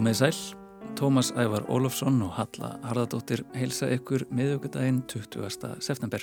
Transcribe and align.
Komið 0.00 0.14
sæl, 0.16 0.36
Tómas 0.96 1.28
Ævar 1.36 1.66
Ólofsson 1.68 2.22
og 2.24 2.30
Halla 2.32 2.70
Harðardóttir 2.88 3.42
heilsa 3.52 3.84
ykkur 3.92 4.22
miðugudaginn 4.32 5.02
20. 5.12 5.74
september. 5.84 6.22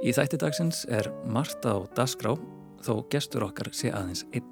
Í 0.00 0.14
þætti 0.16 0.38
dagsins 0.40 0.78
er 0.88 1.10
Marta 1.28 1.74
á 1.76 1.84
Dasgrá 1.92 2.30
þó 2.80 2.94
gestur 3.12 3.44
okkar 3.44 3.68
sé 3.76 3.90
aðeins 3.92 4.22
einn. 4.32 4.46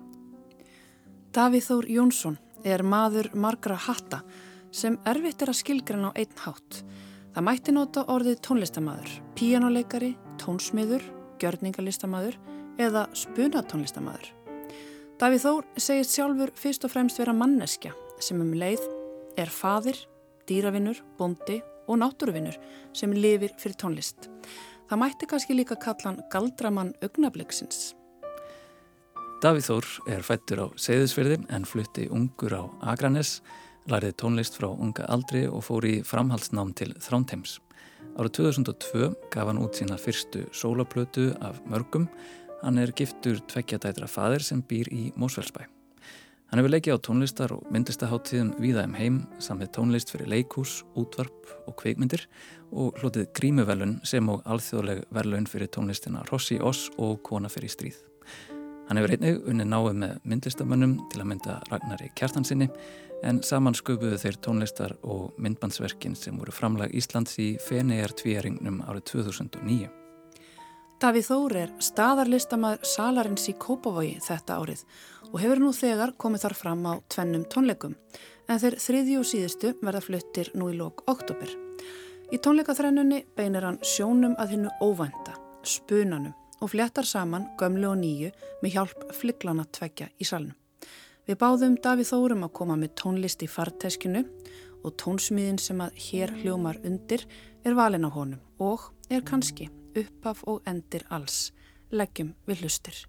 Davíð 1.33 1.71
Þór 1.71 1.89
Jónsson 1.95 2.37
er 2.69 2.85
maður 2.85 3.31
margra 3.33 3.79
hatta 3.81 4.19
sem 4.77 4.99
erfitt 5.09 5.47
er 5.47 5.55
að 5.55 5.61
skilgrana 5.63 6.11
á 6.13 6.19
einn 6.21 6.43
hátt. 6.45 6.83
Það 7.33 7.47
mætti 7.49 7.75
nota 7.79 8.05
orðið 8.13 8.43
tónlistamæður, 8.45 9.15
píjánuleikari, 9.41 10.11
tónsmiður, 10.43 11.07
gjörningalistamaður 11.41 12.37
eða 12.77 13.07
spunatónlistamæður. 13.23 14.29
Davíð 15.17 15.49
Þór 15.49 15.71
segist 15.81 16.13
sjálfur 16.13 16.53
fyrst 16.61 16.85
og 16.85 16.93
fremst 16.93 17.23
vera 17.25 17.33
manneskja 17.33 17.95
sem 18.25 18.41
um 18.43 18.55
leið 18.57 18.83
er 19.39 19.51
fadir, 19.53 19.99
dýravinnur, 20.49 20.99
bondi 21.19 21.61
og 21.89 22.01
náttúruvinnur 22.03 22.57
sem 22.97 23.13
lifir 23.13 23.55
fyrir 23.61 23.77
tónlist. 23.81 24.29
Það 24.89 25.01
mætti 25.03 25.29
kannski 25.29 25.57
líka 25.57 25.77
kalla 25.81 26.11
hann 26.11 26.21
galdramann 26.33 26.95
augnabliksins. 27.05 27.93
Davíð 29.43 29.69
Þór 29.69 29.89
er 30.17 30.27
fættur 30.27 30.65
á 30.65 30.67
Seyðisverði 30.81 31.39
en 31.55 31.69
flutti 31.69 32.09
ungur 32.11 32.57
á 32.59 32.63
Akranes, 32.95 33.39
lærið 33.89 34.17
tónlist 34.19 34.59
frá 34.59 34.71
unga 34.73 35.07
aldri 35.07 35.45
og 35.47 35.63
fór 35.69 35.87
í 35.87 36.01
framhaldsnám 36.03 36.75
til 36.75 36.97
Þránteims. 36.99 37.61
Árið 38.19 38.35
2002 38.41 39.13
gaf 39.31 39.47
hann 39.47 39.63
út 39.63 39.79
sína 39.79 40.01
fyrstu 40.01 40.49
sólaplötu 40.51 41.31
af 41.45 41.63
mörgum 41.71 42.09
Hann 42.59 42.79
er 42.83 42.91
giftur 42.91 43.39
tveggjadætra 43.47 44.09
fadir 44.11 44.43
sem 44.43 44.65
býr 44.67 44.91
í 44.91 45.09
Mósfellsbæ. 45.15 45.78
Hann 46.49 46.63
hefur 46.63 46.73
leikið 46.73 46.95
á 46.97 47.05
tónlistar 47.05 47.53
og 47.53 47.65
myndlistaháttíðum 47.75 48.55
viða 48.57 48.87
um 48.89 48.95
heim 48.97 49.17
samið 49.45 49.69
tónlist 49.77 50.09
fyrir 50.09 50.31
leikús, 50.33 50.79
útvarp 50.97 51.51
og 51.69 51.75
kveikmyndir 51.77 52.23
og 52.73 52.97
hlutið 53.03 53.27
grímuvelun 53.37 53.99
sem 54.09 54.31
og 54.33 54.41
alþjóðleg 54.49 55.03
verlaun 55.13 55.49
fyrir 55.51 55.69
tónlistina 55.69 56.25
Rossi 56.31 56.57
Oss 56.57 56.87
og 56.97 57.21
Kona 57.29 57.53
fyrir 57.53 57.75
stríð. 57.75 57.99
Hann 58.89 58.97
hefur 58.97 59.13
einnig 59.13 59.45
unni 59.45 59.69
náið 59.69 60.01
með 60.01 60.17
myndlistamönnum 60.25 60.97
til 61.13 61.21
að 61.21 61.29
mynda 61.35 61.59
Ragnari 61.69 62.09
Kjartansinni 62.17 62.71
en 63.29 63.43
saman 63.45 63.77
sköpuðu 63.77 64.17
þeir 64.23 64.41
tónlistar 64.41 64.97
og 65.05 65.37
myndbandsverkin 65.37 66.17
sem 66.17 66.41
voru 66.41 66.57
framlag 66.57 66.97
Íslands 66.97 67.37
í 67.45 67.59
Fenegar 67.61 68.17
tvíaringnum 68.17 68.81
árið 68.89 69.05
2009. 69.13 69.93
Davíð 70.99 71.29
Þór 71.29 71.53
er 71.61 71.73
staðarlistamæður 71.79 72.89
Salarins 72.91 73.45
í 73.47 73.53
Kópavogi 73.55 74.17
þetta 74.25 74.57
árið 74.59 74.81
og 75.33 75.39
hefur 75.43 75.61
nú 75.63 75.73
þegar 75.77 76.15
komið 76.21 76.45
þar 76.47 76.57
fram 76.57 76.85
á 76.89 76.93
tvennum 77.13 77.47
tónleikum 77.53 77.97
en 78.49 78.61
þeir 78.63 78.77
þriðju 78.81 79.17
og 79.21 79.29
síðustu 79.29 79.73
verða 79.83 80.03
fluttir 80.05 80.51
nú 80.57 80.71
í 80.73 80.77
lók 80.79 81.05
oktober. 81.11 81.51
Í 82.33 82.37
tónleikaþrennunni 82.45 83.23
beinir 83.37 83.65
hann 83.65 83.81
sjónum 83.85 84.37
að 84.41 84.55
hinnu 84.57 84.73
óvænta, 84.85 85.37
spunanum 85.65 86.37
og 86.61 86.73
fléttar 86.73 87.07
saman 87.07 87.47
gömlu 87.61 87.93
og 87.93 88.01
nýju 88.01 88.33
með 88.63 88.75
hjálp 88.75 89.05
fliklana 89.17 89.67
tveggja 89.73 90.09
í 90.19 90.29
salnum. 90.29 90.57
Við 91.29 91.37
báðum 91.43 91.77
Davíð 91.85 92.09
Þórum 92.13 92.47
að 92.47 92.55
koma 92.57 92.77
með 92.81 92.95
tónlist 93.03 93.45
í 93.45 93.51
farteskinu 93.53 94.25
og 94.81 94.97
tónsmíðin 95.01 95.61
sem 95.61 95.81
að 95.85 96.01
hér 96.09 96.33
hljómar 96.41 96.81
undir 96.89 97.27
er 97.65 97.77
valin 97.77 98.09
á 98.09 98.11
honum 98.11 98.41
og 98.59 98.89
er 99.13 99.25
kannski 99.29 99.69
uppaf 99.93 100.45
og 100.49 100.65
endir 100.69 101.05
alls. 101.13 101.51
Leggjum 101.93 102.35
við 102.49 102.65
hlustir. 102.65 103.05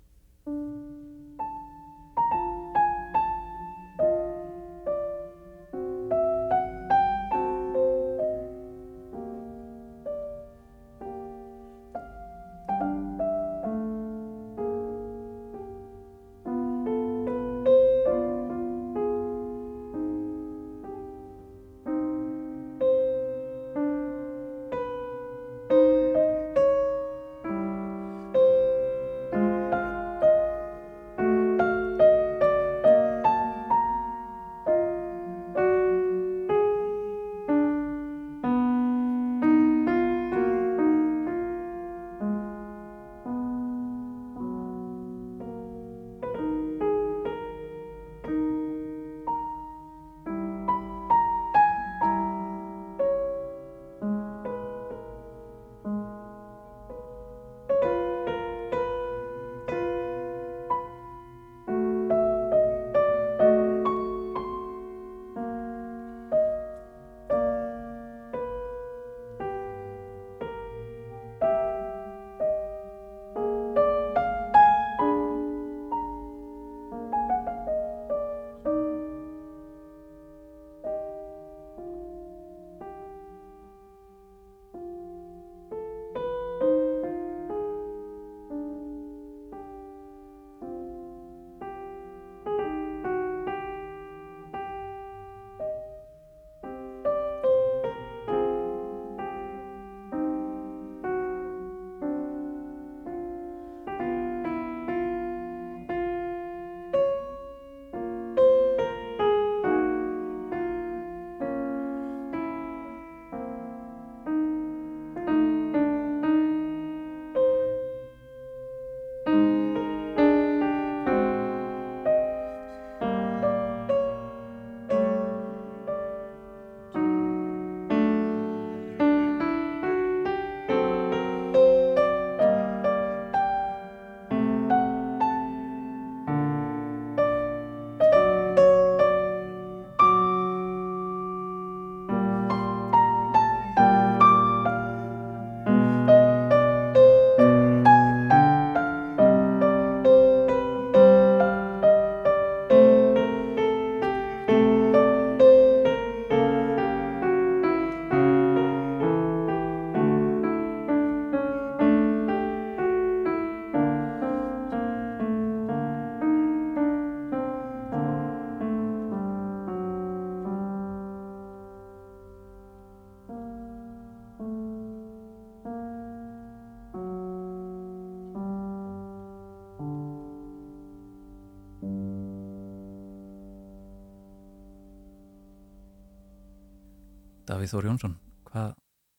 Davíð 187.59 187.73
Þór 187.73 187.85
Jónsson, 187.89 188.11
hvað, 188.47 188.69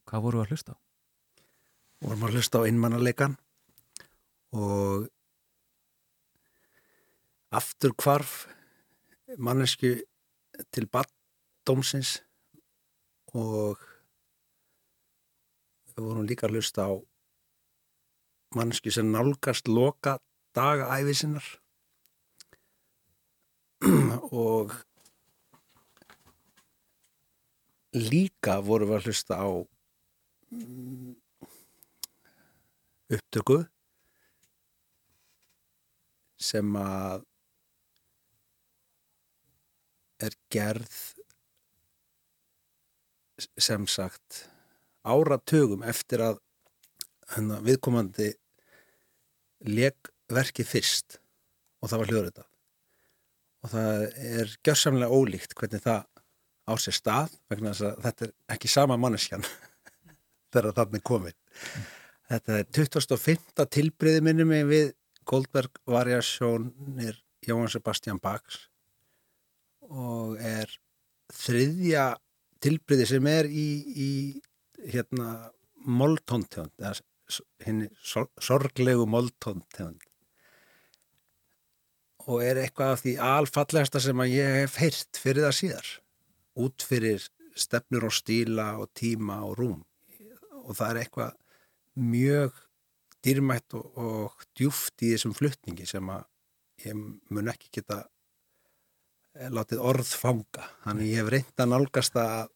hvað 0.08 0.22
voru 0.25 0.38
að 0.40 0.52
hlusta 0.54 0.72
á? 0.72 0.76
Vorum 2.00 2.22
að 2.25 2.38
hlusta 2.38 2.56
á 2.56 2.64
einmannaleikan 2.64 3.34
og 4.56 5.10
aftur 7.52 7.92
kvarf 8.00 8.48
mannesku 9.37 9.92
til 10.72 10.87
baddómsins 10.88 12.14
og 13.37 13.84
við 15.92 16.00
vorum 16.00 16.25
líka 16.25 16.48
að 16.48 16.56
hlusta 16.56 16.88
á 16.88 16.96
mannesku 18.56 18.88
sem 18.88 19.12
nálgast 19.12 19.69
loka 19.69 20.16
daga 20.56 20.88
æfisinnar 20.96 21.44
og 24.32 24.81
líka 27.96 28.60
vorum 28.62 28.92
við 28.92 28.98
að 28.98 29.08
hlusta 29.08 29.38
á 29.40 29.50
mm, 30.54 31.14
upptöku 33.10 33.58
sem 36.40 36.76
að 36.78 37.26
er 40.20 40.37
gerð 40.52 40.98
sem 43.56 43.87
sagt 43.88 44.44
áratugum 45.08 45.82
eftir 45.88 46.22
að 46.25 46.40
hana, 47.34 47.60
viðkomandi 47.64 48.34
legverki 49.69 50.66
fyrst 50.66 51.19
og 51.81 51.90
það 51.90 52.02
var 52.02 52.12
hljóðrita 52.12 52.46
og 53.60 53.72
það 53.75 54.04
er 54.40 54.54
gjörsamlega 54.64 55.16
ólíkt 55.16 55.56
hvernig 55.56 55.84
það 55.84 56.04
á 56.70 56.75
sér 56.78 56.96
stað 56.96 57.34
vegna 57.50 57.72
þess 57.75 57.87
að 57.88 58.05
þetta 58.06 58.26
er 58.26 58.34
ekki 58.56 58.70
sama 58.70 58.99
manneskjan 59.00 59.46
þegar 60.52 60.76
þannig 60.78 61.05
komið 61.11 61.37
þetta 62.31 62.58
er 62.61 62.70
2005. 62.78 63.67
tilbriði 63.76 64.25
minnum 64.25 64.55
við 64.70 64.94
Goldberg 65.28 65.82
variasjónir 65.87 67.19
Jóhann 67.46 67.70
Sebastian 67.72 68.20
Bachs 68.22 68.67
og 69.90 70.38
er 70.38 70.70
þriðja 71.34 72.12
tilbriði 72.62 73.06
sem 73.08 73.26
er 73.31 73.49
í, 73.49 73.69
í 73.90 74.11
hérna 74.90 75.50
moltóntegund 75.87 76.75
henni 77.64 77.88
sorglegu 78.02 79.06
moltóntegund 79.08 80.06
og 82.31 82.44
er 82.44 82.61
eitthvað 82.61 82.94
af 82.94 83.02
því 83.05 83.14
alfallegasta 83.31 84.02
sem 84.02 84.23
að 84.23 84.34
ég 84.34 84.56
hef 84.61 84.78
heyrt 84.82 85.20
fyrir 85.23 85.46
það 85.46 85.56
síðar 85.61 85.90
út 86.58 86.82
fyrir 86.87 87.23
stefnur 87.58 88.08
og 88.08 88.14
stíla 88.14 88.73
og 88.81 88.91
tíma 88.97 89.41
og 89.47 89.56
rúm. 89.58 89.79
Og 90.67 90.76
það 90.76 90.91
er 90.91 91.00
eitthvað 91.02 91.37
mjög 92.00 92.58
dýrmætt 93.25 93.76
og, 93.76 93.99
og 93.99 94.47
djúft 94.56 95.02
í 95.05 95.12
þessum 95.14 95.35
fluttningi 95.37 95.87
sem 95.88 96.08
að 96.12 96.25
ég 96.87 96.97
mun 96.97 97.50
ekki 97.52 97.69
geta 97.81 98.02
eh, 99.37 99.50
látið 99.52 99.82
orð 99.91 100.14
fanga. 100.17 100.69
Þannig 100.85 101.12
ég 101.12 101.20
hef 101.20 101.32
reynd 101.35 101.64
að 101.64 101.73
nálgast 101.75 102.17
að 102.20 102.52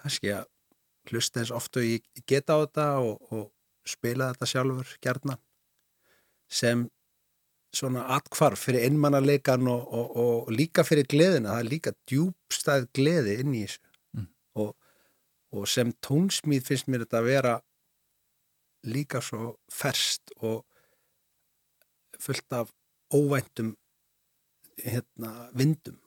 kannski 0.00 0.34
að 0.36 0.48
hlusta 1.10 1.40
eins 1.40 1.52
ofta 1.54 1.80
og 1.80 1.88
ég 1.88 2.24
geta 2.28 2.56
á 2.56 2.62
þetta 2.62 2.86
og, 3.04 3.32
og 3.32 3.88
spila 3.88 4.30
þetta 4.32 4.48
sjálfur 4.48 4.96
gerna 5.02 5.36
sem 6.50 6.88
svona 7.74 8.06
atkvarf 8.16 8.66
fyrir 8.66 8.86
einmannarleikan 8.88 9.68
og, 9.70 9.82
og, 9.94 10.16
og 10.22 10.50
líka 10.54 10.84
fyrir 10.86 11.06
gleðina, 11.10 11.54
það 11.54 11.62
er 11.62 11.70
líka 11.70 11.92
djúbstæð 12.10 12.88
gleði 12.96 13.36
inn 13.42 13.54
í 13.54 13.64
þessu. 13.66 13.82
Mm. 14.18 14.26
og 15.50 15.66
sem 15.70 15.92
tónsmýð 16.06 16.66
finnst 16.66 16.90
mér 16.90 17.04
þetta 17.04 17.20
að 17.20 17.28
vera 17.30 17.54
líka 18.86 19.20
svo 19.22 19.54
ferst 19.72 20.30
og 20.40 20.64
fullt 22.20 22.52
af 22.52 22.70
óvæntum 23.14 23.74
hérna, 24.84 25.50
vindum. 25.56 25.98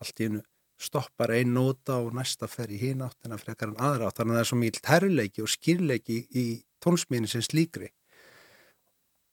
Allt 0.00 0.20
í 0.20 0.28
hennu 0.28 0.44
stoppar 0.80 1.34
einn 1.36 1.52
nota 1.54 1.98
og 2.00 2.14
næsta 2.16 2.48
fer 2.48 2.70
í 2.72 2.78
hín 2.80 3.04
áttina 3.04 3.36
frekar 3.40 3.68
en 3.68 3.80
aðra 3.80 4.08
átt 4.08 4.20
þannig 4.20 4.32
að 4.32 4.38
það 4.38 4.44
er 4.44 4.50
svo 4.50 4.60
mjög 4.60 4.78
terleiki 4.86 5.44
og 5.44 5.50
skýrleiki 5.52 6.18
í 6.40 6.44
tónsmíðin 6.80 7.28
sem 7.28 7.44
slíkri 7.44 7.90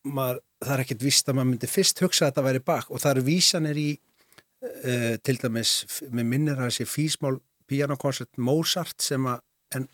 maður, 0.04 0.42
það 0.64 0.74
er 0.74 0.84
ekkert 0.84 1.06
vist 1.06 1.30
að 1.30 1.38
maður 1.38 1.50
myndi 1.52 1.70
fyrst 1.72 2.02
hugsa 2.04 2.26
að 2.26 2.32
þetta 2.32 2.46
væri 2.48 2.64
bak 2.68 2.90
og 2.92 3.02
það 3.04 3.14
eru 3.16 3.26
vísanir 3.28 3.80
í 3.82 3.90
uh, 3.98 5.16
til 5.24 5.38
dæmis 5.42 5.74
með 6.10 6.32
minnir 6.34 6.60
að 6.60 6.72
þessi 6.72 6.90
físmál 6.90 7.38
pianokoncert 7.68 8.38
Mozart 8.38 9.04
sem 9.04 9.28
að 9.28 9.44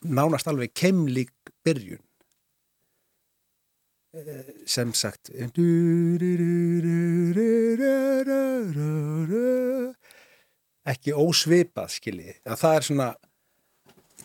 nánast 0.06 0.50
alveg 0.50 0.74
kemlík 0.78 1.54
byrjun. 1.66 2.02
Uh, 4.14 4.46
sem 4.70 4.94
sagt 4.94 5.32
ekki 10.94 11.16
ósvipað 11.16 11.96
skilji. 11.96 12.36
Að 12.46 12.60
það 12.60 12.78
er 12.78 12.88
svona 12.90 13.10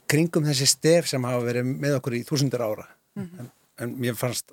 kringum 0.09 0.47
þessi 0.49 0.69
stef 0.69 1.09
sem 1.09 1.25
hafa 1.25 1.45
verið 1.47 1.71
með 1.71 1.99
okkur 2.01 2.19
í 2.19 2.25
þúsundur 2.29 2.65
ára. 2.65 2.89
Mm 3.17 3.25
-hmm. 3.25 3.39
en, 3.41 3.51
en 3.85 3.95
mér 4.03 4.19
fannst 4.19 4.53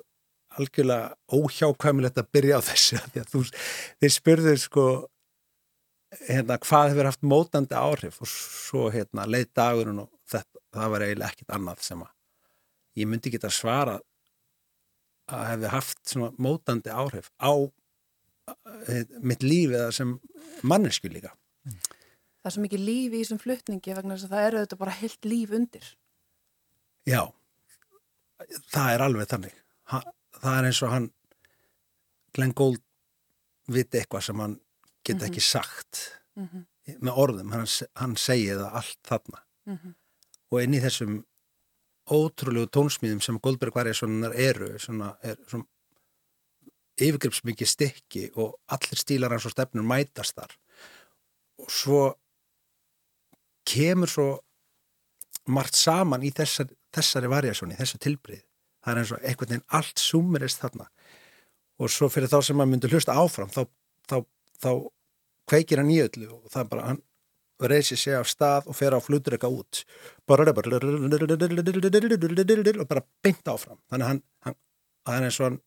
algjörlega 0.56 1.36
óhjákvæmilegt 1.36 2.20
að 2.20 2.32
byrja 2.36 2.60
á 2.60 2.66
þessu 2.68 3.00
því 3.12 3.22
að 3.22 3.30
þú, 3.32 3.42
þið 4.02 4.14
spurður 4.16 4.60
sko 4.62 4.86
hérna 6.26 6.58
hvað 6.62 6.90
hefur 6.92 7.10
haft 7.10 7.24
mótandi 7.26 7.78
áhrif 7.78 8.20
og 8.24 8.30
svo 8.32 8.90
hérna 8.94 9.26
leið 9.28 9.48
dagurinn 9.58 10.04
og 10.04 10.12
þetta, 10.30 10.62
það 10.76 10.92
var 10.94 11.06
eiginlega 11.06 11.32
ekkit 11.32 11.56
annað 11.58 11.82
sem 11.88 12.04
að 12.06 12.12
ég 13.02 13.10
myndi 13.10 13.34
geta 13.34 13.52
svara 13.52 13.98
að 15.26 15.48
hefði 15.50 15.72
haft 15.74 16.00
svona 16.06 16.30
mótandi 16.38 16.94
áhrif 16.94 17.32
á 17.42 17.52
eh, 18.86 19.04
mitt 19.20 19.42
líf 19.42 19.74
eða 19.74 19.90
sem 19.94 20.16
mannesku 20.62 21.10
líka 21.10 21.34
mm 21.66 21.96
það 22.46 22.52
er 22.52 22.54
svo 22.54 22.62
mikið 22.62 22.82
líf 22.86 23.14
í 23.14 23.20
þessum 23.24 23.38
flutningi 23.42 23.94
vegna 23.96 24.14
þess 24.14 24.26
að 24.28 24.34
það 24.36 24.44
eru 24.48 24.60
þetta 24.62 24.76
bara 24.78 24.92
heilt 25.00 25.26
líf 25.26 25.54
undir. 25.56 25.86
Já, 27.06 27.22
það 28.70 28.90
er 28.92 29.02
alveg 29.02 29.30
þannig. 29.32 29.56
Það 30.42 30.58
er 30.58 30.68
eins 30.70 30.82
og 30.82 30.92
hann, 30.92 31.10
Glenn 32.36 32.54
Gould 32.56 32.82
viti 33.72 34.00
eitthvað 34.00 34.26
sem 34.28 34.40
hann 34.40 34.58
geta 35.02 35.18
mm 35.18 35.20
-hmm. 35.20 35.30
ekki 35.30 35.40
sagt 35.40 36.02
mm 36.36 36.48
-hmm. 36.48 36.98
með 37.00 37.22
orðum, 37.24 37.52
hann, 37.52 37.66
hann 37.94 38.16
segi 38.16 38.50
það 38.50 38.72
allt 38.72 38.98
þarna. 39.02 39.42
Mm 39.66 39.78
-hmm. 39.78 39.94
Og 40.50 40.62
inn 40.62 40.74
í 40.74 40.80
þessum 40.80 41.24
ótrúlegu 42.06 42.68
tónsmýðum 42.70 43.20
sem 43.20 43.40
Goldberg 43.42 43.74
var 43.74 43.86
eða 43.86 44.34
eru, 44.34 44.78
svona, 44.78 45.16
er 45.22 45.36
svona 45.48 45.64
yfirgripsmikið 46.96 47.68
stykki 47.68 48.30
og 48.40 48.54
allir 48.72 48.98
stílar 48.98 49.34
hans 49.34 49.46
og 49.48 49.52
stefnur 49.52 49.84
mætast 49.84 50.36
þar 50.38 50.54
og 51.60 51.70
svo 51.72 52.00
kemur 53.66 54.08
svo 54.08 54.28
margt 55.52 55.76
saman 55.78 56.24
í 56.26 56.32
þessar, 56.34 56.70
þessari 56.94 57.30
variasjóni, 57.30 57.76
þessu 57.78 58.00
tilbreyð 58.02 58.45
það 58.86 58.92
er 58.92 59.00
eins 59.02 59.12
og 59.12 59.24
einhvern 59.26 59.52
veginn 59.52 59.66
allt 59.78 59.98
sumirist 60.02 60.62
þarna. 60.62 60.86
Og 61.82 61.92
svo 61.92 62.08
fyrir 62.12 62.30
þá 62.32 62.38
sem 62.46 62.56
maður 62.56 62.72
myndur 62.72 62.94
hlusta 62.94 63.16
áfram 63.18 63.50
þá, 63.52 63.66
þá, 64.08 64.16
þá 64.62 64.70
kveikir 65.50 65.82
hann 65.82 65.92
í 65.92 66.00
öllu 66.04 66.30
og 66.38 66.46
það 66.52 66.62
er 66.62 66.70
bara 66.70 66.88
hann 66.92 67.02
reysir 67.72 67.98
sig 67.98 68.14
af 68.14 68.28
stað 68.30 68.70
og 68.70 68.76
fer 68.76 68.94
á 68.94 69.00
flutur 69.00 69.34
eitthvað 69.34 69.58
út. 69.60 69.82
Og 70.28 70.34
bara 72.86 73.04
beint 73.24 73.48
áfram. 73.50 73.80
Þannig 73.90 74.06
hann, 74.12 74.22
hann 74.46 74.56
það 75.06 75.16
er 75.16 75.38
hann 75.42 75.60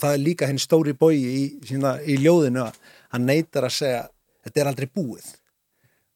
það 0.00 0.14
er 0.14 0.22
líka 0.22 0.48
henni 0.48 0.62
stóri 0.62 0.94
bói 0.96 1.16
í, 1.18 1.42
í 1.60 2.16
ljóðinu 2.20 2.64
að 2.64 2.78
hann 3.12 3.26
neytar 3.28 3.66
að 3.68 3.76
segja 3.76 4.02
þetta 4.46 4.62
er 4.62 4.70
aldrei 4.70 4.88
búið. 4.88 5.26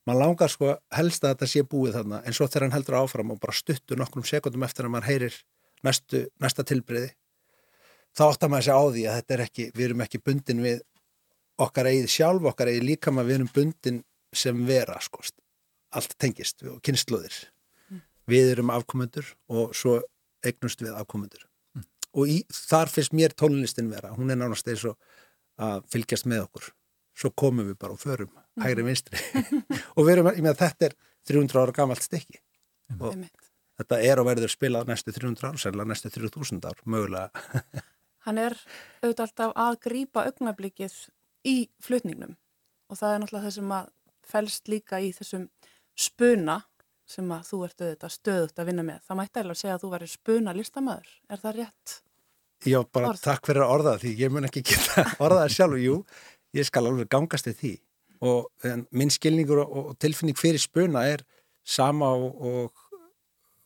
Mann 0.05 0.21
langar 0.21 0.53
sko 0.53 0.75
helst 0.93 1.25
að 1.25 1.35
þetta 1.35 1.49
sé 1.49 1.65
búið 1.69 1.99
þarna 1.99 2.21
en 2.25 2.37
svo 2.37 2.49
þegar 2.49 2.67
hann 2.67 2.77
heldur 2.77 2.99
áfram 3.01 3.33
og 3.33 3.41
bara 3.41 3.57
stuttur 3.57 4.01
nokkrum 4.01 4.27
sekundum 4.29 4.65
eftir 4.67 4.89
að 4.89 4.95
mann 4.97 5.07
heyrir 5.07 5.37
næstu, 5.85 6.25
næsta 6.43 6.65
tilbreyði 6.67 7.13
þá 8.15 8.25
áttar 8.29 8.53
maður 8.53 8.67
sér 8.69 8.79
á 8.79 8.85
því 8.95 9.07
að 9.07 9.17
þetta 9.21 9.37
er 9.37 9.45
ekki 9.47 9.71
við 9.75 9.87
erum 9.89 10.05
ekki 10.05 10.23
bundin 10.25 10.63
við 10.65 10.83
okkar 11.65 11.89
eigið 11.91 12.11
sjálf, 12.11 12.47
okkar 12.51 12.71
eigið 12.73 12.89
líka 12.89 13.15
maður 13.15 13.31
við 13.31 13.39
erum 13.39 13.51
bundin 13.55 14.05
sem 14.35 14.63
vera 14.67 14.99
sko 15.03 15.23
allt 15.95 16.15
tengist 16.19 16.65
og 16.67 16.81
kynsluðir 16.85 17.35
mm. 17.91 18.01
við 18.31 18.55
erum 18.57 18.73
afkomundur 18.75 19.29
og 19.51 19.75
svo 19.79 20.01
eignust 20.45 20.83
við 20.83 20.95
afkomundur 20.99 21.45
mm. 21.77 21.87
og 22.19 22.33
í, 22.33 22.41
þar 22.51 22.91
finnst 22.91 23.15
mér 23.15 23.35
tónlistin 23.39 23.93
vera. 23.93 24.15
Hún 24.17 24.35
er 24.35 24.41
nánast 24.41 24.69
eins 24.71 24.87
og 24.91 24.99
að 25.61 25.85
fylgjast 25.93 26.27
með 26.31 26.49
okkur. 26.49 26.71
Svo 27.15 27.31
komum 27.39 27.69
við 27.69 27.79
bara 27.79 27.95
og 27.95 28.03
förum 28.03 28.31
mhm. 28.33 28.65
hægri 28.65 28.87
vinstri. 28.89 29.21
Og 29.97 30.07
við 30.07 30.17
erum, 30.17 30.31
ég 30.35 30.43
með 30.43 30.59
þetta 30.59 30.89
er 30.89 30.97
300 31.31 31.61
ára 31.63 31.75
gamalt 31.77 32.03
stykki. 32.03 32.41
Og 32.99 33.15
þetta 33.81 34.01
er 34.07 34.23
og 34.23 34.29
verður 34.29 34.53
spilað 34.53 34.91
næstu 34.91 35.15
300 35.15 35.51
ára, 35.51 35.61
sérlega 35.61 35.91
næstu 35.91 36.13
3000 36.15 36.65
ár 36.69 36.85
mögulega 36.85 37.45
Hann 38.25 38.41
er 38.41 38.57
auðvitað 39.03 39.27
alltaf 39.27 39.51
að 39.61 39.81
grýpa 39.85 40.25
augnablikið 40.31 40.95
í 41.45 41.57
flutningnum 41.85 42.39
og 42.89 43.01
það 43.01 43.11
er 43.15 43.21
náttúrulega 43.23 43.49
það 43.49 43.57
sem 43.59 43.75
að 43.77 43.91
fælst 44.25 44.71
líka 44.73 45.01
í 45.05 45.11
þessum 45.13 45.49
spuna 45.95 46.63
sem 47.05 47.29
að 47.37 47.51
þú 47.51 47.61
ert 47.67 47.85
auðvitað 47.85 48.15
stöðut 48.15 48.61
að 48.61 48.69
vinna 48.71 48.85
með. 48.87 49.03
Það 49.05 49.19
mætti 49.21 49.41
eiginlega 49.41 49.61
segja 49.61 49.75
að 49.77 49.83
þú 49.83 49.91
væri 49.93 50.09
spuna 50.09 50.55
listamöður. 50.57 51.11
Er 51.29 51.43
það 51.43 51.59
rétt? 51.59 51.97
Já, 52.65 52.79
bara 52.97 53.11
Orð. 53.11 53.21
takk 53.21 53.49
fyrir 53.51 53.65
að 53.67 53.73
orða 53.75 53.95
því 54.01 54.15
ég 54.23 54.33
mun 54.33 54.49
ekki 54.49 54.63
geta 54.65 55.05
orðað 55.25 55.53
sjálf 55.53 55.81
jú, 55.83 55.99
ég 56.57 56.69
skal 56.69 56.87
alveg 56.89 57.11
gangast 57.13 57.51
í 57.51 57.55
því 57.59 57.75
og 58.25 58.69
minn 58.97 59.13
skilningur 59.13 59.61
og, 59.67 59.75
og 59.77 59.97
tilfinning 60.01 60.39
fyrir 60.39 60.63
spuna 60.63 61.03
er 61.11 61.27
sama 61.61 62.09
og, 62.17 62.39
og 62.41 62.84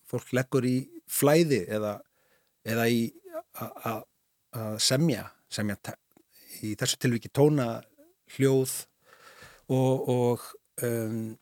fólk 0.09 0.33
leggur 0.37 0.67
í 0.69 0.77
flæði 1.09 1.65
eða, 1.69 1.99
eða 2.69 2.87
í 2.93 3.01
að 3.59 4.79
semja 4.83 5.27
semja 5.53 5.77
í 6.65 6.75
þessu 6.79 6.99
tilviki 7.01 7.31
tóna 7.33 7.79
hljóð 8.37 8.73
og, 9.73 10.09
og 10.09 10.45
um, 10.85 11.37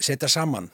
setja 0.00 0.30
saman 0.30 0.70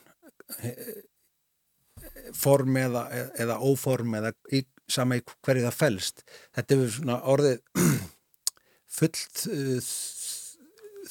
form 2.36 2.76
eða, 2.78 3.04
eða 3.40 3.58
óform 3.64 4.16
eða 4.18 4.32
í, 4.52 4.62
sama 4.90 5.18
í 5.18 5.24
hverju 5.24 5.66
það 5.66 5.78
fælst 5.78 6.24
þetta 6.56 6.76
er 6.76 6.92
svona 6.96 7.18
orðið 7.32 7.84
fullt 8.98 9.46
uh, 9.50 9.92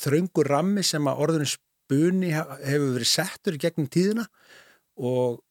þraungur 0.03 0.49
rammi 0.49 0.83
sem 0.85 1.09
að 1.09 1.25
orðinu 1.25 1.49
spuni 1.53 2.33
hefur 2.33 2.93
verið 2.95 3.09
settur 3.09 3.59
gegnum 3.61 3.89
tíðina 3.91 4.27
og 4.97 5.41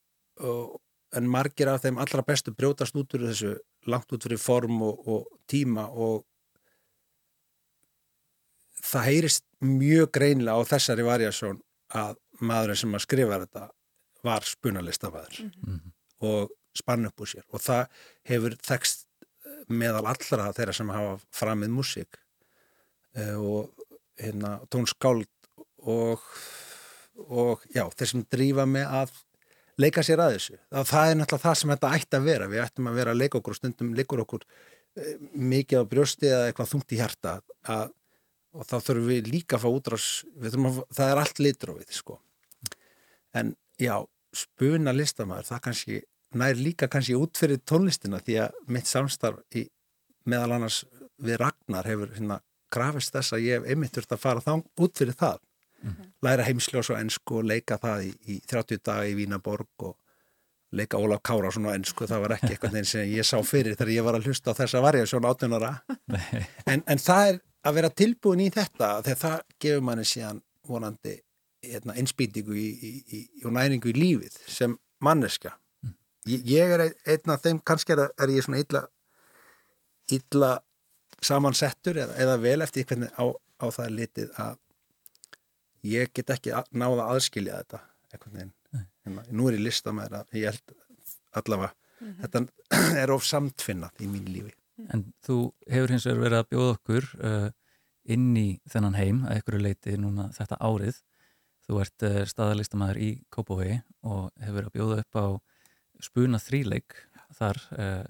en 0.43 1.29
margir 1.29 1.69
af 1.69 1.83
þeim 1.85 2.01
allra 2.03 2.25
bestu 2.27 2.55
brjótast 2.57 2.97
út 2.97 3.15
úr 3.17 3.27
þessu 3.29 3.55
langt 3.91 4.13
út 4.15 4.25
fyrir 4.25 4.41
form 4.41 4.83
og, 4.87 5.09
og 5.09 5.27
tíma 5.51 5.89
og 5.91 6.25
það 8.83 9.09
heyrist 9.11 9.45
mjög 9.63 10.11
greinlega 10.17 10.59
á 10.59 10.71
þessari 10.73 11.07
varjasjón 11.07 11.61
að 12.03 12.19
maðurinn 12.43 12.81
sem 12.81 12.97
að 12.97 13.05
skrifa 13.05 13.39
þetta 13.45 13.69
var 14.27 14.47
spunalistafæður 14.47 15.39
mm 15.43 15.53
-hmm. 15.53 15.93
og 16.29 16.51
spann 16.75 17.07
upp 17.07 17.21
úr 17.21 17.31
sér 17.35 17.45
og 17.49 17.61
það 17.61 17.87
hefur 18.31 18.57
þekst 18.63 19.07
meðal 19.69 20.07
allra 20.07 20.53
þeirra 20.57 20.75
sem 20.75 20.91
hafa 20.91 21.19
framið 21.31 21.71
músík 21.71 22.19
uh, 23.17 23.37
og 23.39 23.87
hérna, 24.19 24.61
tónskáld 24.71 25.29
og, 25.79 26.23
og 27.29 27.63
já, 27.75 27.85
þeir 27.91 28.09
sem 28.09 28.25
drífa 28.31 28.67
með 28.67 28.87
að 29.03 29.15
leika 29.81 30.05
sér 30.05 30.21
að 30.21 30.37
þessu. 30.37 30.59
Það, 30.73 31.09
er 31.09 31.19
náttúrulega 31.19 31.47
það 31.47 31.59
sem 31.61 31.73
þetta 31.75 31.95
ætti 31.97 32.19
að 32.19 32.29
vera. 32.29 32.51
Við 32.53 32.63
ættum 32.67 32.91
að 32.91 33.01
vera 33.01 33.15
að 33.15 33.21
leika 33.23 33.41
okkur 33.41 33.55
og 33.55 33.61
stundum 33.61 33.95
leikur 33.97 34.23
okkur 34.25 34.45
uh, 34.45 35.13
mikið 35.33 35.83
á 35.83 35.91
brjósti 35.95 36.31
eða 36.31 36.47
eitthvað 36.51 36.73
þungt 36.75 36.95
í 36.95 37.01
hjarta 37.01 37.37
að 37.73 37.91
og 38.53 38.69
þá 38.69 38.77
þurfum 38.85 39.09
við 39.09 39.29
líka 39.33 39.57
að 39.57 39.65
fá 39.65 39.69
útrás 39.73 40.07
að, 40.37 40.81
það 40.93 41.11
er 41.11 41.21
allt 41.23 41.39
litrófið 41.41 41.95
sko. 41.97 42.19
en 43.33 43.55
já 43.81 43.95
spuna 44.37 44.93
listamæður, 44.93 45.49
það 45.49 45.63
kannski 45.67 46.01
nær 46.37 46.57
líka 46.57 46.89
kannski 46.89 47.17
út 47.17 47.37
fyrir 47.37 47.61
tónlistina 47.69 48.21
því 48.21 48.39
að 48.45 48.59
mitt 48.73 48.89
samstarf 48.89 49.57
í, 49.57 49.67
meðal 50.29 50.57
annars 50.57 50.83
við 51.21 51.41
Ragnar 51.41 51.89
hefur 51.89 52.13
hérna 52.13 52.41
grafist 52.73 53.13
þess 53.13 53.37
að 53.37 53.45
ég 53.47 53.61
hef 53.61 53.73
einmitt 53.73 53.97
þurft 53.97 54.15
að 54.17 54.23
fara 54.23 54.45
þá 54.45 54.53
út 54.61 54.97
fyrir 54.97 55.17
það. 55.17 55.41
Læra 56.23 56.47
heimsljós 56.47 56.91
og 56.93 57.01
ennsku 57.01 57.41
og 57.41 57.49
leika 57.49 57.79
það 57.83 58.07
í, 58.09 58.13
í 58.35 58.39
30 58.51 58.83
dag 58.85 59.09
í 59.09 59.17
Vínaborg 59.19 59.87
og 59.89 59.97
leika 60.73 60.97
Ólaf 60.97 61.23
Kára 61.25 61.51
svona 61.53 61.75
ennsku, 61.77 62.07
það 62.09 62.23
var 62.25 62.35
ekki 62.37 62.55
eitthvað 62.55 62.79
sem 62.89 63.11
ég 63.13 63.27
sá 63.29 63.37
fyrir 63.45 63.77
þegar 63.77 63.93
ég 63.93 64.07
var 64.07 64.17
að 64.17 64.29
hlusta 64.31 64.55
á 64.57 64.59
þessa 64.63 64.81
varja 64.85 65.09
svona 65.11 65.33
18 65.35 65.57
ára 65.59 65.73
en, 66.73 66.85
en 66.87 67.03
það 67.03 67.33
er 67.33 67.41
að 67.63 67.77
vera 67.79 67.93
tilbúin 68.03 68.45
í 68.47 68.49
þetta 68.55 68.95
þegar 69.05 69.21
það 69.25 69.43
gefur 69.65 69.85
manni 69.89 70.07
síðan 70.09 70.41
vonandi 70.69 71.19
hérna, 71.63 71.95
einspýtingu 71.99 72.57
í, 72.59 72.69
í, 72.83 73.21
og 73.45 73.53
næringu 73.55 73.93
í 73.93 73.99
lífið 73.99 74.39
sem 74.51 74.75
manneska 75.05 75.57
ég, 76.27 76.43
ég 76.47 76.75
er 76.75 76.89
einn 76.89 77.35
af 77.35 77.45
þeim 77.45 77.61
kannski 77.67 77.95
er, 77.95 78.09
er 78.17 78.33
ég 78.33 78.47
svona 78.47 78.63
illa 78.63 78.87
illa 80.13 80.57
samansettur 81.23 82.01
eða, 82.03 82.17
eða 82.19 82.41
vel 82.43 82.61
eftir 82.65 82.89
hvernig 82.89 83.13
á, 83.15 83.25
á 83.31 83.67
það 83.71 83.85
er 83.85 83.97
litið 84.01 84.33
að 84.43 84.59
ég 85.83 86.13
get 86.15 86.31
ekki 86.31 86.55
að, 86.55 86.71
náða 86.71 87.05
að 87.07 87.15
aðskilja 87.17 87.61
þetta 87.63 87.83
einhvern 88.13 88.39
veginn 88.39 88.57
hérna, 89.05 89.25
nú 89.31 89.49
er 89.49 89.59
ég 89.59 89.67
lista 89.67 89.93
með 89.93 90.17
þetta 90.17 90.39
ég 90.39 90.51
held 90.51 90.75
allavega 91.33 91.73
mm 91.73 92.09
-hmm. 92.09 92.19
þetta 92.23 92.99
er 93.03 93.11
of 93.11 93.25
samtfinnat 93.25 94.01
í 94.01 94.11
mín 94.11 94.29
lífi 94.29 94.55
En 94.91 95.05
þú 95.25 95.37
hefur 95.71 95.93
hins 95.93 96.07
vegar 96.09 96.23
verið 96.25 96.41
að 96.41 96.51
bjóða 96.53 96.75
okkur 96.77 97.09
uh, 97.21 97.49
inn 98.15 98.29
í 98.39 98.49
þennan 98.71 98.99
heim 98.99 99.23
að 99.29 99.43
ykkur 99.43 99.59
leiti 99.63 99.97
núna 100.01 100.29
þetta 100.35 100.59
árið. 100.65 101.01
Þú 101.67 101.81
ert 101.85 102.07
uh, 102.09 102.21
staðalistamæður 102.31 103.01
í 103.05 103.11
Kópavogi 103.33 103.79
og 104.03 104.31
hefur 104.43 104.59
verið 104.59 104.71
að 104.71 104.77
bjóða 104.79 105.01
upp 105.05 105.21
á 105.21 105.27
spuna 106.03 106.41
þríleik 106.43 106.97
þar 107.37 107.61
uh, 107.79 108.07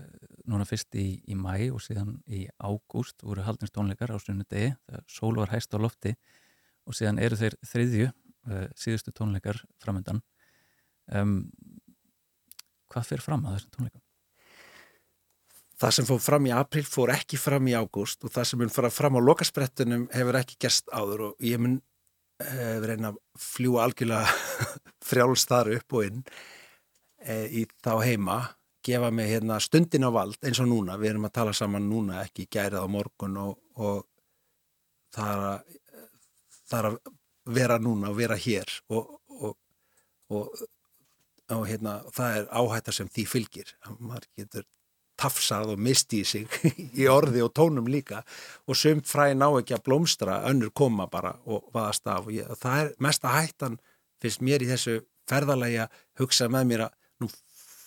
núna 0.50 0.66
fyrst 0.66 0.96
í, 0.98 1.08
í 1.28 1.36
mæ 1.38 1.68
og 1.70 1.82
síðan 1.84 2.16
í 2.26 2.46
ágúst 2.62 3.22
voru 3.22 3.44
haldinstónleikar 3.46 4.14
á 4.14 4.18
sunnudegi 4.22 4.72
þegar 4.86 5.04
sól 5.10 5.34
var 5.38 5.52
hæst 5.52 5.76
á 5.76 5.78
lofti 5.82 6.14
og 6.92 6.99
síðan 6.99 7.20
eru 7.25 7.40
þeir 7.40 7.58
þriðju 7.72 8.08
uh, 8.12 8.68
síðustu 8.78 9.14
tónleikar 9.16 9.58
framöndan. 9.82 10.20
Um, 11.12 11.37
hvað 12.92 13.08
fyrir 13.08 13.25
fram 13.25 13.46
að 13.49 13.58
þessum 13.58 13.76
tónleikum? 13.76 14.02
Það 15.82 15.94
sem 15.96 16.06
fór 16.06 16.20
fram 16.22 16.44
í 16.46 16.52
april 16.54 16.84
fór 16.87 17.11
ekki 17.16 17.38
fram 17.40 17.66
í 17.66 17.75
ágúst 17.75 18.22
og 18.22 18.30
það 18.30 18.44
sem 18.49 18.61
mun 18.62 18.70
fara 18.70 18.90
fram 18.92 19.18
á 19.18 19.20
lokasprettunum 19.25 20.04
hefur 20.14 20.38
ekki 20.38 20.61
gerst 20.62 20.92
áður 20.94 21.25
og 21.30 21.42
ég 21.42 21.58
mun 21.58 21.80
eh, 22.44 22.76
reyna 22.84 23.11
að 23.11 23.18
fljúa 23.42 23.88
algjörlega 23.88 24.30
frjálstar 25.08 25.72
upp 25.75 25.96
og 25.99 26.06
inn 26.06 26.20
e, 27.18 27.34
í 27.50 27.64
þá 27.82 27.96
heima, 28.04 28.38
gefa 28.87 29.11
mig 29.11 29.32
hérna, 29.32 29.58
stundin 29.62 30.06
á 30.06 30.11
vald 30.14 30.38
eins 30.46 30.62
og 30.62 30.70
núna, 30.70 31.00
við 31.00 31.16
erum 31.16 31.26
að 31.26 31.34
tala 31.40 31.56
saman 31.56 31.90
núna 31.90 32.22
ekki 32.22 32.46
gærið 32.46 32.87
á 32.87 32.87
morgun 32.87 33.40
og, 33.42 33.58
og 33.82 34.06
það 35.14 35.44
að, 35.49 35.76
það 36.72 36.78
er 36.80 36.90
að 36.90 37.00
vera 37.52 37.78
núna 37.82 38.12
og 38.12 38.18
vera 38.18 38.38
hér 38.38 38.70
og, 38.94 39.16
og, 40.32 40.60
og 41.52 41.64
hérna, 41.68 41.98
það 42.14 42.36
er 42.38 42.46
áhættar 42.62 42.96
sem 42.96 43.10
því 43.12 43.26
fylgir, 43.28 43.74
maður 43.98 44.28
getur 44.38 44.68
tafsað 45.22 45.74
og 45.74 45.82
misti 45.82 46.22
í 46.22 46.26
sig 46.26 46.56
í 47.02 47.06
orði 47.10 47.42
og 47.44 47.52
tónum 47.56 47.88
líka 47.90 48.22
og 48.66 48.78
sumt 48.78 49.08
fræði 49.10 49.38
ná 49.38 49.48
ekki 49.50 49.76
að 49.76 49.84
blómstra 49.88 50.40
önnur 50.48 50.72
koma 50.74 51.08
bara 51.10 51.34
og 51.44 51.68
vaðast 51.74 52.08
af. 52.10 52.26
Og 52.26 52.36
ég, 52.36 52.48
það 52.60 52.84
er 52.84 52.92
mesta 53.04 53.34
hættan 53.36 53.78
finnst 54.22 54.44
mér 54.44 54.64
í 54.64 54.70
þessu 54.70 55.00
ferðalægi 55.30 55.82
að 55.84 56.00
hugsa 56.22 56.48
með 56.52 56.70
mér 56.70 56.86
að 56.86 56.96
nú 57.22 57.30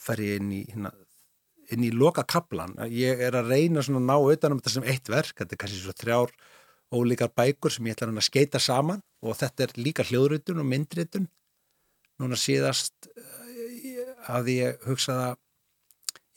fer 0.06 0.22
ég 0.24 0.42
inn 0.42 0.54
í 0.54 0.62
hérna, 0.70 0.92
inn 1.74 1.86
í 1.88 1.92
loka 1.92 2.24
kaplan 2.30 2.76
ég 2.94 3.24
er 3.26 3.36
að 3.40 3.52
reyna 3.52 3.84
svona 3.84 4.04
að 4.04 4.10
ná 4.10 4.16
auðvitað 4.16 4.56
um 4.56 4.62
þetta 4.62 4.76
sem 4.76 4.90
eitt 4.94 5.12
verk, 5.12 5.34
þetta 5.40 5.56
er 5.56 5.62
kannski 5.64 5.82
svo 5.82 5.96
þrjár 5.98 6.36
ólíkar 6.94 7.32
bækur 7.34 7.74
sem 7.74 7.88
ég 7.88 7.96
ætla 7.96 8.12
að 8.12 8.28
skeita 8.28 8.60
saman 8.62 9.02
og 9.26 9.38
þetta 9.40 9.66
er 9.66 9.74
líka 9.80 10.06
hljóðrutun 10.06 10.62
og 10.62 10.70
myndrutun 10.70 11.28
núna 12.22 12.38
síðast 12.40 13.10
að 14.30 14.52
eh, 14.52 14.56
ég 14.60 14.86
hugsaða 14.86 15.36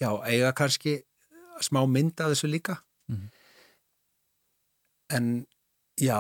já, 0.01 0.11
eiga 0.27 0.55
kannski 0.57 1.01
smá 1.65 1.83
mynda 1.91 2.31
þessu 2.31 2.49
líka. 2.51 2.79
Mm 3.09 3.17
-hmm. 3.17 3.31
en 5.17 5.47
já, 5.99 6.19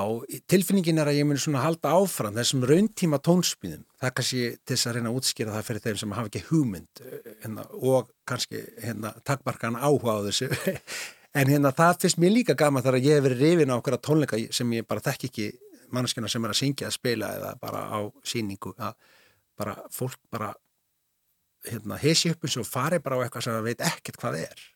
tilfinningin 0.50 0.98
er 0.98 1.10
að 1.10 1.18
ég 1.20 1.26
mun 1.28 1.38
svona 1.38 1.62
halda 1.62 1.92
áfram 1.94 2.34
þessum 2.34 2.64
rauntíma 2.66 3.20
tónspíðum 3.22 3.84
það 3.98 4.08
er 4.08 4.14
kannski 4.16 4.40
til 4.64 4.74
þess 4.76 4.86
að 4.86 4.96
reyna 4.96 5.10
að 5.12 5.18
útskýra 5.20 5.54
það 5.54 5.66
fyrir 5.68 5.84
þeim 5.84 5.98
sem 6.00 6.14
hafa 6.16 6.30
ekki 6.30 6.42
hugmynd 6.48 7.02
hérna, 7.42 7.66
og 7.72 8.10
kannski 8.28 8.62
hérna, 8.82 9.12
takkbarkan 9.24 9.76
áhuga 9.76 10.16
á 10.18 10.26
þessu 10.26 10.48
en 11.34 11.50
hérna 11.52 11.72
það 11.76 12.04
finnst 12.04 12.20
mér 12.22 12.34
líka 12.34 12.56
gama 12.58 12.82
þar 12.84 12.98
að 12.98 13.08
ég 13.08 13.18
hef 13.18 13.26
verið 13.26 13.44
rifin 13.44 13.72
á 13.74 13.78
okkar 13.78 13.98
tónleika 14.00 14.40
sem 14.54 14.72
ég 14.72 14.86
bara 14.88 15.04
þekk 15.04 15.28
ekki 15.28 15.50
mannskjana 15.94 16.30
sem 16.30 16.44
er 16.44 16.54
að 16.54 16.60
syngja 16.60 16.88
að 16.88 16.96
spila 16.96 17.30
eða 17.36 17.52
bara 17.60 17.84
á 17.88 17.98
síningu 18.26 18.74
að 18.76 18.96
bara 19.58 19.76
fólk 19.92 20.18
bara 20.30 20.52
hérna, 21.66 21.98
hesi 22.00 22.32
upp 22.32 22.44
eins 22.46 22.58
og 22.60 22.68
fari 22.68 23.00
bara 23.02 23.18
á 23.18 23.22
eitthvað 23.24 23.46
sem 23.46 23.56
það 23.56 23.68
veit 23.68 23.86
ekkert 23.88 24.20
hvað 24.22 24.40
er. 24.44 24.66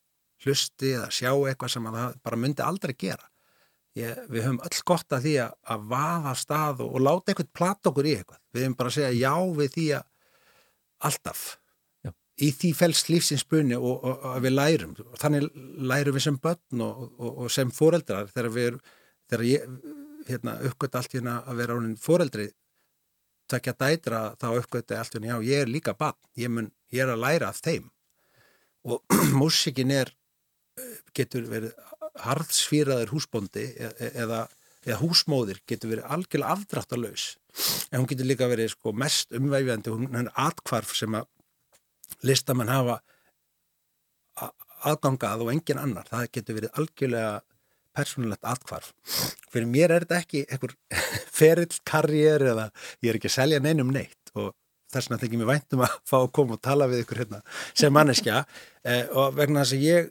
Hlusti 0.42 0.94
eða 0.96 1.10
sjá 1.14 1.30
eitthvað 1.30 1.74
sem 1.76 1.90
það 1.94 2.16
bara 2.26 2.40
myndi 2.44 2.64
aldrei 2.66 2.94
gera. 2.98 3.28
Ég, 3.98 4.22
við 4.32 4.46
höfum 4.46 4.62
öll 4.64 4.84
gott 4.88 5.12
að 5.12 5.26
því 5.26 5.34
að, 5.44 5.56
að 5.74 5.82
vaða 5.90 6.32
stað 6.40 6.80
og, 6.80 6.94
og 6.96 7.04
láta 7.04 7.32
eitthvað 7.32 7.50
platta 7.58 7.90
okkur 7.92 8.08
í 8.08 8.14
eitthvað. 8.16 8.40
Við 8.52 8.64
höfum 8.64 8.78
bara 8.78 8.92
að 8.92 8.96
segja 8.96 9.12
já 9.20 9.34
við 9.58 9.74
því 9.76 9.86
að 9.98 10.06
alltaf. 11.08 11.42
Í 12.40 12.48
því 12.56 12.70
fælst 12.76 13.10
lífsins 13.12 13.44
bunni 13.48 13.76
og, 13.76 14.04
og, 14.04 14.24
og 14.30 14.40
við 14.44 14.54
lærum. 14.56 14.94
Og 15.04 15.18
þannig 15.20 15.48
lærum 15.90 16.16
við 16.16 16.26
sem 16.26 16.38
börn 16.42 16.84
og 16.86 17.44
sem 17.52 17.72
foreldrar 17.74 18.30
þegar 18.32 18.54
við 18.56 18.80
þegar 19.30 19.44
ég 19.48 19.76
hérna, 20.28 20.56
uppgötta 20.68 21.00
allt 21.00 21.16
hérna 21.16 21.38
að 21.48 21.62
vera 21.62 21.78
foreldri 22.00 22.48
tvekja 23.50 23.74
dætra 23.78 24.22
þá 24.40 24.48
uppgötu 24.56 24.96
allt 24.96 25.18
um 25.18 25.28
já 25.28 25.36
ég 25.44 25.64
er 25.64 25.70
líka 25.70 25.94
bann, 25.98 26.16
ég, 26.38 26.48
ég 26.92 27.04
er 27.04 27.12
að 27.12 27.24
læra 27.24 27.52
af 27.52 27.60
þeim. 27.60 27.90
Og 28.88 29.02
músikin 29.40 29.92
er 29.92 30.12
getur 31.14 31.46
verið 31.50 31.76
harðsfýraður 32.22 33.12
húsbóndi 33.12 33.64
e, 33.76 33.92
e, 33.92 34.10
eða 34.24 34.46
eða 34.82 34.98
húsmóðir 34.98 35.60
getur 35.68 35.92
verið 35.92 36.08
algjörlega 36.10 36.56
afdráttalös 36.56 37.26
en 37.92 38.00
hún 38.00 38.08
getur 38.10 38.26
líka 38.26 38.48
verið 38.50 38.72
sko 38.72 38.92
mest 38.96 39.34
umvæfjandi 39.36 39.92
hún 39.94 40.18
er 40.18 40.30
atkvarf 40.34 40.94
sem 40.98 41.14
að 41.14 41.28
listamann 42.26 42.72
hafa 42.72 43.00
aðgangað 44.82 45.44
og 45.44 45.52
engin 45.52 45.80
annar. 45.80 46.08
Það 46.10 46.30
getur 46.36 46.58
verið 46.58 46.78
algjörlega 46.80 47.34
persónulegt 47.92 48.48
atkvarf 48.48 48.92
fyrir 49.52 49.68
mér 49.68 49.92
er 49.92 50.06
þetta 50.06 50.20
ekki 50.22 50.42
einhver 50.48 50.72
ferill 51.38 51.78
karriér 51.88 52.46
eða 52.54 52.70
ég 53.04 53.12
er 53.12 53.18
ekki 53.18 53.28
að 53.28 53.36
selja 53.36 53.60
neinum 53.60 53.92
neitt 53.92 54.32
og 54.32 54.54
þess 54.92 55.08
vegna 55.08 55.20
þykir 55.20 55.40
mér 55.40 55.50
væntum 55.50 55.84
að 55.84 55.98
fá 56.08 56.16
að 56.22 56.32
koma 56.38 56.56
og 56.56 56.64
tala 56.64 56.88
við 56.88 57.04
ykkur 57.04 57.22
hérna 57.22 57.40
sem 57.72 57.92
manneskja. 57.94 58.42
Eh, 58.84 59.06
og 59.12 59.36
vegna 59.36 59.64
þess 59.64 59.76
að 59.76 59.86
ég 59.86 60.10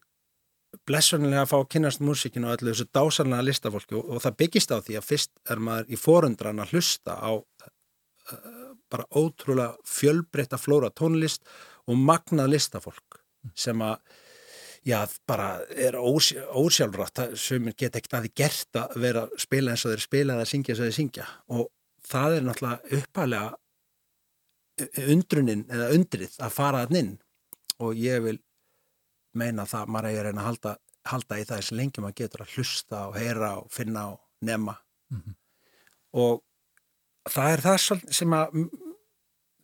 blessunilega 0.88 1.44
að 1.44 1.52
fá 1.52 1.58
að 1.60 1.70
kynast 1.76 2.04
músikinu 2.06 2.48
og 2.48 2.56
allir 2.56 2.74
þessu 2.74 2.88
dásanlega 2.96 3.48
listafólki 3.48 3.98
og, 4.00 4.08
og 4.08 4.24
það 4.24 4.38
byggist 4.42 4.72
á 4.72 4.78
því 4.80 4.98
að 4.98 5.08
fyrst 5.10 5.32
er 5.52 5.62
maður 5.62 5.92
í 5.92 6.00
forundran 6.00 6.64
að 6.64 6.76
hlusta 6.76 7.18
á 7.20 7.32
uh, 7.36 8.72
bara 8.92 9.08
ótrúlega 9.12 9.76
fjölbreytta 9.88 10.60
flóra 10.62 10.92
tónlist 10.96 11.44
og 11.92 12.04
magnað 12.10 12.54
listafólk 12.56 13.22
sem 13.58 13.82
að 13.84 13.98
já, 14.88 15.08
bara 15.28 15.62
er 15.70 15.98
ósjálfrátt 15.98 17.24
sem 17.38 17.70
geta 17.78 18.00
ekkert 18.00 18.18
að 18.18 18.28
því 18.28 18.32
gert 18.42 18.80
að 18.82 18.96
vera 19.04 19.26
að 19.26 19.42
spila 19.44 19.74
eins 19.74 19.86
og 19.86 19.94
þeir 19.94 20.06
spila 20.06 20.38
eða 20.38 20.50
syngja 20.50 20.74
eins 20.74 20.82
og 20.82 20.88
þeir 20.88 20.98
syngja. 20.98 21.26
Og 21.58 21.68
það 22.12 22.38
er 22.38 22.48
náttúrulega 22.48 23.00
uppalega 23.00 23.50
undrunin 25.14 25.66
eða 25.70 25.92
undrið 25.96 26.38
að 26.42 26.56
fara 26.56 26.86
að 26.86 26.96
inn. 27.02 27.12
Og 27.82 27.98
ég 27.98 28.24
vil 28.26 28.38
meina 29.38 29.66
það, 29.70 29.92
maður 29.94 30.10
er 30.10 30.20
að 30.20 30.26
reyna 30.28 30.42
að 30.42 30.50
halda, 30.50 30.76
halda 31.12 31.40
í 31.40 31.46
það 31.50 31.62
eins 31.62 31.74
lengi 31.78 32.04
maður 32.04 32.20
getur 32.22 32.46
að 32.46 32.56
hlusta 32.56 33.04
og 33.10 33.20
heyra 33.20 33.52
og 33.62 33.68
finna 33.74 34.08
og 34.14 34.20
nema. 34.42 34.78
Mm 35.12 35.22
-hmm. 35.22 35.36
og 36.12 36.44
það 37.30 37.52
er 37.54 37.62
það 37.62 37.78
sem 38.10 38.34
að 38.34 38.48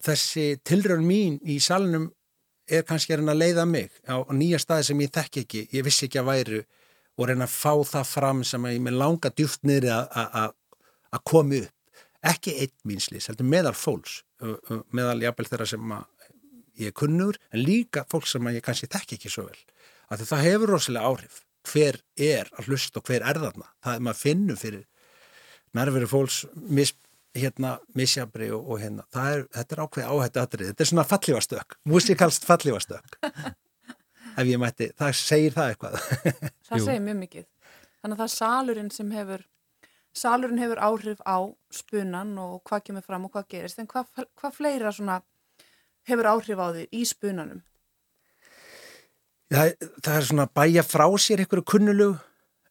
þessi 0.04 0.46
tilröðun 0.64 1.08
mín 1.08 1.40
í 1.44 1.60
salunum 1.60 2.12
er 2.68 2.84
kannski 2.88 3.14
að 3.14 3.22
reyna 3.22 3.36
að 3.36 3.42
leiða 3.44 3.66
mig 3.70 3.96
á 4.08 4.16
nýja 4.36 4.60
staði 4.62 4.90
sem 4.90 5.02
ég 5.02 5.14
þekk 5.16 5.42
ekki, 5.44 5.64
ég 5.74 5.86
vissi 5.88 6.08
ekki 6.08 6.22
að 6.22 6.30
væru 6.32 6.62
og 7.18 7.30
reyna 7.30 7.48
að 7.48 7.56
fá 7.56 7.74
það 7.94 8.12
fram 8.12 8.44
sem 8.46 8.68
að 8.68 8.76
ég 8.78 8.86
með 8.86 9.00
langa 9.02 9.32
djúft 9.34 9.64
niður 9.66 9.90
að 9.96 11.24
komi 11.26 11.64
upp. 11.64 11.74
Ekki 12.28 12.54
einn 12.64 12.74
mínslis, 12.90 13.30
heldur 13.30 13.48
meðal 13.48 13.76
fólks 13.78 14.22
meðal 14.94 15.22
jafnvel 15.24 15.48
þeirra 15.50 15.68
sem 15.70 15.94
ég 16.78 16.92
er 16.92 16.96
kunnur 16.98 17.38
en 17.52 17.64
líka 17.64 18.04
fólk 18.12 18.28
sem 18.30 18.52
ég 18.54 18.66
kannski 18.66 18.90
þekk 18.92 19.18
ekki 19.18 19.32
svo 19.32 19.48
vel. 19.48 19.60
Að 20.12 20.28
það 20.30 20.46
hefur 20.46 20.74
rosalega 20.76 21.10
áhrif. 21.10 21.42
Hver 21.68 21.98
er 22.16 22.48
að 22.56 22.70
hlusta 22.70 23.02
og 23.02 23.10
hver 23.10 23.26
er 23.28 23.40
þarna? 23.42 23.66
Það 23.84 23.98
er 23.98 24.04
maður 24.06 24.22
finnum 24.22 24.60
fyrir 24.60 24.86
nærveru 25.76 26.08
fólks 26.08 26.44
mis, 26.56 26.94
hérna, 27.38 27.78
misjabri 27.98 28.50
og, 28.56 28.66
og 28.68 28.82
hérna. 28.82 29.06
Er, 29.14 29.46
þetta 29.56 29.76
er 29.76 29.84
ákveð 29.86 30.12
áhættu 30.12 30.44
aðrið, 30.44 30.72
þetta 30.74 30.86
er 30.86 30.92
svona 30.92 31.08
fallífastök 31.08 31.78
músikalst 31.88 32.48
fallífastök 32.50 33.20
ef 34.38 34.46
ég 34.46 34.60
mætti, 34.62 34.90
það 34.98 35.14
segir 35.18 35.56
það 35.56 35.72
eitthvað. 35.72 35.96
Það 36.68 36.84
segir 36.84 37.06
mjög 37.06 37.16
mikið. 37.24 37.46
Þannig 37.98 38.14
að 38.14 38.20
það 38.20 38.28
er 38.28 38.34
salurinn 38.34 38.92
sem 38.94 39.14
hefur 39.16 39.46
salurinn 40.18 40.62
hefur 40.62 40.82
áhrif 40.82 41.24
á 41.26 41.38
spunan 41.74 42.36
og 42.42 42.60
hvað 42.68 42.84
kemur 42.90 43.06
fram 43.06 43.26
og 43.28 43.34
hvað 43.34 43.48
gerist. 43.54 43.82
En 43.82 43.90
hvað, 43.90 44.28
hvað 44.38 44.56
fleira 44.58 44.94
svona 44.94 45.22
hefur 46.10 46.30
áhrif 46.34 46.62
á 46.62 46.68
því 46.76 46.86
í 46.92 47.02
spunanum? 47.08 47.64
Já, 49.48 49.62
það 50.04 50.14
er 50.14 50.28
svona 50.28 50.48
bæja 50.60 50.84
frá 50.84 51.06
sér 51.24 51.42
einhverju 51.44 51.64
kunnulegu, 51.72 52.18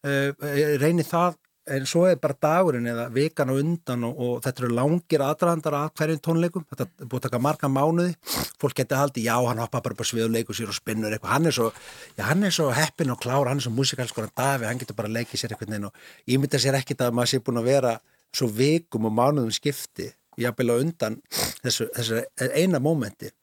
uh, 0.05 0.47
reynir 0.77 1.07
það, 1.07 1.39
en 1.73 1.85
svo 1.89 2.03
er 2.07 2.17
bara 2.21 2.35
dagurinn 2.41 2.87
eða 2.89 3.07
vikan 3.13 3.51
og 3.53 3.59
undan 3.61 4.05
og, 4.07 4.19
og 4.23 4.33
þetta 4.45 4.63
eru 4.63 4.69
langir 4.77 5.23
aðdraðandar 5.25 5.77
að 5.77 5.87
hverjum 5.99 6.21
tónleikum, 6.27 6.65
þetta 6.71 6.87
er 6.87 7.09
búið 7.09 7.19
að 7.19 7.25
taka 7.27 7.41
marga 7.43 7.69
mánuði, 7.71 8.13
fólk 8.61 8.77
getur 8.79 9.01
haldið, 9.01 9.27
já, 9.27 9.35
hann 9.49 9.63
hoppa 9.63 9.81
bara 9.85 9.97
bara 9.99 10.09
svið 10.11 10.27
og 10.27 10.35
leikur 10.35 10.57
sér 10.57 10.71
og 10.71 10.77
spinnur 10.77 11.15
eitthvað, 11.15 11.33
hann 11.35 11.49
er 11.51 11.57
svo, 11.57 11.71
já, 12.17 12.23
hann 12.29 12.45
er 12.47 12.55
svo 12.57 12.69
heppin 12.75 13.13
og 13.13 13.19
klár, 13.23 13.49
hann 13.51 13.61
er 13.61 13.67
svo 13.67 13.73
musikalskóran 13.75 14.35
Davi, 14.37 14.69
hann 14.69 14.79
getur 14.81 14.97
bara 14.99 15.11
að 15.11 15.19
leikið 15.19 15.43
sér 15.43 15.55
eitthvað 15.55 15.89
og 15.89 16.05
ég 16.27 16.39
myndi 16.41 16.59
að 16.59 16.65
sér 16.67 16.79
ekkit 16.79 17.03
að 17.07 17.17
maður 17.17 17.33
sé 17.33 17.41
búin 17.43 17.61
að 17.61 17.71
vera 17.71 17.97
svo 18.35 18.51
vikum 18.51 19.09
og 19.09 19.17
mánuðum 19.19 19.55
skipti, 19.55 20.11
jábel 20.37 20.71
á 20.71 20.75
undan 20.77 21.19
þessu, 21.63 21.89
þessu 21.95 22.23
eina 22.53 22.79
mómenti 22.83 23.33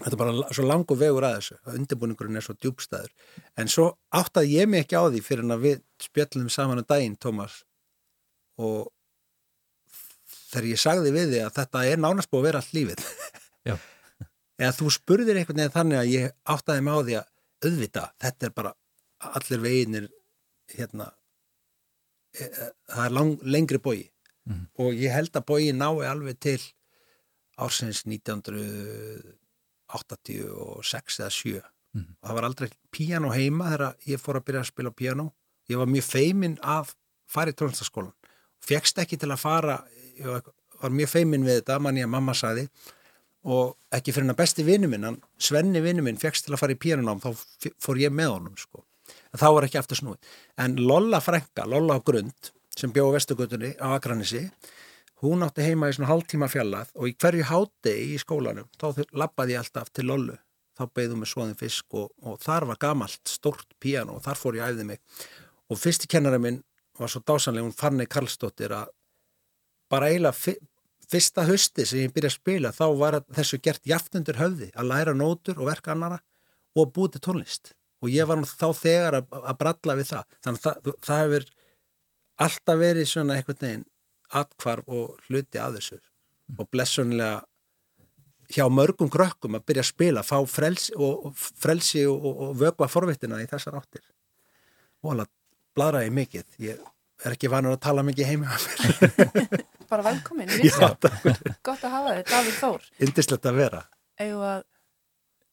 þetta 0.00 0.14
er 0.14 0.20
bara 0.20 0.54
svo 0.56 0.64
langu 0.66 0.96
vegur 0.98 1.26
að 1.28 1.36
þessu 1.38 1.58
að 1.60 1.76
undirbúningurinn 1.80 2.40
er 2.40 2.46
svo 2.46 2.56
djúbstæður 2.56 3.10
en 3.60 3.70
svo 3.72 3.90
áttaði 4.16 4.56
ég 4.56 4.70
mig 4.70 4.84
ekki 4.84 4.96
á 5.00 5.04
því 5.06 5.20
fyrir 5.24 5.52
að 5.52 5.66
við 5.66 5.82
spjöllum 6.00 6.48
saman 6.52 6.80
um 6.82 6.88
daginn 6.88 7.18
Tómas 7.20 7.60
og 8.60 8.88
þegar 10.50 10.68
ég 10.70 10.82
sagði 10.82 11.14
við 11.14 11.34
því 11.34 11.42
að 11.44 11.56
þetta 11.58 11.84
er 11.86 12.02
nánast 12.02 12.30
búið 12.30 12.40
að 12.40 12.46
vera 12.48 12.62
allt 12.62 12.76
lífið. 12.76 13.04
Eða 14.60 14.76
þú 14.76 14.92
spurðir 14.92 15.40
einhvern 15.40 15.60
veginn 15.62 15.74
þannig 15.76 16.00
að 16.00 16.10
ég 16.12 16.32
áttaði 16.52 16.84
mig 16.84 16.96
á 16.96 17.00
því 17.00 17.16
að 17.20 17.28
auðvita, 17.60 18.04
þetta 18.20 18.46
er 18.48 18.54
bara 18.56 18.72
allir 19.30 19.62
veginir 19.62 20.08
hérna 20.74 21.06
e, 22.32 22.44
e, 22.44 22.68
það 22.88 23.04
er 23.04 23.14
lang, 23.16 23.32
lengri 23.44 23.80
bói 23.82 23.98
mm. 24.48 24.62
og 24.80 25.00
ég 25.00 25.14
held 25.14 25.36
að 25.36 25.46
bói 25.48 25.72
nái 25.76 26.06
alveg 26.08 26.40
til 26.40 26.60
ársins 27.60 28.04
1900 28.06 29.39
86 29.98 31.20
eða 31.20 31.32
7 31.34 31.58
mm. 31.58 32.06
og 32.20 32.28
það 32.28 32.38
var 32.38 32.48
aldrei 32.48 32.70
piano 32.94 33.32
heima 33.34 33.72
þegar 33.72 34.08
ég 34.12 34.22
fór 34.22 34.40
að 34.40 34.46
byrja 34.48 34.64
að 34.64 34.70
spila 34.72 34.94
piano 35.02 35.30
ég 35.70 35.80
var 35.80 35.90
mjög 35.90 36.08
feiminn 36.08 36.56
að 36.62 36.94
fara 37.30 37.52
í 37.52 37.58
tónlistaskólan 37.58 38.14
fegst 38.64 38.98
ekki 39.02 39.18
til 39.20 39.30
að 39.30 39.42
fara 39.42 39.80
ég 40.18 40.50
var 40.80 40.94
mjög 40.94 41.12
feiminn 41.14 41.46
við 41.46 41.60
þetta 41.60 41.78
mann 41.82 42.00
ég 42.00 42.08
að 42.08 42.14
mamma 42.14 42.34
saði 42.36 42.66
og 43.48 43.76
ekki 43.96 44.12
fyrir 44.12 44.26
hennar 44.26 44.38
besti 44.38 44.64
vinnu 44.64 44.88
minn 44.90 45.16
Svenni 45.40 45.80
vinnu 45.80 46.04
minn 46.04 46.20
fegst 46.20 46.44
til 46.46 46.54
að 46.54 46.62
fara 46.62 46.76
í 46.76 46.80
pianonám 46.80 47.22
þá 47.22 47.30
fór 47.80 48.00
ég 48.00 48.12
með 48.12 48.34
honum 48.34 48.56
sko. 48.56 48.84
þá 49.36 49.46
var 49.54 49.64
ekki 49.64 49.78
aftur 49.78 49.96
snúið. 49.96 50.18
En 50.58 50.76
Lolla 50.76 51.20
Frenka, 51.20 51.64
Lolla 51.64 51.96
á 51.96 52.00
grund 52.04 52.52
sem 52.76 52.92
bjóð 52.92 53.14
vestugutunni 53.16 53.72
á 53.80 53.96
Akranissi 53.96 54.50
hún 55.20 55.44
átti 55.44 55.64
heima 55.64 55.90
í 55.90 55.96
svona 55.96 56.10
hálftíma 56.10 56.48
fjallað 56.50 56.92
og 56.96 57.10
í 57.10 57.16
hverju 57.20 57.46
hátegi 57.50 58.14
í 58.14 58.20
skólanum 58.20 58.68
þá 58.80 59.04
lappaði 59.12 59.56
ég 59.56 59.62
alltaf 59.64 59.92
til 59.92 60.06
Lollu. 60.08 60.38
Þá 60.78 60.86
beigðum 60.96 61.24
við 61.24 61.30
svoðin 61.34 61.58
fisk 61.60 61.96
og, 61.98 62.08
og 62.24 62.38
þar 62.40 62.70
var 62.70 62.80
gamalt 62.80 63.28
stort 63.28 63.74
piano 63.82 64.16
og 64.16 64.24
þar 64.24 64.40
fór 64.40 64.56
ég 64.56 64.70
æfði 64.70 64.86
mig. 64.88 65.02
Og 65.68 65.78
fyrsti 65.78 66.08
kennara 66.08 66.40
minn 66.40 66.62
var 66.98 67.12
svo 67.12 67.20
dásanlega, 67.20 67.66
hún 67.66 67.76
Farnei 67.76 68.08
Karlsdóttir 68.08 68.72
að 68.76 68.88
bara 69.92 70.08
eiginlega 70.08 70.56
fyrsta 71.10 71.44
hösti 71.48 71.84
sem 71.88 72.04
ég 72.04 72.14
byrjaði 72.14 72.30
að 72.30 72.38
spila 72.38 72.72
þá 72.76 72.86
var 73.00 73.18
þessu 73.34 73.60
gert 73.62 73.86
jaftundur 73.88 74.40
höfði 74.40 74.70
að 74.72 74.90
læra 74.92 75.14
nótur 75.16 75.60
og 75.60 75.68
verka 75.68 75.92
annara 75.94 76.20
og 76.78 76.92
búið 76.94 77.16
til 77.16 77.24
tónlist. 77.28 77.72
Og 78.00 78.12
ég 78.14 78.28
var 78.28 78.40
þá 78.48 78.68
þegar 78.76 79.18
að, 79.20 79.32
að 79.42 79.56
bralla 79.60 79.96
við 79.98 80.12
það. 80.14 80.36
Þannig 80.44 80.60
að 80.60 80.64
það, 80.64 80.92
það 81.04 81.22
hefur 81.24 81.48
alltaf 82.46 82.78
verið 82.80 83.10
svona 83.10 83.36
einhvern 83.36 83.64
veginn 83.66 83.88
atkvarf 84.36 84.88
og 84.88 85.18
hluti 85.28 85.60
að 85.60 85.78
þessu. 85.78 85.98
Og 86.58 86.68
blessunlega 86.70 87.40
hjá 88.50 88.66
mörgum 88.72 89.10
krökkum 89.12 89.58
að 89.58 89.66
byrja 89.70 89.84
að 89.84 89.90
spila 89.92 90.22
fá 90.26 90.38
frelsi 90.50 90.94
og, 90.98 91.28
frelsi 91.36 92.06
og, 92.10 92.24
og, 92.24 92.40
og 92.46 92.56
vögva 92.58 92.88
forvittina 92.90 93.38
í 93.42 93.48
þessar 93.50 93.78
áttir. 93.78 94.02
Og 95.04 95.14
alveg 95.14 95.30
bladra 95.76 96.02
ég 96.04 96.14
mikið. 96.14 96.46
Ég 96.66 96.80
er 97.24 97.36
ekki 97.36 97.50
vanur 97.52 97.76
að 97.76 97.84
tala 97.84 98.04
mikið 98.06 98.30
heimi 98.30 98.48
bara 99.90 100.04
velkomin 100.06 100.50
gott 101.66 101.82
að 101.84 101.90
hafa 101.90 102.12
þig, 102.14 102.26
Davíð 102.30 102.58
Þór. 102.60 102.90
Indislegt 103.06 103.48
að 103.50 103.58
vera. 103.58 103.80
Eða 104.20 104.50
að 104.54 104.66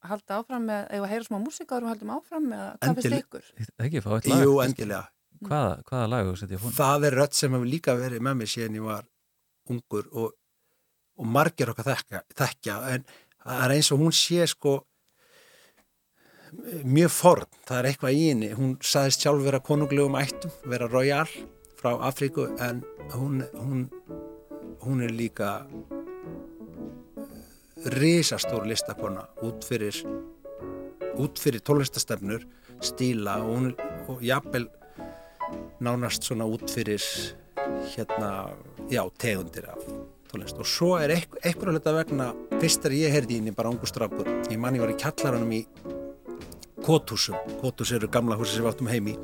halda 0.07 0.39
áfram 0.39 0.67
með, 0.69 0.83
eða 0.93 1.07
að 1.07 1.13
heyra 1.13 1.27
smá 1.27 1.37
músika 1.41 1.79
og 1.79 1.89
haldum 1.89 2.13
áfram 2.13 2.49
með 2.51 2.63
að 2.63 2.73
hvað 2.83 2.99
finnst 3.01 3.17
ykkur? 3.17 3.47
Ekki 3.87 4.03
fá 4.05 4.11
eitt 4.17 4.29
lag. 4.31 4.43
Jú, 4.45 4.57
endilega 4.63 5.05
Hvaða, 5.45 5.77
hvaða 5.87 6.09
lag 6.11 6.33
setja 6.39 6.59
fónu? 6.61 6.75
Það 6.77 7.07
er 7.09 7.17
rött 7.21 7.37
sem 7.37 7.53
hefur 7.53 7.69
líka 7.69 7.95
verið 7.99 8.23
með 8.25 8.37
mig 8.41 8.51
síðan 8.51 8.77
ég 8.79 8.85
var 8.87 9.07
ungur 9.69 10.07
og, 10.13 10.35
og 11.17 11.31
margir 11.37 11.71
okkar 11.73 11.91
þekka, 11.91 12.23
þekka 12.37 12.77
en 12.93 13.07
það 13.43 13.65
er 13.65 13.75
eins 13.75 13.91
og 13.93 14.01
hún 14.01 14.15
sé 14.15 14.47
sko 14.49 14.77
mjög 16.87 17.11
forn, 17.11 17.49
það 17.67 17.79
er 17.79 17.89
eitthvað 17.89 18.17
í 18.17 18.23
henni. 18.29 18.49
Hún 18.55 18.77
saðist 18.85 19.23
sjálf 19.23 19.43
vera 19.45 19.59
konunglegum 19.63 20.17
ættum 20.19 20.53
vera 20.71 20.87
royal 20.89 21.27
frá 21.77 21.91
Afríku 22.07 22.47
en 22.63 22.81
hún 23.13 23.43
hún, 23.53 23.85
hún 24.81 25.03
er 25.05 25.13
líka 25.13 25.67
risastór 27.97 28.65
listakona 28.65 29.27
út 29.45 29.65
fyrir 29.67 29.99
út 31.17 31.39
fyrir 31.39 31.61
tólestastefnur 31.61 32.45
stíla 32.81 33.37
og 33.43 33.53
hún 33.53 33.69
og 34.07 34.23
jafnvel 34.23 34.67
nánast 35.83 36.27
svona 36.27 36.47
út 36.49 36.69
fyrir 36.71 37.03
hérna, 37.93 38.49
já, 38.91 39.03
tegundir 39.19 39.69
af 39.71 39.83
tónlist. 40.31 40.59
Og 40.59 40.67
svo 40.67 40.95
er 40.99 41.15
eitthvað 41.17 41.75
hluta 41.75 41.93
vegna, 41.95 42.31
fyrst 42.61 42.87
er 42.87 42.97
ég 42.97 43.13
herði 43.15 43.39
inn 43.39 43.51
í 43.51 43.55
bara 43.55 43.71
ungu 43.71 43.87
strafgur, 43.87 44.27
ég 44.51 44.59
manni 44.59 44.81
var 44.83 44.91
í 44.91 44.99
kjallaranum 44.99 45.53
í 45.55 45.63
Kóthúsum 46.87 47.35
Kóthús 47.59 47.91
eru 47.91 48.07
gamla 48.07 48.37
húsi 48.39 48.55
sem 48.55 48.63
við 48.63 48.69
áttum 48.69 48.87
heimi 48.87 49.15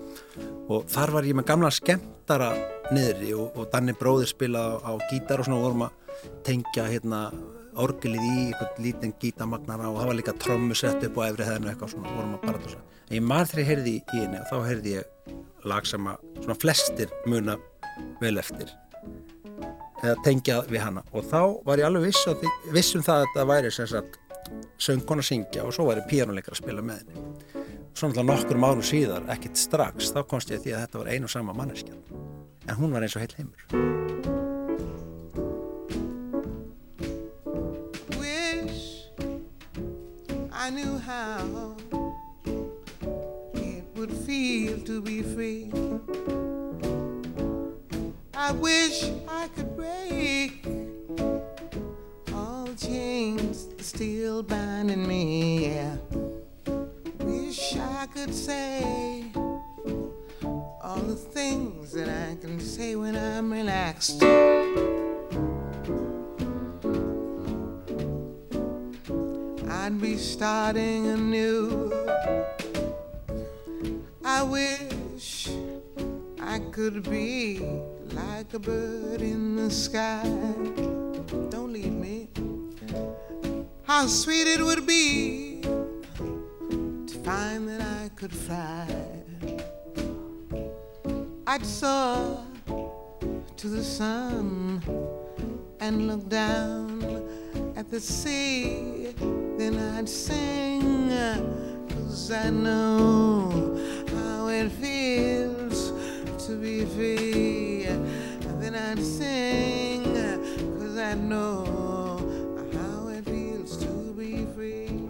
og 0.73 0.87
þar 0.91 1.13
var 1.15 1.27
ég 1.27 1.37
með 1.37 1.45
gamla 1.47 1.69
skemmtara 1.71 2.49
niðri 2.91 3.29
og, 3.37 3.53
og 3.55 3.69
Danni 3.71 3.93
bróðir 3.95 4.27
spila 4.31 4.63
á, 4.83 4.89
á 4.89 4.91
gítar 5.07 5.39
og 5.39 5.47
svona 5.47 5.61
vorum 5.61 5.85
að 5.85 6.25
tengja 6.43 6.89
hérna 6.89 7.21
orgelið 7.79 8.25
í 8.25 8.33
einhvern 8.49 8.83
lítinn 8.83 9.15
gítamagnara 9.21 9.93
og 9.93 10.01
það 10.01 10.11
var 10.11 10.19
líka 10.19 10.35
trommu 10.43 10.75
sett 10.77 11.05
upp 11.07 11.21
á 11.23 11.29
efri 11.29 11.47
hefðinu 11.47 11.71
eitthvað 11.71 11.93
svona 11.93 12.17
vorum 12.17 12.35
að 12.35 12.45
bara 12.49 12.63
þess 12.65 12.79
að 12.81 13.15
ég 13.15 13.25
maður 13.29 13.51
þegar 13.51 13.63
ég 13.63 13.71
heyrði 13.71 13.95
í 13.95 14.03
henni 14.17 14.41
og 14.41 14.51
þá 14.51 14.67
heyrði 14.67 14.95
ég 14.97 15.37
lag 15.69 15.85
sem 15.87 16.07
að 16.09 16.23
svona 16.41 16.57
flestir 16.59 17.13
muna 17.29 17.57
vel 18.21 18.37
eftir. 18.41 18.71
Eða 20.03 20.17
tengja 20.25 20.59
við 20.67 20.83
hana. 20.83 21.03
Og 21.15 21.25
þá 21.29 21.41
var 21.63 21.79
ég 21.79 21.87
alveg 21.87 22.09
viss, 22.09 22.25
því, 22.27 22.51
viss 22.75 22.95
um 22.97 23.05
það 23.05 23.21
að 23.21 23.27
þetta 23.29 23.47
væri 23.53 23.71
sem 23.71 23.89
sagt 23.91 24.19
söngkona 24.83 25.23
syngja 25.23 25.63
og 25.63 25.73
svo 25.75 25.87
væri 25.87 26.03
píjánuleikar 26.09 26.55
að 26.57 26.63
spila 26.63 26.83
með 26.83 27.03
henni. 27.03 27.63
Svo 27.93 28.09
náttúrulega 28.09 28.29
nokkur 28.33 28.59
mánu 28.59 28.85
síðar, 28.85 29.27
ekkert 29.31 29.59
strax 29.61 30.11
þá 30.11 30.23
komst 30.27 30.51
ég 30.51 30.59
að 30.59 30.65
því 30.65 30.73
að 30.75 30.85
þetta 30.85 31.01
var 31.03 31.11
einu 31.13 31.29
og 31.29 31.33
sama 31.35 31.55
manneskjan. 31.57 32.01
En 32.67 32.79
hún 32.79 32.95
var 32.95 33.05
eins 33.05 33.15
og 33.15 33.23
heil 33.23 33.35
heimur. 33.37 34.01
I 40.63 40.69
knew 40.69 40.97
how 40.97 41.75
would 44.05 44.17
feel 44.27 44.77
to 44.79 45.01
be 45.01 45.21
free 45.21 45.71
I 48.33 48.51
wish 48.51 49.09
I 49.29 49.47
could 49.55 49.77
break 49.77 50.65
all 52.33 52.67
chains 52.75 53.69
still 53.79 54.43
binding 54.43 55.07
me. 55.07 55.67
Yeah. 55.67 55.95
Wish 57.19 57.77
I 57.77 58.05
could 58.13 58.35
say 58.35 59.23
all 60.81 61.03
the 61.07 61.15
things 61.15 61.93
that 61.93 62.09
I 62.09 62.35
can 62.41 62.59
say 62.59 62.97
when 62.97 63.15
I'm 63.15 63.53
relaxed. 63.53 64.21
I'd 69.69 70.01
be 70.01 70.17
starting 70.17 71.07
anew. 71.07 72.62
Wish 74.53 75.49
I 76.39 76.59
could 76.71 77.09
be 77.09 77.57
like 78.11 78.53
a 78.53 78.59
bird 78.59 79.19
in 79.19 79.55
the 79.55 79.71
sky. 79.71 80.21
Don't 81.49 81.73
leave 81.73 81.91
me. 81.91 82.29
How 83.81 84.05
sweet 84.05 84.45
it 84.45 84.61
would 84.61 84.85
be 84.85 85.61
to 85.63 87.15
find 87.23 87.67
that 87.67 87.81
I 87.81 88.09
could 88.15 88.31
fly. 88.31 88.85
I'd 91.47 91.65
soar 91.65 92.45
to 93.57 93.67
the 93.67 93.83
sun 93.83 94.83
and 95.79 96.07
look 96.07 96.29
down 96.29 97.25
at 97.75 97.89
the 97.89 97.99
sea. 97.99 99.15
Then 99.57 99.79
I'd 99.97 100.07
sing, 100.07 101.09
cause 101.89 102.29
I 102.29 102.51
know 102.51 103.72
be 106.63 106.85
free. 106.85 107.85
Then 108.61 108.75
I'd 108.75 109.03
sing, 109.03 110.03
cause 110.79 110.97
I 110.97 111.13
know 111.15 111.65
how 112.71 113.09
it 113.09 113.25
feels 113.25 113.75
to 113.83 114.13
be 114.17 114.45
free. 114.55 115.09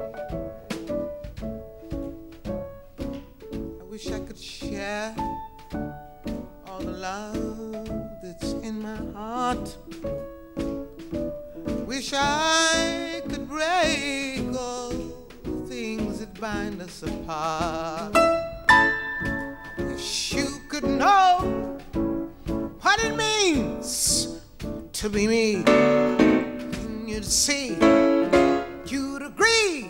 I 3.79 3.83
wish 3.83 4.07
I 4.07 4.19
could 4.21 4.39
share 4.39 5.15
all 6.65 6.79
the 6.79 6.97
love 7.09 7.87
that's 8.23 8.53
in 8.53 8.81
my 8.81 8.97
heart. 9.13 9.77
Wish 11.85 12.13
I 12.15 13.21
could 13.29 13.47
break 13.47 14.41
all 14.57 14.89
the 15.43 15.67
things 15.67 16.19
that 16.21 16.33
bind 16.41 16.81
us 16.81 17.03
apart. 17.03 18.17
Wish 19.77 20.33
you 20.33 20.47
could 20.67 20.85
know 20.85 21.42
to 25.03 25.09
be 25.09 25.27
me. 25.27 25.55
And 25.65 27.09
you'd 27.09 27.25
see, 27.25 27.75
you'd 28.85 29.21
agree. 29.21 29.89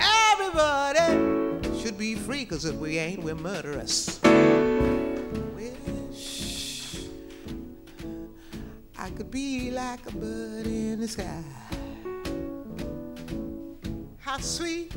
Everybody 0.00 1.78
should 1.78 1.98
be 1.98 2.14
free, 2.14 2.46
cause 2.46 2.64
if 2.64 2.76
we 2.76 2.96
ain't, 2.96 3.22
we're 3.22 3.34
murderous. 3.34 4.18
Wish 5.54 7.08
I 8.96 9.10
could 9.10 9.30
be 9.30 9.70
like 9.70 10.06
a 10.06 10.12
bird 10.12 10.66
in 10.66 11.00
the 11.00 11.08
sky. 11.08 11.44
How 14.16 14.38
sweet 14.38 14.94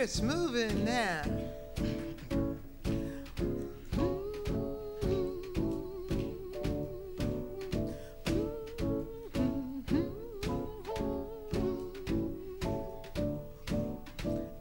It's 0.00 0.22
moving 0.22 0.84
now. 0.84 1.22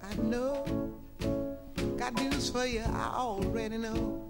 I 0.02 0.16
know, 0.24 0.66
got 1.98 2.16
news 2.16 2.50
for 2.50 2.66
you, 2.66 2.82
I 2.82 3.12
already 3.14 3.78
know. 3.78 4.24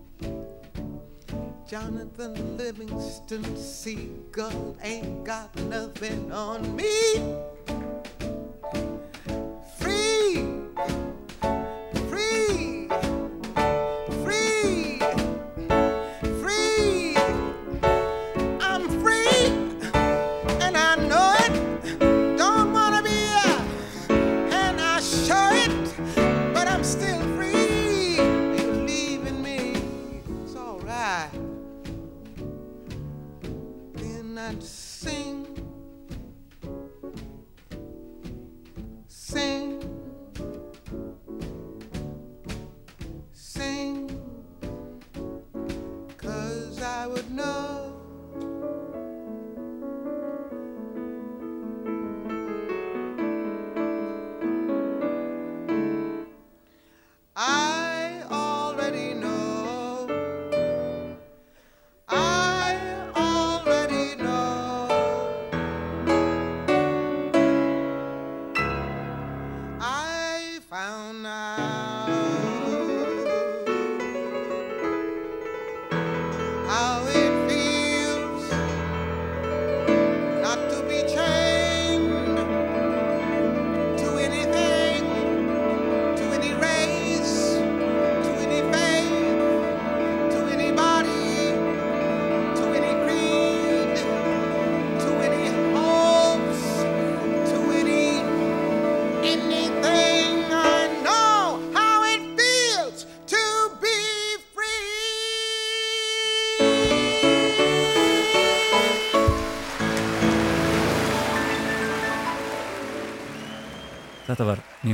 Jonathan 1.66 2.58
Livingston 2.58 3.56
Seagull 3.56 4.76
ain't 4.84 5.24
got 5.24 5.56
nothing 5.56 6.34
on 6.34 6.76
me. 6.76 7.47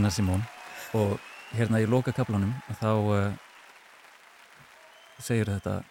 Var 0.03 0.11
Nína 0.11 0.11
Simón 0.11 0.41
og 0.93 1.19
hérna 1.55 1.79
í 1.79 1.85
loka 1.87 2.11
kaplanum 2.11 2.51
þá 2.75 2.89
uh, 2.91 3.35
segir 5.21 5.47
þetta 5.47 5.83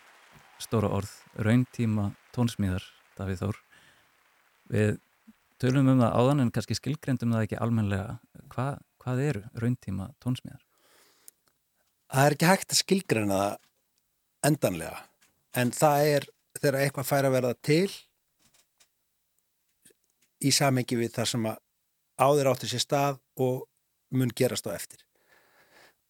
stóra 0.61 0.91
orð 0.93 1.13
rauntíma 1.41 2.11
tónsmíðar 2.35 2.85
Davíð 3.17 3.41
Þór. 3.41 3.61
Við 4.69 5.01
tölum 5.63 5.89
um 5.95 6.03
það 6.03 6.19
áðan 6.19 6.45
en 6.45 6.53
kannski 6.53 6.77
skilgrendum 6.77 7.33
það 7.33 7.47
ekki 7.47 7.61
almenlega 7.65 8.19
Hva, 8.53 8.67
hvað 9.01 9.25
eru 9.31 9.43
rauntíma 9.57 10.11
tónsmíðar? 10.21 10.61
Það 12.13 12.27
er 12.27 12.37
ekki 12.37 12.51
hægt 12.53 12.77
að 12.77 12.83
skilgrena 12.83 13.41
það 13.41 13.59
endanlega 14.53 15.03
en 15.57 15.73
það 15.73 16.13
er 16.13 16.31
þegar 16.61 16.81
eitthvað 16.83 17.11
fær 17.15 17.31
að 17.31 17.37
verða 17.39 17.57
til 17.65 17.91
í 20.45 20.53
samengi 20.53 21.01
við 21.01 21.15
það 21.17 21.33
sem 21.33 21.53
að 21.55 21.61
áður 22.21 22.53
áttur 22.53 22.77
sér 22.77 22.91
stað 22.91 23.23
og 23.41 23.69
mun 24.13 24.31
gerast 24.37 24.69
á 24.69 24.77
eftir. 24.77 25.03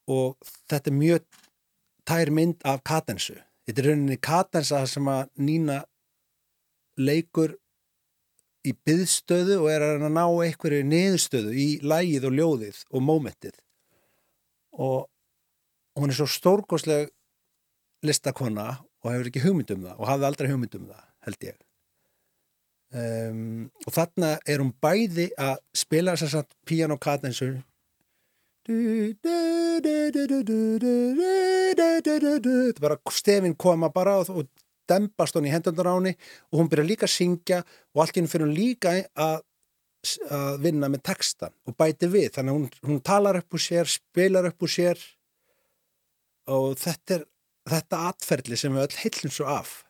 Og 0.07 0.35
þetta 0.69 0.91
er 0.91 0.99
mjög 0.99 1.41
tær 2.07 2.31
mynd 2.35 2.63
af 2.67 2.83
katensu 2.83 3.39
þetta 3.67 3.81
er 3.81 3.89
rauninni 3.89 4.19
katensa 4.21 4.83
sem 4.89 5.09
að 5.09 5.27
nýna 5.39 5.79
leikur 6.99 7.55
í 8.63 8.73
byðstöðu 8.87 9.59
og 9.63 9.69
er 9.71 9.85
að 9.87 10.05
ná 10.07 10.23
einhverju 10.23 10.85
niðurstöðu 10.87 11.55
í 11.59 11.67
lægið 11.83 12.29
og 12.29 12.37
ljóðið 12.37 12.79
og 12.91 13.03
mómentið. 13.03 13.57
Og 14.79 15.99
hún 15.99 16.11
er 16.11 16.17
svo 16.17 16.29
stórgóðsleg 16.31 17.11
listakonna 18.03 18.69
og 19.03 19.11
hefur 19.11 19.29
ekki 19.29 19.43
hugmyndum 19.43 19.83
það 19.87 19.99
og 19.99 20.09
hafði 20.09 20.29
aldrei 20.29 20.51
hugmyndum 20.51 20.87
það 20.91 21.05
held 21.27 21.47
ég. 21.49 21.59
Um, 22.93 23.69
og 23.87 23.95
þarna 23.95 24.35
er 24.45 24.61
hún 24.61 24.73
bæði 24.83 25.31
að 25.41 25.55
spila 25.75 26.13
að 26.13 26.51
piano 26.67 26.99
kadensu 27.01 27.55
þetta 32.73 32.81
bara 32.81 32.97
stefin 33.11 33.55
koma 33.59 33.89
bara 33.91 34.17
og, 34.21 34.29
og 34.29 34.47
dempast 34.89 35.35
hún 35.35 35.47
í 35.47 35.51
hendundar 35.53 35.89
á 35.91 35.95
henni 35.95 36.13
og 36.51 36.61
hún 36.61 36.69
byrja 36.71 36.85
líka 36.87 37.05
að 37.07 37.15
syngja 37.15 37.59
og 37.63 38.03
allt 38.03 38.15
í 38.15 38.21
henni 38.21 38.31
fyrir 38.31 38.47
hún 38.47 38.55
líka 38.55 38.95
að, 39.15 39.43
að 40.29 40.53
vinna 40.63 40.87
með 40.91 41.01
textan 41.09 41.53
og 41.67 41.75
bæti 41.79 42.07
við. 42.11 42.29
Þannig 42.35 42.51
að 42.51 42.57
hún, 42.59 42.67
hún 42.87 43.03
talar 43.03 43.39
upp 43.39 43.51
úr 43.55 43.63
sér, 43.63 43.85
spilar 43.91 44.47
upp 44.51 44.59
úr 44.63 44.71
sér 44.71 44.97
og 46.51 46.75
þetta 46.79 47.19
er 47.19 47.23
þetta 47.69 47.99
atferðli 48.09 48.57
sem 48.59 48.73
við 48.75 48.85
öll 48.87 49.01
heilum 49.03 49.33
svo 49.33 49.49
af. 49.51 49.83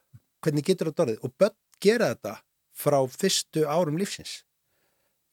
Hvernig 0.43 0.65
getur 0.67 0.89
þetta 0.91 1.05
orðið? 1.05 1.21
Og 1.25 1.29
börn 1.39 1.57
gera 1.83 2.11
þetta 2.13 2.33
frá 2.73 2.99
fyrstu 3.09 3.65
árum 3.69 3.97
lífsins. 4.01 4.41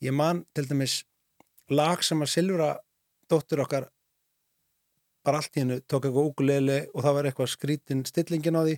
Ég 0.01 0.15
man 0.17 0.45
til 0.57 0.67
dæmis 0.69 1.03
lag 1.71 2.03
sem 2.05 2.21
að 2.23 2.33
Silvura 2.33 2.71
dóttur 3.31 3.65
okkar 3.65 3.89
bara 5.27 5.41
allt 5.41 5.57
í 5.57 5.63
hennu 5.63 5.81
tók 5.85 6.07
eitthvað 6.07 6.31
úgulegli 6.31 6.79
og 6.95 7.05
það 7.05 7.17
var 7.17 7.29
eitthvað 7.29 7.53
skrítin 7.53 8.05
stillingin 8.09 8.57
á 8.57 8.63
því. 8.65 8.77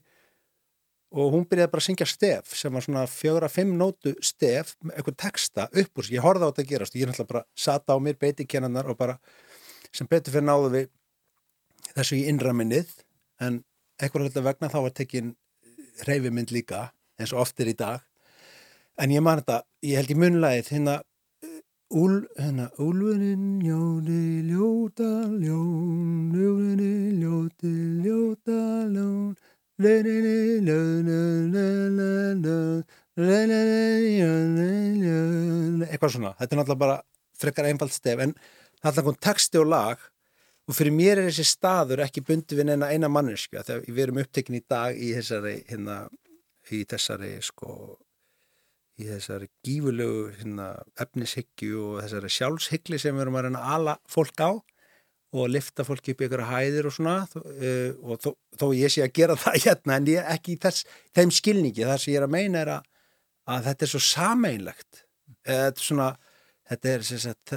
Og 1.12 1.35
hún 1.35 1.45
byrjaði 1.45 1.71
bara 1.75 1.83
að 1.83 1.87
syngja 1.87 2.09
stef 2.09 2.55
sem 2.57 2.73
var 2.73 2.85
svona 2.87 3.03
fjögra-fimm 3.11 3.75
nótu 3.77 4.15
stef 4.25 4.73
með 4.81 4.97
eitthvað 4.97 5.19
texta 5.27 5.67
upp 5.69 6.01
úr 6.01 6.07
sig, 6.07 6.17
ég 6.17 6.25
horfði 6.25 6.49
á 6.49 6.51
þetta 6.51 6.65
að 6.65 6.71
gerast 6.71 6.97
og 6.97 7.03
ég 7.03 7.11
náttúrulega 7.11 7.33
bara 7.35 7.45
sata 7.67 7.95
á 7.95 7.99
mér 8.01 8.17
beiti 8.21 8.47
kennanar 8.49 8.88
og 8.88 8.97
bara 8.99 9.19
sem 9.93 10.09
betur 10.09 10.33
fyrir 10.33 10.49
náðu 10.49 10.73
við 10.73 10.88
þessu 11.93 12.17
í 12.17 12.25
innraminnið 12.33 12.95
en 13.45 13.61
eitthvað 14.01 14.27
hluta 14.27 14.45
vegna 14.47 14.73
þá 14.73 14.79
var 14.87 14.97
tekin 14.97 15.35
reyfimind 16.09 16.55
líka 16.55 16.88
eins 17.21 17.35
og 17.37 17.45
oft 17.45 17.61
er 17.61 17.71
í 17.71 17.77
dag. 17.77 18.01
En 18.97 19.12
ég 19.12 19.25
man 19.25 19.41
þetta, 19.41 19.62
ég 19.85 20.01
held 20.01 20.12
í 20.15 20.19
munlæðið 20.19 20.73
hérna 20.73 20.97
Úl, 21.92 22.22
hérna, 22.40 22.70
úlfuninn 22.81 23.59
ljóti, 23.61 24.40
ljóta, 24.48 25.28
ljón, 25.37 26.31
úlfuninn 26.33 27.18
ljóti, 27.20 27.72
ljóta, 28.00 28.61
ljón, 28.88 29.35
leininni, 29.76 30.62
ljóna, 30.64 31.18
ljóna, 31.52 32.07
ljóna, 33.20 33.59
ljóna, 35.02 35.90
eitthvað 35.90 36.14
svona. 36.14 36.33
Þetta 36.38 36.57
er 36.57 36.61
náttúrulega 36.62 36.81
bara 36.81 36.96
frekar 37.37 37.68
einfalt 37.68 37.92
stef, 37.92 38.24
en 38.24 38.33
er 38.33 38.88
alltaf 38.88 39.20
texti 39.20 39.61
og 39.61 39.68
lag 39.68 40.00
og 40.64 40.78
fyrir 40.78 40.96
mér 40.96 41.20
er 41.20 41.28
þessi 41.28 41.44
staður 41.50 42.07
ekki 42.07 42.24
bundi 42.24 42.57
við 42.57 42.70
neina 42.70 42.88
eina 42.88 43.12
mannesku, 43.12 43.61
þegar 43.61 43.85
við 43.85 44.05
erum 44.07 44.22
upptekinn 44.24 44.57
í 44.57 44.64
dag 44.64 44.96
í 44.96 45.12
þessari, 45.18 45.59
hérna, 45.68 46.07
í 46.72 46.87
þessari, 46.88 47.35
sko, 47.44 47.98
í 49.00 49.09
þessari 49.09 49.48
gífulegu 49.64 50.26
hérna, 50.37 50.68
efnishyggju 51.00 51.81
og 51.87 52.02
þessari 52.02 52.31
sjálfshyggli 52.37 53.00
sem 53.00 53.16
við 53.16 53.26
erum 53.26 53.38
að 53.40 53.46
reyna 53.48 53.62
að 53.62 53.74
ala 53.76 53.96
fólk 54.11 54.44
á 54.44 54.50
og 55.33 55.48
lifta 55.48 55.85
fólki 55.88 56.12
upp 56.12 56.20
í 56.20 56.26
ykkur 56.28 56.44
hæðir 56.50 56.88
og 56.90 56.92
svona 56.92 57.14
uh, 57.24 57.92
og 58.05 58.20
þó, 58.20 58.31
þó 58.61 58.66
ég 58.76 58.92
sé 58.92 59.05
að 59.07 59.14
gera 59.16 59.38
það 59.40 59.62
hérna 59.64 59.96
en 59.96 60.11
ég 60.12 60.28
ekki 60.35 60.57
í 60.57 60.61
þess, 60.61 60.85
þeim 61.16 61.33
skilningi. 61.33 61.87
Það 61.88 62.02
sem 62.02 62.12
ég 62.12 62.20
er 62.20 62.26
að 62.26 62.35
meina 62.35 62.61
er 62.61 62.72
að, 62.74 62.90
að 63.55 63.70
þetta 63.70 63.87
er 63.87 63.92
svo 63.94 64.02
sameinlegt 64.11 65.02
þetta 65.42 65.72
er 65.72 65.88
svona 65.88 66.12
þetta 66.68 66.92
er 66.92 67.05
sem 67.07 67.20
sagt 67.22 67.55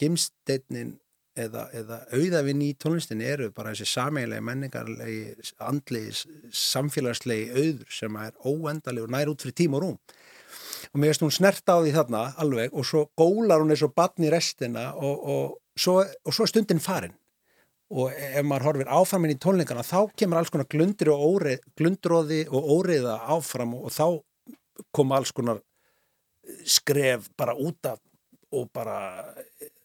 gimsteinin 0.00 0.94
eða, 1.38 1.66
eða 1.74 2.00
auðavinn 2.14 2.62
í 2.64 2.72
tónlistinni 2.78 3.26
eru 3.26 3.50
bara 3.54 3.72
þessi 3.74 3.88
sameinlegi 3.94 4.44
menningarlegi 4.44 5.48
andlegi 5.64 6.12
samfélagslegi 6.54 7.48
auður 7.54 7.96
sem 7.98 8.20
er 8.20 8.36
óendalegi 8.44 9.06
og 9.06 9.14
nær 9.14 9.32
út 9.32 9.44
fyrir 9.44 9.58
tím 9.62 9.78
og 9.78 9.84
rúm 9.84 9.98
og 10.94 11.00
mér 11.02 11.10
veist 11.10 11.24
hún 11.24 11.34
snert 11.34 11.66
á 11.66 11.74
því 11.82 11.92
þarna 11.96 12.22
alveg 12.38 12.72
og 12.72 12.86
svo 12.86 13.08
gólar 13.18 13.62
hún 13.62 13.74
eins 13.74 13.82
og 13.82 13.92
batn 13.98 14.28
í 14.28 14.30
restina 14.30 14.92
og, 14.94 15.24
og, 15.34 15.56
svo, 15.74 15.98
og 16.06 16.36
svo 16.36 16.46
stundin 16.46 16.82
farin. 16.82 17.16
Og 17.94 18.14
ef 18.14 18.46
maður 18.46 18.68
horfir 18.68 18.92
áfram 18.94 19.26
inn 19.26 19.34
í 19.34 19.40
tónleikana 19.42 19.82
þá 19.86 20.06
kemur 20.16 20.38
alls 20.38 20.52
konar 20.54 20.70
glundir 20.70 21.10
og 21.12 21.24
óreið, 21.34 21.66
glundróði 21.76 22.40
og 22.46 22.70
óreiða 22.78 23.18
áfram 23.34 23.74
og, 23.76 23.90
og 23.90 23.94
þá 23.94 24.84
kom 24.94 25.12
alls 25.14 25.34
konar 25.34 25.60
skref 26.66 27.28
bara 27.38 27.56
út 27.58 27.90
af 27.90 27.98
og 28.54 28.70
bara 28.70 29.34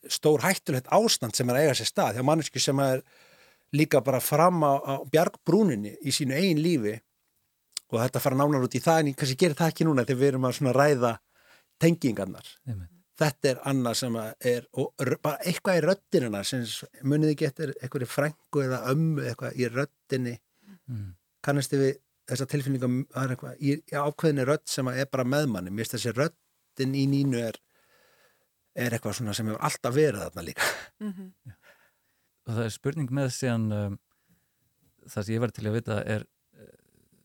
stór 0.10 0.44
hættulegt 0.46 0.90
ástand 0.94 1.36
sem 1.36 1.50
er 1.50 1.58
að 1.58 1.66
eiga 1.66 1.78
sér 1.80 1.90
stað 1.90 2.18
hjá 2.20 2.26
manneski 2.26 2.62
sem 2.62 2.80
er 2.86 3.02
líka 3.74 4.02
bara 4.06 4.22
fram 4.22 4.62
á, 4.62 4.74
á 4.78 4.94
bjargbrúninni 5.10 5.96
í 6.06 6.14
sínu 6.14 6.38
eigin 6.38 6.62
lífi 6.62 7.00
og 7.90 7.98
þetta 8.04 8.22
fara 8.24 8.38
nánar 8.38 8.66
út 8.66 8.78
í 8.78 8.84
það 8.84 9.02
en 9.02 9.12
ég 9.12 9.20
kannski 9.20 9.40
gerir 9.40 9.58
það 9.58 9.74
ekki 9.74 9.88
núna 9.88 10.06
þegar 10.06 10.22
við 10.22 10.32
erum 10.32 10.48
að 10.50 10.74
ræða 10.78 11.14
tengingarnar 11.82 12.50
Amen. 12.68 12.90
þetta 13.20 13.52
er 13.54 13.62
annað 13.72 13.98
sem 14.02 14.20
er 14.20 14.68
og 14.74 15.06
bara 15.24 15.40
eitthvað 15.48 15.80
í 15.80 15.86
röttinina 15.88 16.44
sem 16.48 16.66
muniði 17.04 17.40
getur 17.46 17.74
eitthvað 17.80 18.06
í 18.06 18.12
frængu 18.12 18.66
eða 18.66 18.84
ömmu 18.94 19.26
eitthvað 19.30 19.58
í 19.58 19.72
röttinni 19.72 20.36
mm. 20.86 21.10
kannast 21.46 21.74
við 21.74 21.98
þessa 22.30 23.56
í 23.58 23.78
ákveðinni 23.90 24.46
rött 24.46 24.68
sem 24.70 24.88
er 24.92 25.10
bara 25.10 25.26
meðmanni 25.26 25.74
mér 25.74 25.88
finnst 25.88 25.98
þessi 25.98 26.14
röttin 26.14 26.94
í 26.94 27.08
nínu 27.10 27.40
er, 27.42 27.58
er 28.78 28.94
eitthvað 28.94 29.18
svona 29.18 29.34
sem 29.34 29.50
hefur 29.50 29.66
alltaf 29.66 29.96
verið 29.96 30.28
þarna 30.28 30.46
líka 30.46 30.68
mm 31.00 31.14
-hmm. 31.14 31.56
og 32.46 32.54
það 32.54 32.66
er 32.66 32.76
spurning 32.76 33.10
með 33.12 33.32
síðan 33.34 33.72
um, 33.72 33.98
það 35.08 35.24
sem 35.24 35.34
ég 35.34 35.42
var 35.42 35.56
til 35.56 35.68
að 35.68 35.78
vita 35.80 36.04
er 36.06 36.28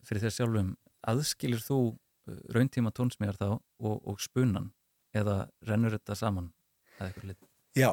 fyrir 0.07 0.25
þér 0.25 0.35
sjálfum 0.37 0.73
aðskilir 1.11 1.61
þú 1.63 1.79
uh, 1.91 2.39
rauntíma 2.55 2.93
tónsmíðar 2.95 3.39
þá 3.39 3.49
og, 3.51 3.95
og 4.01 4.19
spunan 4.23 4.71
eða 5.15 5.45
rennur 5.67 5.95
þetta 5.95 6.17
saman 6.19 6.51
að 6.99 7.07
eitthvað 7.09 7.29
lit? 7.31 7.47
Já, 7.75 7.91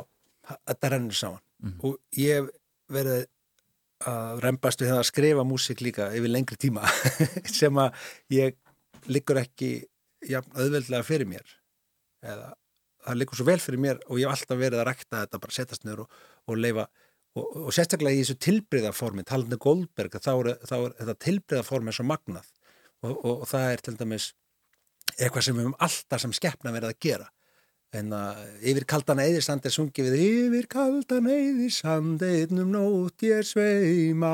þetta 0.71 0.93
rennur 0.95 1.19
saman 1.19 1.43
mm 1.43 1.71
-hmm. 1.71 1.85
og 1.89 2.19
ég 2.19 2.51
verði 2.93 3.21
að 4.03 4.43
reymbast 4.43 4.83
við 4.83 4.91
það 4.91 5.01
að 5.01 5.11
skrifa 5.11 5.45
músik 5.47 5.81
líka 5.81 6.09
yfir 6.17 6.33
lengri 6.33 6.59
tíma 6.59 6.83
sem 7.61 7.79
að 7.79 7.95
ég 8.35 8.57
liggur 9.07 9.39
ekki 9.39 9.71
ja, 10.27 10.43
auðveldlega 10.55 11.07
fyrir 11.07 11.29
mér 11.31 11.47
eða 12.23 12.53
það 13.03 13.19
liggur 13.19 13.39
svo 13.39 13.47
vel 13.47 13.59
fyrir 13.63 13.83
mér 13.83 14.03
og 14.09 14.21
ég 14.21 14.29
hef 14.29 14.37
alltaf 14.37 14.59
verið 14.59 14.81
að 14.81 14.89
rækta 14.91 15.23
þetta 15.25 15.43
bara 15.43 15.57
setjast 15.57 15.87
nöður 15.87 16.05
og, 16.05 16.19
og 16.47 16.59
leifa 16.59 16.87
og, 17.39 17.45
og 17.67 17.75
sérstaklega 17.75 18.19
í 18.19 18.23
þessu 18.23 18.39
tilbreyðaformi 18.47 19.25
talandi 19.29 19.59
um 19.59 19.65
Goldberg 19.67 20.17
þá 20.19 20.33
er, 20.35 20.51
þá 20.69 20.77
er 20.79 20.97
þetta 21.01 21.19
tilbreyðaformi 21.27 21.95
svo 21.97 22.09
magnað. 22.09 22.49
Og, 23.03 23.13
og, 23.13 23.37
og 23.43 23.47
það 23.51 23.69
er 23.69 23.85
til 23.87 23.99
dæmis 23.99 24.33
eitthvað 25.19 25.47
sem 25.47 25.57
við 25.57 25.67
höfum 25.67 25.79
alltaf 25.87 26.23
sem 26.23 26.35
skeppna 26.37 26.75
verið 26.75 26.93
að 26.93 27.01
gera. 27.07 27.31
En 27.93 28.09
að 28.17 28.39
yfir 28.71 28.87
kaldan 28.89 29.21
eðisand 29.21 29.67
er 29.69 29.73
sungið 29.75 30.07
við 30.15 30.23
yfir 30.25 30.69
kaldan 30.73 31.27
eðisand 31.29 32.23
einnum 32.25 32.71
nótt 32.73 33.25
ég 33.27 33.45
sveima. 33.45 34.31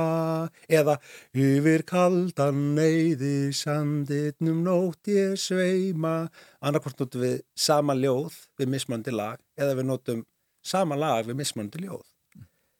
Eða 0.70 0.94
yfir 1.34 1.82
kaldan 1.88 2.78
eðisand 2.78 4.12
einnum 4.14 4.60
nótt 4.66 5.10
ég 5.10 5.34
sveima. 5.42 6.28
Annarkort 6.62 7.02
notum 7.02 7.26
við 7.26 7.40
sama 7.58 7.98
ljóð 7.98 8.38
við 8.60 8.70
mismöndi 8.76 9.16
lag 9.16 9.42
eða 9.58 9.74
við 9.80 9.90
notum 9.90 10.22
sama 10.62 10.94
lag 10.98 11.26
við 11.26 11.40
mismöndi 11.42 11.82
ljóð 11.82 12.06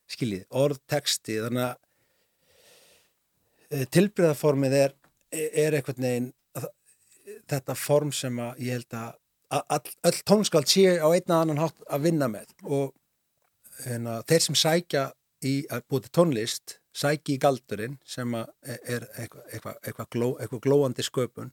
skiljið, 0.08 0.46
orð, 0.56 0.80
texti 0.88 1.38
þannig 1.42 1.64
að 1.68 1.76
eh, 3.70 3.86
tilbreyðaformið 3.94 4.76
er, 4.82 4.96
er 5.32 5.76
eitthvað 5.76 6.04
neginn 6.04 6.32
þetta 7.48 7.76
form 7.78 8.12
sem 8.14 8.38
að 8.40 8.62
ég 8.64 8.78
held 8.78 8.96
að 8.96 9.16
all, 9.48 9.92
all 10.04 10.18
tónskald 10.28 10.68
sé 10.70 10.98
á 11.00 11.08
einna 11.08 11.42
annan 11.42 11.60
hátt 11.62 11.80
að 11.88 12.08
vinna 12.08 12.28
með. 12.30 12.50
Og 12.64 12.92
hérna, 13.84 14.20
þeir 14.28 14.44
sem 14.44 14.58
sækja 14.58 15.04
í 15.46 15.54
að 15.72 15.86
búið 15.88 16.10
tónlist 16.14 16.78
sæki 16.98 17.36
í 17.36 17.42
galdurinn 17.42 17.98
sem 18.06 18.32
er 18.34 19.06
eitthvað 19.14 19.52
eitthva, 19.52 19.74
eitthva 19.84 20.08
gló, 20.10 20.30
eitthva 20.42 20.62
glóandi 20.64 21.06
sköpun. 21.06 21.52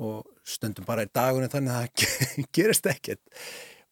Og 0.00 0.24
stundum 0.48 0.86
bara 0.88 1.04
í 1.04 1.10
dagunum 1.12 1.50
þannig 1.52 1.74
að 1.74 1.82
það 1.84 2.46
gerist 2.56 2.88
ekkert. 2.88 3.20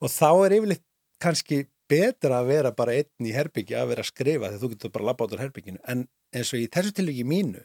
Og 0.00 0.10
þá 0.12 0.30
er 0.46 0.56
yfirleitt 0.56 0.86
kannski 1.20 1.66
betra 1.88 2.42
að 2.42 2.52
vera 2.52 2.74
bara 2.76 2.94
einn 2.98 3.28
í 3.28 3.34
herbyggi 3.34 3.76
að 3.78 3.90
vera 3.94 4.04
að 4.04 4.12
skrifa 4.12 4.50
þegar 4.52 4.62
þú 4.62 4.70
getur 4.74 4.94
bara 4.94 5.04
að 5.04 5.10
labba 5.10 5.26
át 5.26 5.34
úr 5.34 5.44
herbygginu 5.44 5.82
en 5.88 6.06
eins 6.36 6.52
og 6.52 6.62
í 6.62 6.70
þessu 6.72 6.94
tilviki 6.98 7.26
mínu 7.28 7.64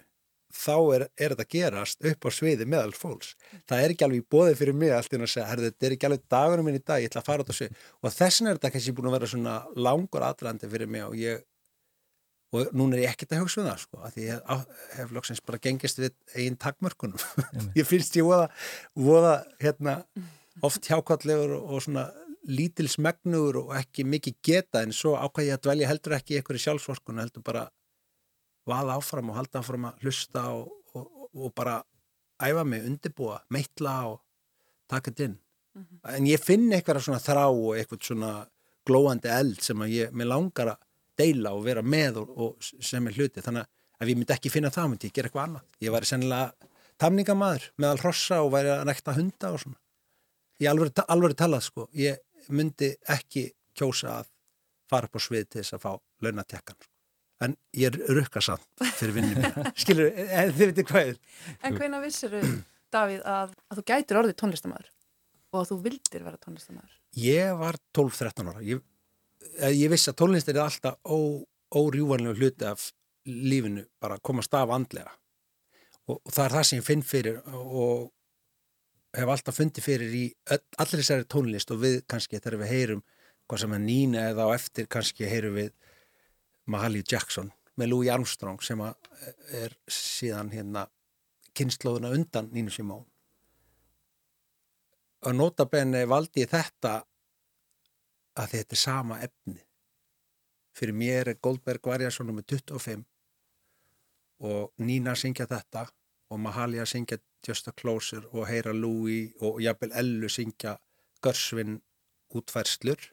þá 0.53 0.75
er, 0.95 1.05
er 1.17 1.33
þetta 1.33 1.49
gerast 1.49 2.03
upp 2.05 2.27
á 2.27 2.29
sviði 2.33 2.67
meðal 2.69 2.93
fólks. 2.95 3.33
Það 3.69 3.83
er 3.83 3.93
ekki 3.93 4.05
alveg 4.05 4.21
í 4.21 4.27
bóði 4.36 4.57
fyrir 4.59 4.77
mig 4.77 4.93
allt 4.93 5.15
inn 5.15 5.25
að 5.25 5.31
segja, 5.33 5.47
herðu, 5.49 5.71
þetta 5.71 5.88
er 5.88 5.95
ekki 5.95 6.09
alveg 6.09 6.27
dagunum 6.33 6.69
minn 6.69 6.77
í 6.77 6.83
dag, 6.83 7.01
ég 7.01 7.09
ætla 7.09 7.23
að 7.23 7.29
fara 7.29 7.45
át 7.45 7.49
á 7.49 7.55
svið. 7.57 7.79
Og 8.03 8.13
þessin 8.13 8.49
er 8.49 8.59
þetta 8.59 8.71
kannski 8.75 8.93
búin 8.93 9.09
að 9.09 9.15
vera 9.17 9.31
svona 9.31 9.55
langur 9.88 10.27
aðrandi 10.27 10.69
fyrir 10.69 10.91
mig 10.93 11.07
og 11.07 11.17
ég 11.17 11.41
og 12.53 12.69
núna 12.77 12.99
er 12.99 13.07
ég 13.07 13.15
ekkert 13.15 13.33
að 13.33 13.41
hugsa 13.41 13.63
um 13.63 13.67
það 13.71 13.79
sko, 13.81 13.99
að 14.05 14.17
ég 14.21 14.59
hef 14.99 15.13
lóksins 15.15 15.41
bara 15.41 15.62
gengist 15.63 15.97
við 15.97 16.13
einn 16.38 16.57
takmörkunum. 16.62 17.23
Ég 17.79 17.88
finnst 17.89 18.13
ég 18.19 18.27
voða, 18.27 18.51
voða 18.93 19.31
hérna, 19.57 19.95
oft 20.62 20.86
hjákallegur 20.86 21.55
og 21.57 21.81
svona 21.81 22.12
lítil 22.43 22.89
smegnugur 22.91 23.62
og 23.62 23.73
ekki 23.77 24.03
mikið 24.08 24.36
geta 24.43 24.82
en 24.84 24.91
svo 24.95 25.15
ákvæði 25.15 25.49
ég 25.49 25.58
að 25.58 25.63
dvelja 25.67 25.89
heldur 25.91 26.15
ekki 26.17 26.36
í 26.36 26.39
einhverju 26.39 26.63
sjálfsvorkun 26.65 27.21
heldur 27.23 27.45
bara 27.45 27.63
vaða 28.67 28.97
áfram 28.99 29.32
og 29.32 29.38
halda 29.39 29.62
áfram 29.62 29.88
að 29.89 30.03
hlusta 30.03 30.43
og, 30.56 30.71
og, 30.95 31.08
og 31.34 31.53
bara 31.56 31.82
æfa 32.43 32.63
mig, 32.67 32.84
undirbúa, 32.88 33.39
meitla 33.53 33.95
og 34.12 34.19
taka 34.91 35.12
þetta 35.12 35.29
inn. 35.29 35.38
Mm 35.73 35.84
-hmm. 35.84 36.15
en 36.17 36.25
ég 36.25 36.39
finn 36.43 36.71
eitthvað 36.71 37.01
svona 37.01 37.19
þrá 37.19 37.45
og 37.49 37.77
eitthvað 37.77 38.03
svona 38.03 38.47
glóandi 38.86 39.29
eld 39.29 39.62
sem 39.62 39.82
að 39.82 39.89
ég, 39.89 40.12
mér 40.12 40.27
langar 40.27 40.67
að 40.67 40.77
deila 41.17 41.53
og 41.53 41.63
vera 41.63 41.82
með 41.82 42.17
og, 42.17 42.38
og 42.38 42.58
sem 42.62 43.08
er 43.08 43.13
hluti. 43.13 43.41
Þannig 43.41 43.62
að 43.62 43.67
ef 43.99 44.08
ég 44.08 44.17
myndi 44.17 44.34
ekki 44.34 44.49
finna 44.49 44.69
það 44.69 44.89
myndi 44.89 45.08
ég 45.08 45.13
gera 45.13 45.27
eitthvað 45.27 45.47
annað. 45.47 45.63
Ég 45.82 45.91
væri 45.91 46.06
sennilega 46.06 46.53
tamningamæður 46.97 47.71
meðal 47.77 47.97
hrossa 47.97 48.41
og 48.41 48.51
væri 48.51 48.69
að 48.69 48.86
nekta 48.86 49.13
hunda 49.13 49.51
og 49.51 49.60
svona. 49.60 49.79
Ég 50.60 50.69
alveg, 50.69 50.91
alveg 51.08 51.36
talað 51.36 51.63
sko. 51.63 51.89
Ég 51.93 52.19
myndi 52.49 52.93
ekki 53.10 53.49
kjósa 53.77 54.19
að 54.21 54.32
fara 54.91 55.10
upp 55.10 55.19
á 55.19 55.21
svið 55.25 55.45
til 55.49 55.62
þess 55.62 55.77
að 55.77 55.86
fá 55.86 55.91
launatekkan 56.25 56.79
sko. 56.79 56.91
en 57.43 57.56
ég 57.77 57.99
rukka 58.10 58.41
samt 58.43 58.86
fyrir 58.97 59.15
vinnum 59.17 59.45
skilur, 59.82 60.12
en 60.12 60.53
þið 60.53 60.71
veitir 60.71 60.89
hvað 60.89 61.15
En 61.62 61.77
hvena 61.77 62.01
vissir 62.03 62.34
þú, 62.34 62.58
Davíð 62.93 63.23
að, 63.25 63.56
að 63.69 63.79
þú 63.79 63.86
gætir 63.89 64.19
orðið 64.19 64.36
tónlistamæður 64.41 64.91
og 65.53 65.62
að 65.62 65.71
þú 65.71 65.79
vildir 65.88 66.25
vera 66.25 66.41
tónlistamæður 66.41 66.99
Ég 67.13 67.58
var 67.60 67.77
12-13 67.93 68.49
ára. 68.49 68.62
Ég 68.65 68.82
ég 69.77 69.91
vissi 69.91 70.10
að 70.12 70.19
tónlist 70.21 70.49
er 70.49 70.60
alltaf 70.63 70.97
ó, 71.06 71.43
órjúvanlega 71.77 72.38
hluti 72.39 72.65
af 72.67 72.89
lífinu, 73.29 73.86
bara 74.01 74.17
að 74.17 74.25
komast 74.25 74.53
af 74.58 74.71
andlega. 74.73 75.13
Og, 76.10 76.19
og 76.19 76.32
það 76.34 76.45
er 76.45 76.56
það 76.58 76.65
sem 76.67 76.79
ég 76.79 76.88
finn 76.88 77.06
fyrir 77.06 77.39
og 77.53 78.10
hef 79.13 79.30
alltaf 79.30 79.58
fundið 79.60 79.86
fyrir 79.86 80.15
í 80.17 80.23
allir 80.49 81.02
þessari 81.02 81.28
tónlist 81.30 81.71
og 81.73 81.84
við 81.84 81.99
kannski 82.10 82.39
þegar 82.39 82.60
við 82.63 82.73
heyrum 82.73 83.04
hvað 83.47 83.63
sem 83.63 83.76
er 83.78 83.84
nýna 83.84 84.28
eða 84.32 84.47
á 84.49 84.56
eftir 84.56 84.89
kannski 84.89 85.30
heyrum 85.30 85.58
við 85.60 85.71
Mahalia 86.65 87.06
Jackson 87.06 87.52
með 87.78 87.91
Louis 87.91 88.12
Armstrong 88.13 88.62
sem 88.63 88.82
er 88.84 89.73
síðan 89.91 90.52
hérna 90.54 90.88
kynnslóðuna 91.54 92.13
undan 92.15 92.49
Nínu 92.54 92.73
Simón 92.73 93.06
og 95.23 95.36
nota 95.36 95.65
benni 95.69 96.04
valdi 96.10 96.45
þetta 96.49 96.97
að 98.39 98.56
þetta 98.56 98.76
er 98.76 98.82
sama 98.82 99.19
efni. 99.23 99.60
Fyrir 100.73 100.97
mér 100.97 101.30
er 101.32 101.41
Goldberg 101.41 101.86
Varjason 101.86 102.32
með 102.34 102.56
25 102.56 103.04
og 104.49 104.71
Nína 104.82 105.13
syngja 105.15 105.45
þetta 105.47 105.86
og 106.33 106.41
Mahalia 106.41 106.85
syngja 106.89 107.19
Just 107.47 107.67
a 107.69 107.73
Closer 107.75 108.25
og 108.31 108.47
heyra 108.49 108.73
Louie 108.73 109.31
og 109.43 109.61
jafnvel 109.61 109.93
Ellu 109.99 110.29
syngja 110.31 110.77
Görsvin 111.23 111.77
útfærslur 112.33 113.11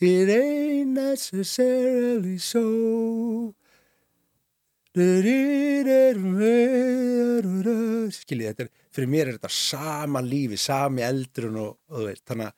It 0.00 0.28
ain't 0.28 0.92
necessarily 0.92 2.38
so 2.38 3.54
skiljið 8.16 8.46
þetta 8.48 8.64
er 8.64 8.70
fyrir 8.96 9.10
mér 9.12 9.28
er 9.28 9.36
þetta 9.36 9.50
sama 9.52 10.22
lífi, 10.24 10.56
sami 10.56 11.04
eldrun 11.04 11.58
og, 11.60 11.74
og 11.92 11.98
þú 12.00 12.06
veist, 12.08 12.24
þannig 12.28 12.46
að 12.48 12.54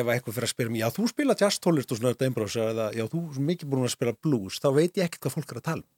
ef 0.00 0.10
eitthvað 0.10 0.36
fyrir 0.36 0.48
að 0.48 0.54
spila 0.54 0.72
mér, 0.72 0.80
já 0.82 0.88
þú 0.96 1.10
spila 1.12 1.36
jazztólist 1.38 1.92
og 1.92 2.00
svona 2.00 2.14
þetta 2.14 2.28
einbrása 2.30 2.66
eða 2.72 2.86
já 2.96 3.04
þú 3.12 3.20
er 3.28 3.44
mikið 3.50 3.70
búin 3.70 3.86
að 3.86 3.94
spila 3.94 4.16
blues, 4.26 4.58
þá 4.62 4.68
veit 4.74 4.98
ég 4.98 5.04
ekkert 5.06 5.22
hvað 5.26 5.36
fólk 5.36 5.52
er 5.52 5.60
að 5.60 5.68
tala 5.68 5.82
um. 5.82 5.90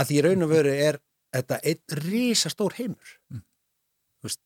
Að 0.00 0.10
því 0.10 0.18
raun 0.26 0.44
og 0.46 0.52
veru 0.52 0.74
er 0.76 1.00
þetta 1.34 1.60
einn 1.62 2.02
rísastór 2.04 2.76
heimur. 2.78 3.14
Mm. 3.30 3.44
Veist, 4.24 4.42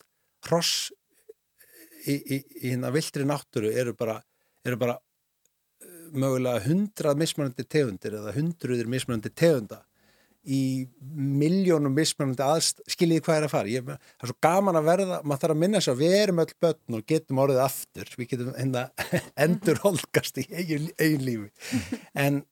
hross 0.48 0.92
í, 2.04 2.14
í, 2.14 2.38
í 2.38 2.70
hérna 2.70 2.92
viltri 2.94 3.26
náttúru 3.28 3.72
eru 3.72 3.94
bara, 3.98 4.18
eru 4.66 4.78
bara 4.80 4.98
uh, 4.98 6.04
mögulega 6.12 6.62
hundrað 6.68 7.18
mismunandi 7.24 7.66
tegundir 7.66 8.20
eða 8.20 8.36
hundruðir 8.36 8.90
mismunandi 8.90 9.32
tegunda 9.34 9.82
í 10.44 10.84
miljónum 11.00 11.94
mismunandi 11.96 12.44
aðst, 12.44 12.82
skiljiði 12.90 13.24
hvað 13.24 13.38
er 13.38 13.46
að 13.46 13.52
fara 13.54 13.70
ég, 13.72 13.86
það 13.86 14.26
er 14.26 14.30
svo 14.30 14.36
gaman 14.44 14.76
að 14.76 14.88
verða, 14.90 15.20
maður 15.24 15.40
þarf 15.44 15.54
að 15.54 15.60
minna 15.62 15.80
að 15.80 16.02
við 16.02 16.16
erum 16.18 16.42
öll 16.44 16.54
börn 16.60 16.98
og 16.98 17.06
getum 17.08 17.40
orðið 17.44 17.60
aftur 17.64 18.10
við 18.18 18.30
getum 18.34 18.50
enda 18.64 18.82
endur 19.46 19.80
holgast 19.84 20.42
í 20.42 20.46
eigin, 20.52 20.90
eigin 21.00 21.24
lífi 21.24 22.02
en 22.26 22.42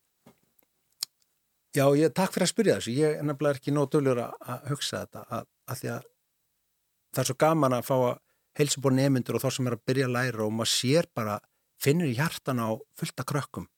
já, 1.76 1.84
ég 1.98 2.12
takk 2.16 2.34
fyrir 2.34 2.46
að 2.46 2.52
spyrja 2.52 2.78
þessu, 2.78 2.96
ég 2.96 3.18
er 3.18 3.26
nefnilega 3.26 3.60
ekki 3.60 3.74
nóg 3.74 3.90
dölur 3.92 4.22
að 4.24 4.68
hugsa 4.70 5.04
þetta 5.04 5.24
að, 5.38 5.48
að 5.68 5.80
því 5.80 5.92
að 5.94 6.06
það 7.12 7.22
er 7.22 7.30
svo 7.30 7.38
gaman 7.44 7.76
að 7.78 7.88
fá 7.88 7.94
að 7.96 8.14
heilsa 8.58 8.84
búin 8.84 8.98
nefnundur 9.00 9.38
og 9.38 9.44
þá 9.44 9.50
sem 9.56 9.68
er 9.68 9.76
að 9.78 9.84
byrja 9.88 10.08
að 10.08 10.16
læra 10.18 10.46
og 10.46 10.54
maður 10.56 10.72
sér 10.74 11.08
bara, 11.16 11.38
finnur 11.82 12.10
í 12.10 12.16
hjartan 12.18 12.62
á 12.62 12.70
fullta 12.98 13.26
krökkum 13.28 13.68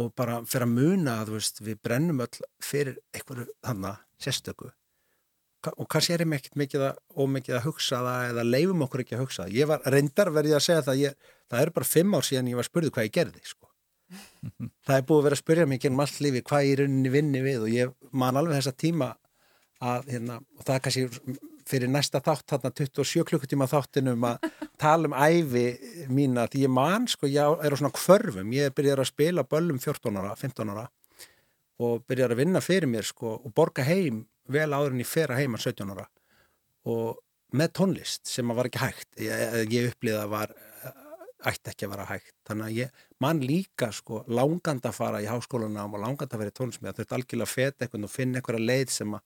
og 0.00 0.12
bara 0.16 0.40
fyrir 0.48 0.66
að 0.66 0.76
muna 0.76 1.20
að 1.20 1.34
veist, 1.36 1.60
við 1.60 1.80
brennum 1.84 2.22
öll 2.24 2.44
fyrir 2.64 3.00
einhverju 3.12 3.50
þannig 3.60 4.04
sérstöku 4.20 4.70
og 5.68 5.88
kannski 5.92 6.14
er 6.14 6.24
ég 6.24 6.34
ekkert 6.38 6.56
mikið 6.56 6.84
að, 6.88 7.00
ómikið 7.20 7.56
að 7.58 7.66
hugsa 7.66 8.00
það 8.04 8.28
eða 8.30 8.44
leifum 8.48 8.84
okkur 8.86 9.02
ekki 9.04 9.16
að 9.16 9.22
hugsa 9.24 9.42
það. 9.44 9.56
Ég 9.58 9.68
var 9.68 9.82
reyndar 9.92 10.30
verið 10.32 10.56
að 10.56 10.64
segja 10.64 10.84
það, 10.86 11.02
ég, 11.02 11.26
það 11.52 11.64
er 11.64 11.72
bara 11.76 11.88
fimm 11.90 12.16
ár 12.16 12.26
síðan 12.28 12.48
ég 12.48 12.56
var 12.56 12.64
að 12.64 12.70
spurðu 12.70 12.92
hvað 12.94 13.08
ég 13.08 13.16
gerði. 13.18 13.42
Sko. 13.44 13.69
það 14.86 14.96
er 14.96 15.06
búið 15.08 15.20
að 15.20 15.26
vera 15.28 15.38
að 15.38 15.42
spurja 15.42 15.68
mig 15.70 15.82
genum 15.82 16.02
allt 16.04 16.20
lífi 16.24 16.44
hvað 16.46 16.66
ég 16.66 16.76
er 16.76 16.84
unni 16.86 17.12
vinni 17.12 17.44
við 17.44 17.66
og 17.66 17.74
ég 17.74 17.94
man 18.10 18.40
alveg 18.40 18.60
þessa 18.60 18.76
tíma 18.76 19.12
að, 19.80 20.10
hérna, 20.12 20.40
og 20.58 20.66
það 20.66 20.74
er 20.76 20.84
kannski 20.84 21.38
fyrir 21.70 21.90
næsta 21.92 22.20
þátt, 22.24 22.46
þarna 22.50 22.72
27 22.74 23.24
klukkutíma 23.28 23.68
þáttinum 23.70 24.26
að 24.26 24.48
tala 24.82 25.10
um 25.10 25.16
æfi 25.16 25.66
mína, 26.10 26.46
því 26.50 26.64
ég 26.66 26.72
man, 26.74 27.06
sko, 27.10 27.30
ég 27.30 27.64
er 27.64 27.76
á 27.76 27.78
svona 27.78 27.94
kvörfum, 27.94 28.52
ég 28.56 28.74
byrjar 28.76 29.02
að 29.04 29.10
spila 29.12 29.46
böllum 29.46 29.80
14 29.82 30.20
ára, 30.20 30.34
15 30.38 30.74
ára 30.74 30.88
og 31.80 32.04
byrjar 32.10 32.34
að 32.34 32.42
vinna 32.42 32.60
fyrir 32.60 32.90
mér, 32.90 33.06
sko, 33.08 33.38
og 33.40 33.54
borga 33.56 33.86
heim 33.86 34.24
vel 34.50 34.68
áður 34.74 34.96
en 34.96 35.04
ég 35.04 35.08
fer 35.08 35.32
að 35.32 35.40
heima 35.40 35.60
17 35.60 35.94
ára. 35.94 36.04
Og 36.90 37.20
með 37.56 37.72
tónlist 37.78 38.28
sem 38.28 38.50
að 38.50 38.58
var 38.58 38.68
ekki 38.68 38.82
hægt, 38.82 39.08
ég, 39.22 39.54
ég 39.72 39.88
upplýða 39.94 40.26
að 40.26 40.34
var 40.34 40.52
ætti 41.48 41.72
ekki 41.72 41.86
að 41.86 41.92
vera 41.94 42.06
hægt, 42.10 42.34
þannig 42.48 42.66
að 42.66 42.76
ég 42.76 43.04
man 43.24 43.40
líka, 43.40 43.90
sko, 43.96 44.24
langand 44.28 44.84
að 44.84 44.96
fara 44.96 45.22
í 45.24 45.28
háskóluna 45.30 45.86
og 45.86 46.02
langand 46.02 46.34
að 46.34 46.42
vera 46.42 46.52
í 46.52 46.56
tónlismið, 46.58 46.96
þau 46.96 47.04
ert 47.04 47.14
algjörlega 47.16 47.52
feta 47.52 47.86
eitthvað 47.86 48.06
og 48.08 48.12
finna 48.12 48.40
eitthvað 48.40 48.66
leið 48.66 48.92
sem 48.94 49.14
að 49.16 49.24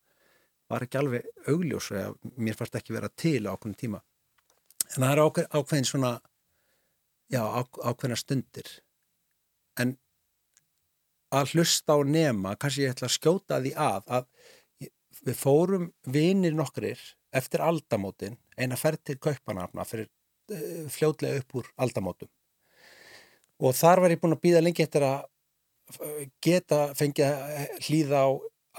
var 0.73 0.87
ekki 0.87 1.01
alveg 1.01 1.27
augljós 1.51 1.91
eða 1.93 2.33
mér 2.41 2.57
fannst 2.59 2.79
ekki 2.79 2.95
vera 2.97 3.11
til 3.11 3.43
á 3.45 3.53
ákveðin 3.53 3.81
tíma. 3.81 4.01
En 4.95 5.03
það 5.03 5.11
er 5.11 5.23
ákveð, 5.25 5.49
ákveðin 5.59 5.89
svona 5.91 6.13
já, 7.33 7.43
ákveðina 7.45 8.19
stundir. 8.21 8.71
En 9.81 9.97
að 11.35 11.55
hlusta 11.55 11.99
á 11.99 12.01
nema 12.07 12.55
kannski 12.61 12.87
ég 12.87 12.95
ætla 12.95 13.11
að 13.11 13.17
skjóta 13.17 13.61
því 13.61 13.75
að 13.81 14.13
að 14.19 14.29
við 15.25 15.39
fórum 15.41 15.89
vinir 16.11 16.55
nokkrir 16.57 17.01
eftir 17.35 17.63
aldamótin 17.65 18.37
eina 18.59 18.79
ferð 18.79 19.03
til 19.09 19.19
kaupanafna 19.23 19.87
fyrir 19.89 20.11
uh, 20.53 20.89
fljóðlega 20.93 21.43
upp 21.43 21.61
úr 21.61 21.71
aldamótum. 21.87 22.31
Og 23.63 23.77
þar 23.77 24.03
var 24.05 24.15
ég 24.15 24.21
búin 24.21 24.35
að 24.35 24.43
býða 24.45 24.65
lengi 24.65 24.83
eftir 24.83 25.05
að 25.07 25.29
eh, 25.95 26.25
geta 26.43 26.81
fengið 26.99 27.37
hlýða 27.87 28.25
á 28.27 28.29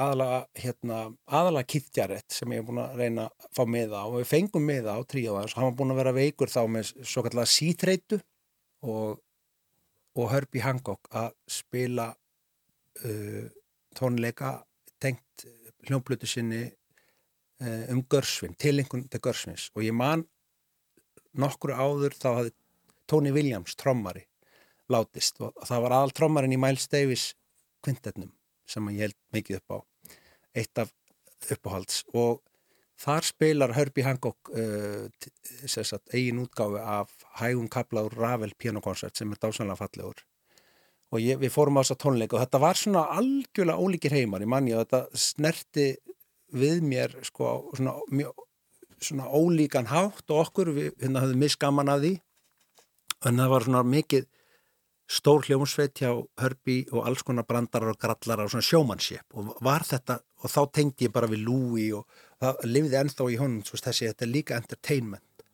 aðalega, 0.05 0.39
hérna, 0.59 0.97
aðalega 1.31 1.69
kittjarett 1.71 2.35
sem 2.35 2.51
ég 2.51 2.59
hef 2.59 2.67
búin 2.67 2.81
að 2.83 2.97
reyna 2.99 3.27
að 3.29 3.47
fá 3.55 3.63
miða 3.71 4.03
á. 4.03 4.05
Og 4.09 4.17
við 4.19 4.31
fengum 4.33 4.67
miða 4.67 4.97
á 4.99 5.01
tríóðans 5.07 5.55
hann 5.55 5.69
var 5.69 5.77
búin 5.79 5.95
að 5.95 6.01
vera 6.01 6.15
veikur 6.17 6.51
þá 6.51 6.61
með 6.75 6.91
svo 7.07 7.23
kallega 7.23 7.53
sítreitu 7.53 8.19
og, 8.83 9.21
og 10.19 10.31
Herbie 10.33 10.65
Hancock 10.65 11.07
að 11.15 11.31
spila 11.47 12.09
uh, 12.11 13.45
tónleika 13.95 14.57
tengt 14.99 15.47
hljómblutu 15.87 16.27
sinni 16.27 16.65
um 17.87 18.01
Görsvin, 18.11 18.51
tilengun 18.59 19.05
til 19.07 19.21
Görsvins 19.23 19.69
og 19.77 19.85
ég 19.85 19.93
man 19.95 20.25
nokkru 21.41 21.75
áður 21.75 22.15
þá 22.17 22.29
hafði 22.31 22.55
Tony 23.09 23.31
Williams, 23.35 23.75
trommari 23.77 24.25
látist 24.91 25.39
og 25.41 25.53
það 25.65 25.83
var 25.85 25.95
aðal 25.97 26.13
trommarinn 26.13 26.55
í 26.55 26.61
Miles 26.61 26.87
Davis 26.91 27.31
kvintetnum 27.85 28.31
sem 28.69 28.85
ég 28.93 29.07
held 29.07 29.17
mikið 29.33 29.59
upp 29.61 29.75
á 29.75 29.77
eitt 30.55 30.81
af 30.81 30.93
uppáhalds. 31.51 32.03
Og 32.15 32.41
þar 33.01 33.27
spilar 33.27 33.73
Herbie 33.75 34.05
Hancock 34.05 34.51
uh, 34.55 35.09
sagt, 35.67 36.13
eigin 36.13 36.41
útgáfi 36.45 36.81
af 36.81 37.11
hægum 37.41 37.67
kapla 37.71 38.05
úr 38.07 38.15
Ravel 38.17 38.55
pianokonsert 38.57 39.17
sem 39.17 39.31
er 39.33 39.41
dásanlega 39.41 39.81
fallegur. 39.81 40.23
Og 41.13 41.21
ég, 41.21 41.39
við 41.39 41.53
fórum 41.53 41.77
á 41.77 41.83
þessa 41.83 41.99
tónleika 42.01 42.37
og 42.37 42.43
þetta 42.43 42.61
var 42.63 42.79
svona 42.79 43.05
algjörlega 43.13 43.77
ólíkir 43.81 44.15
heimar 44.15 44.43
í 44.43 44.49
manni 44.49 44.73
og 44.73 44.85
þetta 44.85 45.21
snerti 45.25 45.89
við 46.55 46.81
mér 46.87 47.13
sko 47.25 47.51
svona, 47.75 47.97
mjög, 48.09 48.44
svona 49.05 49.27
ólíkan 49.29 49.89
hátt 49.91 50.31
og 50.31 50.41
okkur 50.47 50.71
við 50.75 50.89
hérna 51.01 51.23
höfum 51.23 51.43
miskaman 51.45 51.91
að 51.91 52.05
því. 52.05 52.13
En 53.25 53.41
það 53.41 53.53
var 53.53 53.65
svona 53.65 53.83
mikið 53.89 54.27
stór 55.05 55.45
hljómsveit 55.45 56.01
hjá 56.01 56.11
Hörbi 56.41 56.79
og 56.91 57.05
alls 57.05 57.21
konar 57.25 57.45
brandarar 57.45 57.93
og 57.93 57.99
grallarar 58.01 58.47
og 58.47 58.53
svona 58.53 58.65
sjómannsjep 58.65 59.37
og 59.37 59.53
var 59.65 59.85
þetta 59.85 60.17
og 60.41 60.51
þá 60.51 60.61
tengdi 60.73 61.07
ég 61.07 61.13
bara 61.13 61.29
við 61.29 61.45
Louie 61.45 61.93
og 61.93 62.05
það 62.41 62.65
lifði 62.69 62.99
ennþá 63.01 63.29
í 63.29 63.39
honum 63.41 63.61
þessi 63.69 64.09
þetta 64.09 64.25
er 64.25 64.33
líka 64.33 64.57
entertainment 64.57 65.45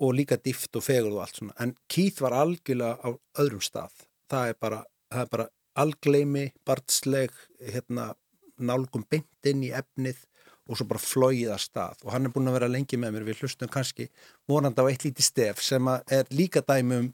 og 0.00 0.16
líka 0.16 0.38
dift 0.40 0.76
og 0.76 0.84
fegur 0.84 1.12
og 1.12 1.24
allt 1.24 1.40
svona. 1.40 1.56
En 1.60 1.74
Keith 1.88 2.22
var 2.24 2.32
algjörlega 2.32 2.96
á 3.04 3.08
öðrum 3.42 3.60
stað. 3.60 3.92
Það 4.32 4.52
er 4.52 4.56
bara, 4.64 4.78
það 5.12 5.24
er 5.26 5.30
bara 5.34 5.46
algleimi, 5.80 6.44
barnsleg 6.64 7.34
hérna, 7.60 8.14
nálgum 8.56 9.04
beint 9.10 9.48
inn 9.48 9.64
í 9.66 9.74
efnið 9.76 10.24
og 10.70 10.78
svo 10.78 10.86
bara 10.90 11.02
flóið 11.02 11.50
að 11.50 11.62
stað. 11.64 12.04
Og 12.06 12.12
hann 12.14 12.28
er 12.28 12.34
búin 12.34 12.50
að 12.50 12.58
vera 12.60 12.70
lengi 12.70 12.98
með 13.00 13.16
mér. 13.16 13.26
Við 13.26 13.42
hlustum 13.42 13.70
kannski 13.72 14.06
vonandi 14.48 14.84
á 14.84 14.90
eitt 14.90 15.06
líti 15.06 15.24
stef 15.26 15.62
sem 15.64 15.90
er 15.90 16.30
líka 16.30 16.62
dæmi 16.62 17.00
um 17.02 17.10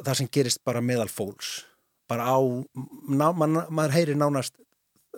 það 0.00 0.22
sem 0.22 0.30
gerist 0.32 0.64
bara 0.64 0.80
meðal 0.80 1.10
fólks. 1.12 1.60
Bara 2.08 2.26
á, 2.32 2.38
ná, 2.40 3.28
man, 3.36 3.62
maður 3.68 3.96
heyri 3.98 4.16
nánast 4.18 4.56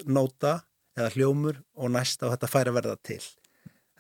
nóta 0.05 0.61
eða 0.99 1.15
hljómur 1.15 1.63
og 1.79 1.95
næsta 1.95 2.27
og 2.27 2.35
þetta 2.35 2.51
færi 2.51 2.73
að 2.73 2.79
verða 2.81 2.99
til. 3.07 3.23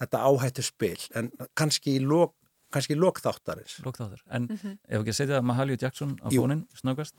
Þetta 0.02 0.24
áhættu 0.26 0.66
spil. 0.66 0.98
En 1.16 1.30
kannski 1.58 1.96
í 1.96 2.04
lók 2.04 2.34
kannski 2.72 2.96
lókþáttarins 2.96 3.82
Lókþáttar, 3.84 4.22
en 4.30 4.42
mm 4.42 4.56
-hmm. 4.56 4.78
ef 4.88 5.00
ekki 5.00 5.10
að 5.10 5.18
setja 5.18 5.42
Mahalia 5.42 5.76
Jackson 5.80 6.16
á 6.24 6.28
fónin, 6.32 6.66
snöggast 6.74 7.14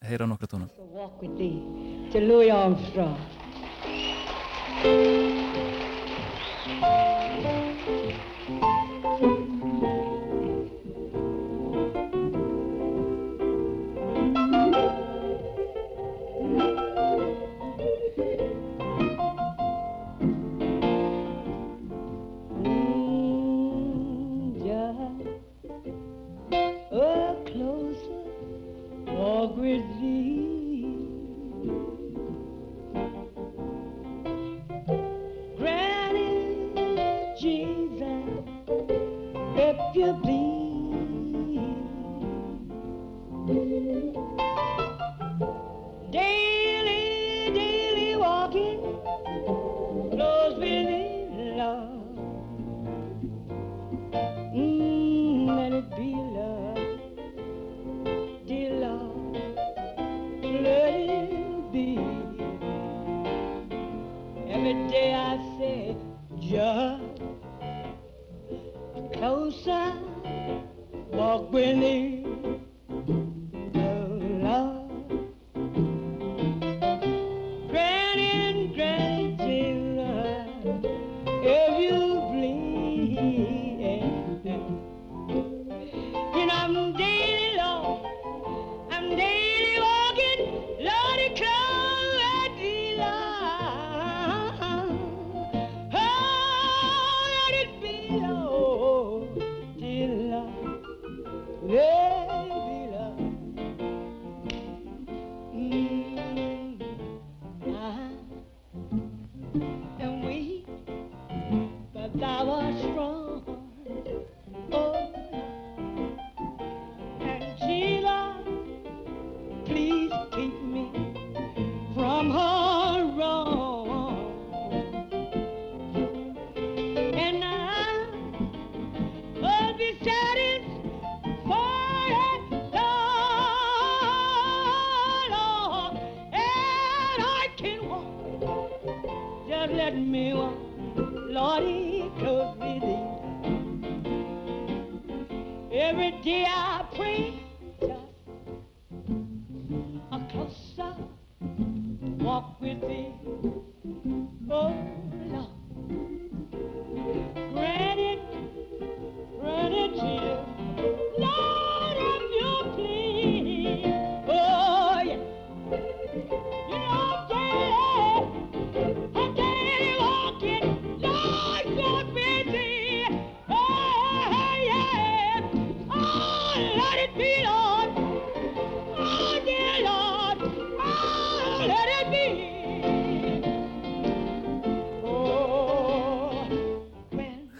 heyra 0.00 0.26
nokkra 0.26 0.46
tóna. 0.46 0.68
Walk 0.78 1.22
with 1.22 1.36
thee 1.36 1.60
to 2.12 2.18
Louis 2.18 2.50
Armstrong 2.50 3.16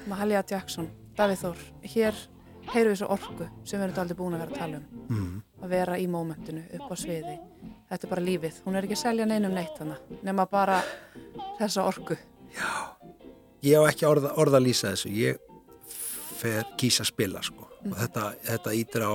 Mahalia 0.06 0.42
Jackson, 0.50 0.88
Davíð 1.16 1.42
Þór 1.42 1.58
hér 1.92 2.16
heyru 2.72 2.92
við 2.92 3.00
svo 3.00 3.08
orku 3.14 3.46
sem 3.64 3.78
við 3.78 3.84
erum 3.86 4.00
aldrei 4.02 4.18
búin 4.18 4.36
að 4.36 4.42
vera 4.44 4.52
að 4.54 4.60
tala 4.60 4.78
um. 4.78 4.86
Mm. 5.06 5.42
að 5.62 5.74
vera 5.74 5.98
í 5.98 6.06
mómentinu, 6.10 6.62
upp 6.78 6.90
á 6.90 6.96
sviði. 6.98 7.34
Þetta 7.90 8.06
er 8.06 8.10
bara 8.10 8.24
lífið, 8.26 8.60
hún 8.64 8.78
er 8.78 8.86
ekki 8.86 8.96
að 8.96 9.02
selja 9.02 9.26
neinum 9.28 9.54
neitt 9.54 9.78
hana, 9.78 9.98
nema 10.26 10.46
bara 10.50 10.80
þessa 11.60 11.84
orku. 11.86 12.16
Já, 12.56 12.72
ég 13.66 13.78
á 13.78 13.82
ekki 13.90 14.08
orða, 14.08 14.32
orða 14.40 14.58
að 14.58 14.66
lýsa 14.66 14.94
þessu. 14.94 15.12
Ég 15.14 15.38
fer 16.40 16.66
kýsa 16.80 17.04
að 17.06 17.12
spila 17.12 17.42
sko. 17.46 17.68
mm. 17.82 17.92
og 17.92 18.00
þetta, 18.02 18.24
þetta 18.50 18.74
ítir 18.80 19.06
á 19.06 19.14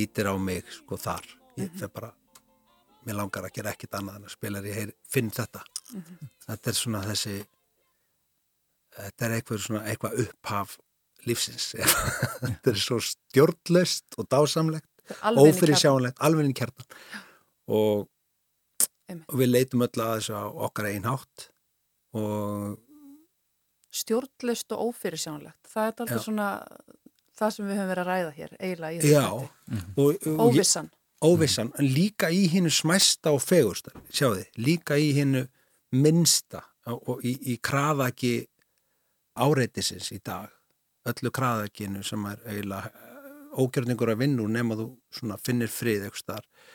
ítir 0.00 0.30
á 0.30 0.34
mig 0.38 0.64
sko 0.72 0.96
þar. 0.96 1.26
Ég 1.56 1.66
mm 1.66 1.68
-hmm. 1.68 1.78
fer 1.80 1.88
bara 1.88 2.12
mér 3.06 3.18
langar 3.20 3.46
að 3.48 3.56
gera 3.56 3.72
ekkit 3.74 3.96
annað 3.98 4.20
en 4.20 4.28
að 4.28 4.34
spila 4.34 4.62
ég 4.66 4.78
heyr, 4.80 4.92
finn 5.08 5.30
þetta. 5.30 5.64
-hmm. 5.92 6.30
þetta 6.46 6.70
er 6.70 6.78
svona 6.78 7.02
þessi 7.08 7.36
þetta 8.96 9.26
er 9.26 9.34
eitthvað, 9.38 9.60
svona, 9.64 9.82
eitthvað 9.88 10.22
upphaf 10.24 10.78
lífsins. 11.28 11.74
Þetta 12.40 12.70
er 12.72 12.78
svo 12.80 12.96
stjórnlöst 13.04 14.16
og 14.18 14.28
dásamlegt 14.32 14.88
ófyrir 15.18 15.78
sjáanlegt, 15.78 16.18
alveg 16.22 16.50
í 16.50 16.54
kjarnan 16.56 16.86
og, 17.70 18.06
og 19.10 19.36
við 19.40 19.50
leitum 19.50 19.84
öll 19.86 20.04
að 20.04 20.14
þessu 20.18 20.38
á 20.38 20.44
okkar 20.66 20.90
einn 20.90 21.08
hátt 21.08 21.48
og 22.16 22.78
stjórnlist 23.94 24.72
og 24.74 24.90
ófyrir 24.90 25.20
sjáanlegt 25.20 25.70
það 25.70 25.82
er 25.82 25.92
alltaf 26.04 26.24
svona 26.24 26.48
það 27.40 27.54
sem 27.56 27.68
við 27.68 27.78
höfum 27.80 27.92
verið 27.92 28.02
að 28.02 28.10
ræða 28.10 28.32
hér 28.38 28.56
eiginlega 28.60 28.92
í 28.92 29.00
þessu 29.04 30.38
óvissan 30.46 30.90
óvissan, 31.24 31.72
en 31.78 31.88
líka 31.94 32.30
í 32.32 32.46
hinnu 32.50 32.70
smæsta 32.72 33.32
og 33.34 33.42
fegursta, 33.44 33.92
sjáu 34.08 34.34
þið, 34.38 34.46
líka 34.64 34.96
í 34.96 35.10
hinnu 35.16 35.44
minnsta 35.92 36.62
og 36.90 37.24
í, 37.26 37.34
í 37.52 37.56
kraðaki 37.62 38.34
áreitisins 39.40 40.10
í 40.14 40.20
dag, 40.24 40.50
öllu 41.08 41.32
kraðakinu 41.34 42.02
sem 42.06 42.24
er 42.30 42.40
eiginlega 42.46 42.90
eh, 42.90 43.58
ógjörningur 43.60 44.12
að 44.12 44.22
vinna 44.24 44.44
úr 44.44 44.54
nema 44.54 44.78
þú 44.78 44.88
finnir 45.42 45.72
frið 45.72 46.06
eitthvað 46.06 46.22
starf, 46.22 46.70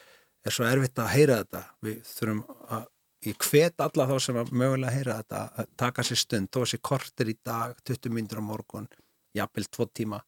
er 0.46 0.54
svo 0.54 0.68
erfitt 0.70 1.02
að 1.02 1.14
heyra 1.16 1.40
þetta, 1.42 1.64
við 1.86 2.04
þurfum 2.10 2.44
að 2.78 2.86
ég 3.26 3.42
hvet 3.42 3.82
alla 3.82 4.06
þá 4.06 4.16
sem 4.22 4.38
að 4.38 4.54
mögulega 4.54 4.94
heyra 4.94 5.18
þetta 5.24 5.42
að 5.58 5.74
taka 5.82 6.06
sér 6.06 6.22
stund, 6.22 6.52
þó 6.54 6.62
að 6.62 6.70
sér 6.74 6.84
kortir 6.92 7.32
í 7.34 7.38
dag, 7.42 7.74
20 7.90 8.14
myndur 8.14 8.42
á 8.42 8.44
morgun 8.46 8.88
jafnvel 9.36 9.66
tvo 9.72 9.90
tíma, 9.90 10.22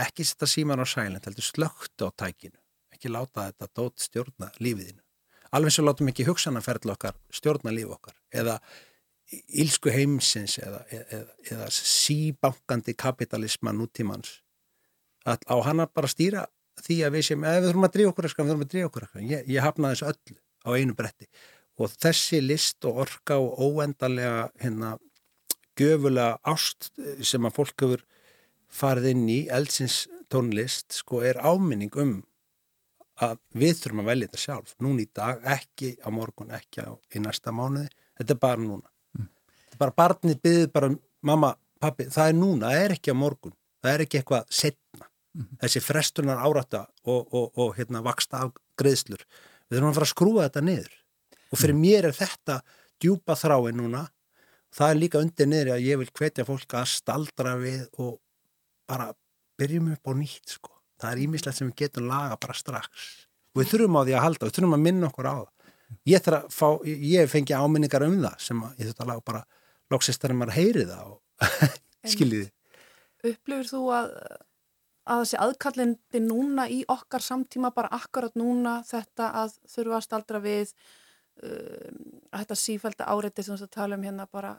ekki 0.00 0.24
setja 0.24 0.48
síman 0.48 0.80
á 0.80 0.86
sælend, 0.88 1.26
heldur 1.26 1.44
slögt 1.44 2.00
á 2.00 2.08
tækinu 2.08 2.59
ekki 3.00 3.12
láta 3.14 3.48
þetta 3.48 3.70
dót 3.74 4.04
stjórna 4.04 4.50
lífiðinu. 4.60 5.00
Alveg 5.56 5.74
svo 5.74 5.86
látum 5.86 6.10
ekki 6.12 6.28
hugsanaferðlu 6.28 6.94
okkar 6.94 7.16
stjórna 7.34 7.72
líf 7.74 7.90
okkar 7.96 8.14
eða 8.30 8.60
ílsku 9.30 9.90
heimsins 9.94 10.58
eða, 10.60 10.84
eða, 10.90 11.24
eða 11.50 11.68
síbankandi 11.74 12.94
kapitalisma 12.98 13.72
nútímans 13.74 14.40
að 15.26 15.44
á 15.46 15.56
hann 15.66 15.82
að 15.82 15.94
bara 15.94 16.10
stýra 16.10 16.44
því 16.80 16.98
að 17.06 17.16
við 17.16 17.26
sem, 17.28 17.44
eða 17.44 17.60
við 17.60 17.68
þurfum 17.68 17.86
að 17.86 17.94
dríja 17.96 18.10
okkur 18.10 18.28
eitthvað, 18.28 18.46
við 18.46 18.52
þurfum 18.52 18.66
að 18.66 18.72
dríja 18.72 18.88
okkur 18.88 19.06
eitthvað. 19.06 19.26
Ég, 19.30 19.50
ég 19.50 19.64
hafna 19.66 19.92
þessu 19.92 20.08
öllu 20.10 20.38
á 20.60 20.70
einu 20.76 20.96
bretti 20.96 21.28
og 21.80 21.94
þessi 21.96 22.40
list 22.44 22.86
og 22.88 23.02
orka 23.06 23.38
og 23.40 23.60
óendarlega 23.60 24.48
hérna 24.60 24.94
göfulega 25.80 26.38
ást 26.52 26.90
sem 27.24 27.46
að 27.46 27.56
fólk 27.56 27.84
hefur 27.84 28.04
farið 28.70 29.10
inn 29.14 29.28
í 29.32 29.38
eldsins 29.50 30.04
tónlist 30.30 31.00
sko 31.00 31.24
er 31.26 31.40
áminning 31.42 31.94
um 31.98 32.20
að 33.24 33.36
við 33.60 33.76
þurfum 33.80 34.02
að 34.02 34.10
velja 34.10 34.28
þetta 34.28 34.42
sjálf. 34.42 34.74
Núna 34.84 35.04
í 35.04 35.08
dag, 35.16 35.42
ekki 35.56 35.90
á 36.00 36.08
morgun 36.14 36.54
ekki 36.56 36.84
á, 36.84 36.90
í 37.14 37.22
næsta 37.22 37.52
mánuði, 37.54 37.90
þetta 38.20 38.36
er 38.36 38.40
bara 38.44 38.62
núna. 38.64 38.92
Mm. 39.18 39.28
bara 39.80 39.96
barnið 39.96 40.40
byggðið 40.44 40.72
bara 40.76 40.90
mamma, 41.26 41.54
pappi, 41.82 42.08
það 42.12 42.32
er 42.32 42.38
núna 42.38 42.70
það 42.70 42.84
er 42.84 42.94
ekki 42.96 43.14
á 43.14 43.16
morgun, 43.20 43.56
það 43.82 43.92
er 43.92 44.04
ekki 44.06 44.20
eitthvað 44.20 44.54
setna, 44.60 45.10
mm. 45.36 45.50
þessi 45.64 45.84
frestunar 45.84 46.44
árata 46.46 46.86
og, 47.04 47.20
og, 47.26 47.52
og 47.60 47.76
hérna 47.78 48.04
vaksta 48.06 48.46
af 48.46 48.56
greiðslur, 48.80 49.26
við 49.68 49.78
þurfum 49.78 49.92
að 49.92 50.00
fara 50.00 50.08
að 50.08 50.14
skrúa 50.14 50.48
þetta 50.48 50.64
niður. 50.68 50.96
Og 51.50 51.60
fyrir 51.60 51.76
mm. 51.76 51.84
mér 51.84 52.10
er 52.10 52.16
þetta 52.16 52.60
djúpa 53.00 53.36
þrái 53.36 53.72
núna. 53.76 54.06
Það 54.70 54.92
er 54.92 54.98
líka 55.00 55.18
undir 55.18 55.48
niður 55.50 55.72
að 55.74 55.86
ég 55.88 55.98
vil 55.98 56.12
hvetja 56.14 56.46
fólk 56.46 56.76
að 56.78 56.92
staldra 56.92 57.56
við 57.58 57.88
og 57.98 58.20
bara 58.86 59.08
byrjum 59.58 59.90
upp 59.96 60.06
á 60.06 60.12
nýtt 60.14 60.54
sko 60.54 60.79
það 61.00 61.12
er 61.12 61.22
ímislegt 61.24 61.58
sem 61.58 61.70
við 61.70 61.78
getum 61.84 62.10
laga 62.10 62.36
bara 62.40 62.56
strax. 62.58 63.08
Og 63.54 63.62
við 63.62 63.72
þurfum 63.72 63.98
á 63.98 64.02
því 64.04 64.14
að 64.16 64.24
halda, 64.26 64.46
við 64.46 64.58
þurfum 64.58 64.76
að 64.76 64.84
minna 64.86 65.08
okkur 65.10 65.30
á 65.30 65.34
það. 65.34 65.72
Ég 66.06 66.22
þarf 66.22 66.44
að 66.44 66.52
fá, 66.54 66.68
ég 66.86 67.30
fengi 67.32 67.56
áminningar 67.56 68.06
um 68.06 68.20
það 68.22 68.36
sem 68.44 68.62
ég 68.78 68.84
þurft 68.84 69.02
að 69.02 69.10
laga 69.10 69.26
bara 69.26 69.42
loksist 69.90 70.22
þar 70.22 70.34
en 70.34 70.40
maður 70.40 70.56
heyri 70.58 70.86
það 70.86 71.10
og 71.10 71.50
skiljiði 72.14 72.48
Upplifir 73.30 73.68
þú 73.68 73.82
að 73.92 74.14
að 75.10 75.22
þessi 75.24 75.38
aðkallindi 75.42 76.20
núna 76.22 76.66
í 76.70 76.80
okkar 76.92 77.24
samtíma 77.24 77.72
bara 77.74 77.90
akkurat 77.96 78.36
núna 78.38 78.76
þetta 78.86 79.30
að 79.42 79.54
þurfa 79.72 79.96
að 79.96 80.04
staldra 80.06 80.40
við 80.44 80.72
um, 81.42 82.02
að 82.30 82.42
þetta 82.44 82.58
sífælda 82.62 83.08
áreiti 83.10 83.44
sem 83.46 83.58
þú 83.58 83.68
tala 83.72 83.98
um 83.98 84.04
hérna 84.06 84.28
bara 84.30 84.54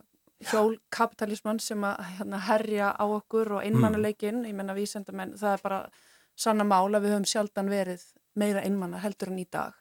hjólkapitalismann 0.50 1.62
sem 1.62 1.84
að 1.86 2.02
hérna, 2.18 2.42
herja 2.50 2.89
á 2.98 3.06
okkur 3.06 3.60
og 3.60 3.64
einmannuleikin, 3.64 4.42
mm. 4.42 4.48
ég 4.50 4.58
menna 4.58 4.76
vísendamenn, 4.76 5.36
það 5.38 5.54
er 5.54 5.64
bara 5.64 5.80
sanna 6.36 6.65
mála 6.67 7.01
við 7.01 7.15
höfum 7.15 7.29
sjaldan 7.29 7.69
verið 7.71 8.03
meira 8.39 8.63
einmanna 8.65 9.01
heldur 9.03 9.32
en 9.32 9.41
í 9.41 9.47
dag 9.51 9.75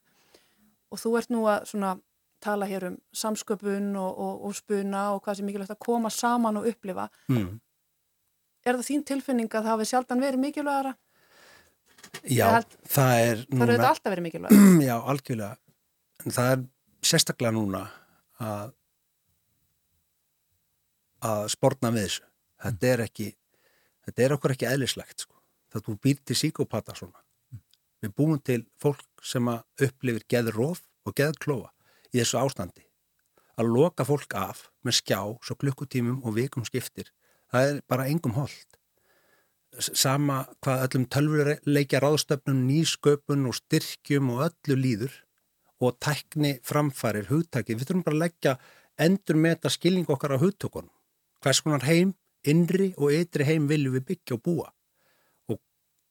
og 0.91 0.99
þú 0.99 1.17
ert 1.21 1.31
nú 1.31 1.45
að 1.49 1.69
svona 1.71 1.95
tala 2.41 2.67
hér 2.67 2.89
um 2.89 2.97
samsköpun 3.15 3.93
og, 4.01 4.11
og, 4.11 4.41
og 4.49 4.57
spuna 4.57 5.11
og 5.15 5.23
hvað 5.25 5.39
sem 5.39 5.49
mikilvægt 5.49 5.75
að 5.75 5.83
koma 5.85 6.11
saman 6.13 6.59
og 6.61 6.67
upplifa 6.71 7.07
mm. 7.31 7.53
er 8.65 8.79
það 8.79 8.89
þín 8.89 9.07
tilfinning 9.13 9.51
að 9.51 9.61
það 9.61 9.73
hafi 9.75 9.89
sjaldan 9.93 10.25
verið 10.25 10.45
mikilvægara? 10.47 10.95
Já, 12.25 12.47
held, 12.57 12.77
það 12.91 13.15
er 13.23 13.43
núna, 13.45 13.59
Það 13.59 13.65
eru 13.67 13.77
þetta 13.77 13.91
alltaf 13.93 14.15
verið 14.15 14.27
mikilvægara? 14.27 14.71
Já, 14.89 14.95
algjörlega 15.13 15.57
en 16.25 16.37
það 16.37 16.53
er 16.55 16.65
sérstaklega 17.11 17.55
núna 17.57 17.85
að 18.41 18.77
að 21.21 21.43
spórna 21.53 21.93
við 21.93 22.07
þessu 22.07 22.25
þetta 22.65 22.91
er 22.95 23.03
ekki 23.05 23.29
þetta 24.09 24.25
er 24.25 24.35
okkur 24.37 24.55
ekki 24.55 24.69
eðlislegt 24.71 25.27
sko 25.27 25.30
það 25.71 25.87
þú 25.87 25.97
býr 26.05 26.23
til 26.25 26.37
síkópata 26.39 26.97
svona. 26.99 27.21
Við 28.01 28.15
búum 28.17 28.39
til 28.41 28.63
fólk 28.81 29.25
sem 29.27 29.49
að 29.53 29.87
upplifir 29.87 30.25
geðróf 30.33 30.83
og 31.05 31.17
geðklóa 31.19 31.69
í 32.15 32.21
þessu 32.21 32.41
ástandi. 32.41 32.87
Að 33.61 33.73
loka 33.75 34.07
fólk 34.09 34.35
af 34.41 34.69
með 34.87 35.01
skjá 35.03 35.21
svo 35.45 35.57
klukkutímum 35.61 36.23
og 36.25 36.37
vikum 36.39 36.65
skiptir, 36.65 37.11
það 37.53 37.73
er 37.73 37.81
bara 37.93 38.09
engum 38.09 38.39
hold. 38.39 38.79
Sama 39.77 40.47
hvað 40.65 40.87
öllum 40.87 41.05
tölvuleikja 41.13 42.01
ráðstöfnum, 42.03 42.65
nýsköpun 42.67 43.45
og 43.47 43.59
styrkjum 43.61 44.33
og 44.35 44.47
öllu 44.49 44.79
líður 44.81 45.13
og 45.81 46.01
tækni 46.01 46.57
framfærir 46.67 47.29
hugtæki. 47.29 47.77
Við 47.77 47.87
þurfum 47.87 48.07
bara 48.09 48.17
að 48.17 48.25
leggja 48.25 48.57
endur 49.01 49.39
með 49.39 49.57
þetta 49.57 49.75
skilning 49.77 50.11
okkar 50.11 50.35
á 50.41 50.43
hugtökunum. 50.43 50.91
Hvers 51.45 51.63
konar 51.65 51.85
heim, 51.87 52.17
innri 52.49 52.91
og 52.97 53.13
ytri 53.15 53.47
heim 53.47 53.69
viljum 53.69 54.01
við 54.01 54.09
byggja 54.11 54.41
og 54.41 54.45
búa 54.49 54.73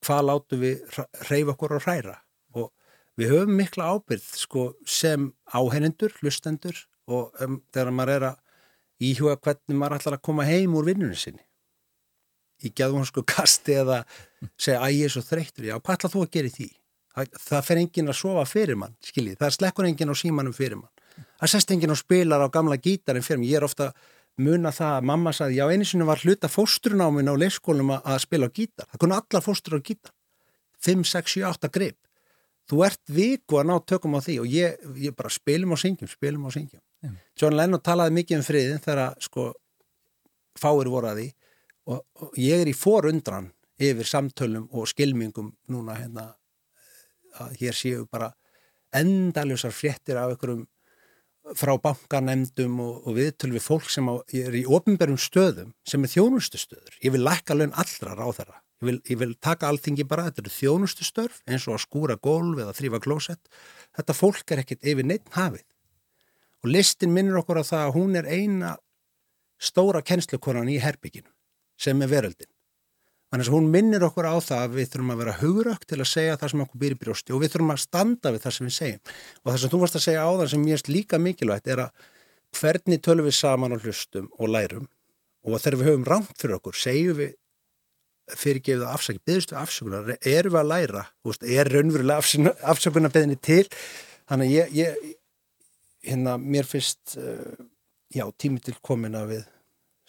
hvað 0.05 0.25
látum 0.29 0.63
við 0.63 0.99
reyfa 1.29 1.55
okkur 1.55 1.77
og 1.77 1.85
hræra. 1.85 2.15
Og 2.55 2.69
við 3.19 3.33
höfum 3.33 3.57
mikla 3.59 3.89
ábyrð 3.95 4.29
sko, 4.39 4.69
sem 4.87 5.31
áhenendur, 5.53 6.13
hlustendur 6.21 6.77
og 7.09 7.33
um, 7.43 7.59
þegar 7.73 7.93
maður 7.95 8.15
er 8.15 8.27
að 8.29 8.39
íhuga 9.09 9.37
hvernig 9.39 9.79
maður 9.79 9.99
ætlar 9.99 10.17
að 10.19 10.25
koma 10.27 10.47
heim 10.47 10.75
úr 10.77 10.89
vinnunum 10.91 11.17
sinni. 11.17 11.43
Í 12.59 12.71
geðvonsku 12.75 13.23
kasti 13.27 13.77
eða 13.79 14.01
segja 14.59 14.81
að 14.83 14.95
ég 14.97 15.07
er 15.07 15.15
svo 15.15 15.23
þreytur, 15.23 15.69
já 15.69 15.75
hvað 15.79 15.95
ætlar 15.95 16.13
þú 16.15 16.23
að 16.25 16.31
gera 16.35 16.51
í 16.51 16.55
því? 16.55 16.69
Það, 17.09 17.29
það 17.47 17.67
fer 17.67 17.81
engin 17.81 18.11
að 18.11 18.17
sofa 18.19 18.45
fyrir 18.47 18.79
mann, 18.79 18.95
skiljið, 19.03 19.37
það 19.39 19.53
slekkur 19.55 19.87
engin 19.87 20.11
á 20.11 20.15
símanum 20.19 20.55
fyrir 20.55 20.79
mann, 20.79 20.91
það 21.39 21.51
sest 21.55 21.71
engin 21.73 21.95
og 21.95 21.99
spilar 21.99 22.43
á 22.43 22.47
gamla 22.53 22.77
gítarinn 22.79 23.25
fyrir 23.25 23.41
mann, 23.41 23.49
ég 23.49 23.59
er 23.59 23.65
ofta 23.65 23.89
muna 24.39 24.71
það 24.75 24.95
að 24.97 25.07
mamma 25.09 25.33
saði 25.35 25.59
já 25.59 25.65
einu 25.67 25.87
sinni 25.87 26.07
var 26.07 26.21
hluta 26.23 26.49
fóstrunámin 26.51 27.31
á 27.31 27.35
leikskólum 27.35 27.95
að 27.97 28.19
spila 28.23 28.47
á 28.47 28.55
gítar. 28.55 28.87
Það 28.91 29.01
kunna 29.03 29.19
alla 29.21 29.41
fóstur 29.43 29.77
á 29.77 29.81
gítar. 29.83 30.13
5, 30.79 31.03
6, 31.11 31.33
7, 31.39 31.43
8 31.49 31.71
grip. 31.75 31.97
Þú 32.69 32.83
ert 32.85 33.01
viku 33.11 33.59
að 33.59 33.67
ná 33.67 33.75
tökum 33.83 34.15
á 34.15 34.21
því 34.23 34.35
og 34.43 34.51
ég, 34.53 34.83
ég 35.01 35.15
bara 35.17 35.31
spilum 35.33 35.73
og 35.75 35.81
syngjum, 35.81 36.09
spilum 36.11 36.45
og 36.45 36.53
syngjum. 36.53 36.81
Mm. 37.03 37.15
John 37.39 37.57
Lennon 37.57 37.81
talaði 37.83 38.15
mikið 38.19 38.37
um 38.37 38.45
friðin 38.45 38.83
þegar 38.83 39.15
sko 39.25 39.47
fáir 40.59 40.91
voru 40.91 41.09
að 41.09 41.21
því 41.21 41.29
og, 41.89 42.03
og 42.21 42.37
ég 42.39 42.61
er 42.61 42.69
í 42.69 42.75
forundran 42.77 43.49
yfir 43.79 44.07
samtölum 44.07 44.67
og 44.75 44.89
skilmingum 44.91 45.53
núna 45.71 45.95
hérna 45.97 46.27
að 47.39 47.55
hér 47.61 47.77
séu 47.77 48.05
bara 48.11 48.29
endaljósar 48.95 49.73
fréttir 49.73 50.19
af 50.19 50.33
einhverjum 50.33 50.65
frá 51.57 51.73
bankanemdum 51.81 52.79
og, 52.83 53.05
og 53.07 53.17
viðtölu 53.17 53.57
við 53.57 53.65
fólk 53.65 53.89
sem 53.91 54.09
á, 54.09 54.15
er 54.35 54.55
í 54.57 54.65
ofnbærum 54.67 55.19
stöðum 55.19 55.71
sem 55.87 56.03
er 56.03 56.11
þjónustu 56.13 56.59
stöður. 56.61 56.97
Ég 57.03 57.13
vil 57.15 57.23
lækka 57.25 57.57
laun 57.57 57.73
allra 57.73 58.17
á 58.17 58.29
þeirra. 58.35 58.59
Ég 58.79 58.87
vil, 58.87 58.99
ég 59.11 59.19
vil 59.19 59.33
taka 59.43 59.67
alltingi 59.67 60.05
bara, 60.07 60.27
þetta 60.29 60.45
eru 60.45 60.53
þjónustu 60.55 61.07
störf 61.07 61.41
eins 61.49 61.65
og 61.67 61.75
að 61.75 61.83
skúra 61.83 62.15
gólf 62.15 62.61
eða 62.63 62.75
þrýfa 62.77 63.01
klósett. 63.03 63.49
Þetta 63.97 64.15
fólk 64.15 64.53
er 64.53 64.63
ekkit 64.63 64.87
yfir 64.87 65.07
neitt 65.07 65.27
hafið. 65.35 65.65
Og 66.63 66.71
listin 66.75 67.11
minnir 67.15 67.39
okkur 67.41 67.59
að 67.61 67.71
það 67.71 67.87
að 67.87 67.97
hún 67.97 68.15
er 68.19 68.29
eina 68.29 68.77
stóra 69.59 70.01
kennslukonan 70.05 70.71
í 70.71 70.79
herbygginu 70.79 71.27
sem 71.79 72.01
er 72.03 72.11
veröldin. 72.11 72.51
Þannig 73.29 73.49
að 73.49 73.53
hún 73.53 73.67
minnir 73.69 74.03
okkur 74.07 74.25
á 74.25 74.35
það 74.41 74.61
að 74.63 74.77
við 74.79 74.87
þurfum 74.93 75.11
að 75.13 75.19
vera 75.21 75.33
hugrökk 75.37 75.83
til 75.85 75.99
að 75.99 76.07
segja 76.09 76.37
það 76.41 76.51
sem 76.53 76.63
okkur 76.63 76.85
í 76.85 76.95
brjósti 77.03 77.35
og 77.35 77.43
við 77.43 77.51
þurfum 77.53 77.73
að 77.75 77.81
standa 77.83 78.31
við 78.33 78.45
það 78.45 78.55
sem 78.55 78.69
við 78.69 78.75
segjum. 78.77 79.01
Og 79.43 79.51
það 79.51 79.59
sem 79.61 79.73
þú 79.73 79.81
varst 79.83 79.99
að 79.99 80.05
segja 80.07 80.23
á 80.25 80.31
það 80.31 80.49
sem 80.53 80.63
mér 80.65 80.79
er 80.79 80.93
líka 80.95 81.19
mikilvægt 81.21 81.69
er 81.69 81.83
að 81.83 82.07
hvernig 82.57 83.03
tölum 83.05 83.29
við 83.29 83.37
saman 83.37 83.75
og 83.75 83.85
hlustum 83.85 84.31
og 84.39 84.49
lærum 84.49 84.89
og 85.45 85.61
þegar 85.61 85.77
við 85.79 85.89
höfum 85.91 86.07
rámt 86.09 86.41
fyrir 86.41 86.57
okkur, 86.57 86.75
segjum 86.75 87.19
við 87.19 87.35
fyrirgefið 88.37 88.85
og 88.85 88.95
afsakið, 88.95 89.21
byggðustu 89.25 89.55
afsökunar, 89.57 90.09
erum 90.27 90.53
við 90.53 90.59
að 90.59 90.69
læra, 90.69 91.05
veist, 91.25 91.45
er 91.45 91.69
raunverulega 91.73 92.51
afsökunarbeðinni 92.73 93.37
til, 93.41 93.63
þannig 94.29 94.49
að 94.49 94.55
ég, 94.57 94.75
ég 94.77 95.07
hérna, 96.11 96.35
mér 96.37 96.67
finnst, 96.69 97.15
uh, 97.17 97.55
já, 98.13 98.25
tími 98.37 98.61
til 98.63 98.75
komin 98.85 99.17
að 99.17 99.33
við 99.33 99.47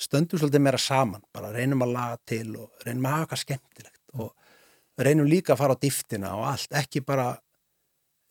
stöndum 0.01 0.41
svolítið 0.41 0.65
meira 0.65 0.81
saman, 0.81 1.23
bara 1.35 1.53
reynum 1.55 1.85
að 1.85 1.95
laga 1.97 2.19
til 2.29 2.47
og 2.57 2.87
reynum 2.87 3.07
að 3.07 3.15
hafa 3.17 3.27
eitthvað 3.27 3.43
skemmtilegt 3.45 4.03
og 4.17 5.05
reynum 5.05 5.29
líka 5.29 5.55
að 5.55 5.63
fara 5.63 5.77
á 5.77 5.83
dýftina 5.85 6.35
og 6.39 6.47
allt, 6.51 6.75
ekki 6.81 7.03
bara 7.05 7.29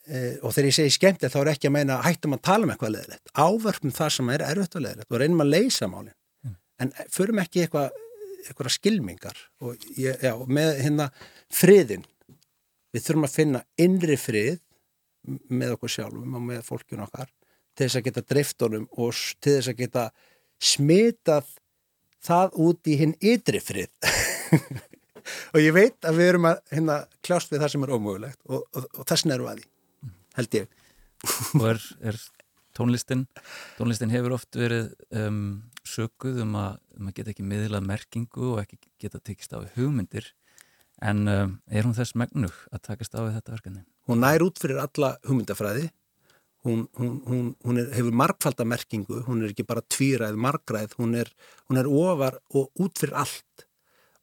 e, 0.07 0.37
og 0.41 0.53
þegar 0.53 0.69
ég 0.69 0.77
segi 0.77 0.95
skemmtilegt 0.97 1.35
þá 1.35 1.41
er 1.41 1.51
ekki 1.53 1.69
að 1.69 1.75
meina 1.77 1.99
hættum 2.05 2.37
að 2.37 2.45
tala 2.49 2.67
um 2.67 2.73
eitthvað 2.73 2.95
leðilegt 2.95 3.33
ávörpum 3.33 3.95
það 3.95 4.13
sem 4.17 4.31
er 4.33 4.45
erfitt 4.49 4.77
og 4.77 4.85
leðilegt 4.85 5.13
og 5.13 5.21
reynum 5.23 5.45
að 5.45 5.51
leysa 5.53 5.89
málinn 5.91 6.15
mm. 6.45 6.55
en 6.85 6.93
förum 7.13 7.43
ekki 7.43 7.65
eitthvað 7.65 7.91
eitthvað 8.47 8.71
skilmingar 8.73 9.43
og 9.65 9.89
ég, 9.99 10.15
já, 10.23 10.33
með 10.47 10.71
hérna 10.83 11.09
friðin 11.53 12.05
við 12.93 13.05
þurfum 13.05 13.27
að 13.27 13.35
finna 13.35 13.63
innri 13.81 14.17
frið 14.17 14.59
með 15.51 15.75
okkur 15.75 15.93
sjálfum 15.93 16.37
og 16.39 16.45
með 16.47 16.63
fólkjun 16.65 17.05
okkar 17.05 17.29
til 17.75 17.85
þess 17.85 17.99
að 17.99 18.05
geta 18.07 18.25
driftunum 18.33 18.85
og 18.97 19.17
til 19.43 19.57
þess 19.57 19.71
að 19.71 19.81
geta 19.83 20.05
smitað 20.59 21.51
það 22.25 22.57
út 22.65 22.89
í 22.89 22.97
hinn 22.99 23.15
ytri 23.19 23.61
frið. 23.63 23.91
Og 25.53 25.61
ég 25.61 25.73
veit 25.75 26.07
að 26.07 26.19
við 26.19 26.31
erum 26.31 26.47
að 26.49 26.59
hérna, 26.73 26.97
kljást 27.25 27.51
við 27.53 27.63
það 27.63 27.71
sem 27.73 27.85
er 27.85 27.93
ómögulegt 27.93 28.39
og, 28.49 28.63
og, 28.73 28.85
og 28.97 29.07
þessin 29.09 29.33
erum 29.35 29.45
við 29.45 29.51
að 29.51 29.59
því, 29.59 30.13
held 30.39 30.57
ég. 30.57 30.71
Og 31.59 31.65
er, 31.69 31.81
er 32.09 32.19
tónlistin 32.77 33.25
tónlistin 33.77 34.13
hefur 34.13 34.37
oft 34.37 34.57
verið 34.57 34.89
um, 35.11 35.41
sökuð 35.87 36.41
um 36.45 36.57
að 36.59 36.71
maður 36.95 37.09
um 37.09 37.13
geta 37.19 37.33
ekki 37.33 37.45
miðlað 37.47 37.87
merkingu 37.87 38.53
og 38.53 38.61
ekki 38.63 38.79
geta 39.01 39.21
tekist 39.21 39.53
á 39.55 39.59
hugmyndir. 39.77 40.33
En 41.05 41.23
um, 41.31 41.55
er 41.71 41.85
hún 41.87 41.95
þess 41.95 42.17
megnug 42.19 42.55
að 42.73 42.83
takast 42.89 43.13
á 43.15 43.23
þetta 43.23 43.55
verkefni? 43.55 43.85
Hún 44.09 44.23
nær 44.23 44.43
út 44.43 44.59
fyrir 44.59 44.81
alla 44.81 45.13
hugmyndafræði 45.27 45.87
hún, 46.65 46.89
hún, 46.97 47.55
hún, 47.63 47.79
er, 47.79 47.89
hefur 47.95 48.15
markfaldamerkingu, 48.19 49.23
hún 49.27 49.43
er 49.43 49.53
ekki 49.53 49.65
bara 49.67 49.83
tvíræð, 49.85 50.37
margræð, 50.39 50.95
hún 50.99 51.15
er, 51.19 51.31
hún 51.69 51.79
er 51.79 51.87
ofar 51.87 52.39
og 52.53 52.69
út 52.81 52.99
fyrir 52.99 53.15
allt. 53.21 53.65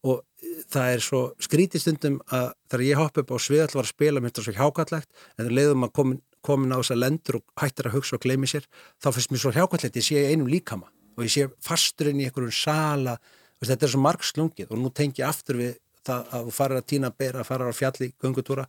Og 0.07 0.21
það 0.69 0.91
er 0.93 1.03
svo 1.03 1.21
skrítistundum 1.41 2.19
að 2.29 2.51
þegar 2.69 2.85
ég 2.85 3.01
hopp 3.01 3.17
upp 3.23 3.33
á 3.33 3.37
sviðall 3.41 3.73
var 3.79 3.87
að 3.87 3.95
spila 3.95 4.21
mér 4.21 4.31
þetta 4.31 4.45
svo 4.45 4.55
hjákallegt 4.59 5.23
en 5.37 5.49
leiðum 5.51 5.87
að 5.87 5.95
komin, 5.97 6.21
komin 6.45 6.75
á 6.75 6.77
þessa 6.79 6.99
lendur 6.99 7.39
og 7.39 7.47
hættir 7.59 7.89
að 7.89 7.97
hugsa 7.97 8.15
og 8.19 8.23
gleymi 8.23 8.49
sér 8.49 8.67
þá 9.01 9.09
finnst 9.09 9.33
mér 9.33 9.43
svo 9.43 9.55
hjákallegt, 9.57 9.97
ég 9.97 10.05
sé 10.05 10.23
einum 10.29 10.51
líkama 10.51 10.91
og 11.17 11.25
ég 11.25 11.33
sé 11.33 11.49
fasturinn 11.65 12.21
í 12.21 12.27
einhverjum 12.29 12.53
sala. 12.53 13.17
Þetta 13.57 13.87
er 13.87 13.91
svo 13.95 14.03
margslungið 14.03 14.69
og 14.69 14.81
nú 14.83 14.93
tengi 14.93 15.25
aftur 15.25 15.57
við 15.57 15.79
það 16.05 16.29
að 16.37 16.45
þú 16.45 16.53
farir 16.53 16.79
að 16.79 16.87
týna 16.93 17.09
bera, 17.11 17.45
farir 17.47 17.71
að 17.71 17.79
fjalli, 17.79 18.11
gungutúra 18.21 18.67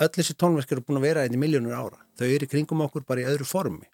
öll 0.00 0.10
þessi 0.14 0.36
tónverk 0.38 0.72
eru 0.72 0.84
búin 0.86 1.00
að 1.00 1.06
vera 1.08 1.26
einni 1.26 1.40
miljónur 1.40 1.76
ára, 1.76 2.02
þau 2.18 2.26
eru 2.26 2.48
kringum 2.50 2.84
okkur 2.86 3.06
bara 3.08 3.24
í 3.24 3.28
öðru 3.30 3.46
formi. 3.48 3.88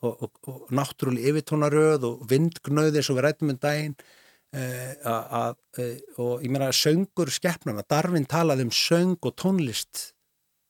Og, 0.00 0.22
og, 0.24 0.30
og 0.48 0.72
náttúrulega 0.72 1.28
yfirtónaröð 1.28 2.06
og 2.08 2.20
vindgnöði 2.28 3.00
eins 3.00 3.10
og 3.12 3.18
við 3.18 3.26
rættum 3.26 3.52
um 3.52 3.58
daginn 3.60 3.96
Eh, 4.50 4.94
að, 5.06 5.54
eh, 5.78 6.00
og 6.18 6.42
ég 6.42 6.50
meina 6.50 6.72
söngur 6.74 7.30
skeppnana, 7.30 7.84
Darvin 7.86 8.26
talaði 8.26 8.64
um 8.66 8.72
söng 8.74 9.18
og 9.22 9.36
tónlist 9.38 10.10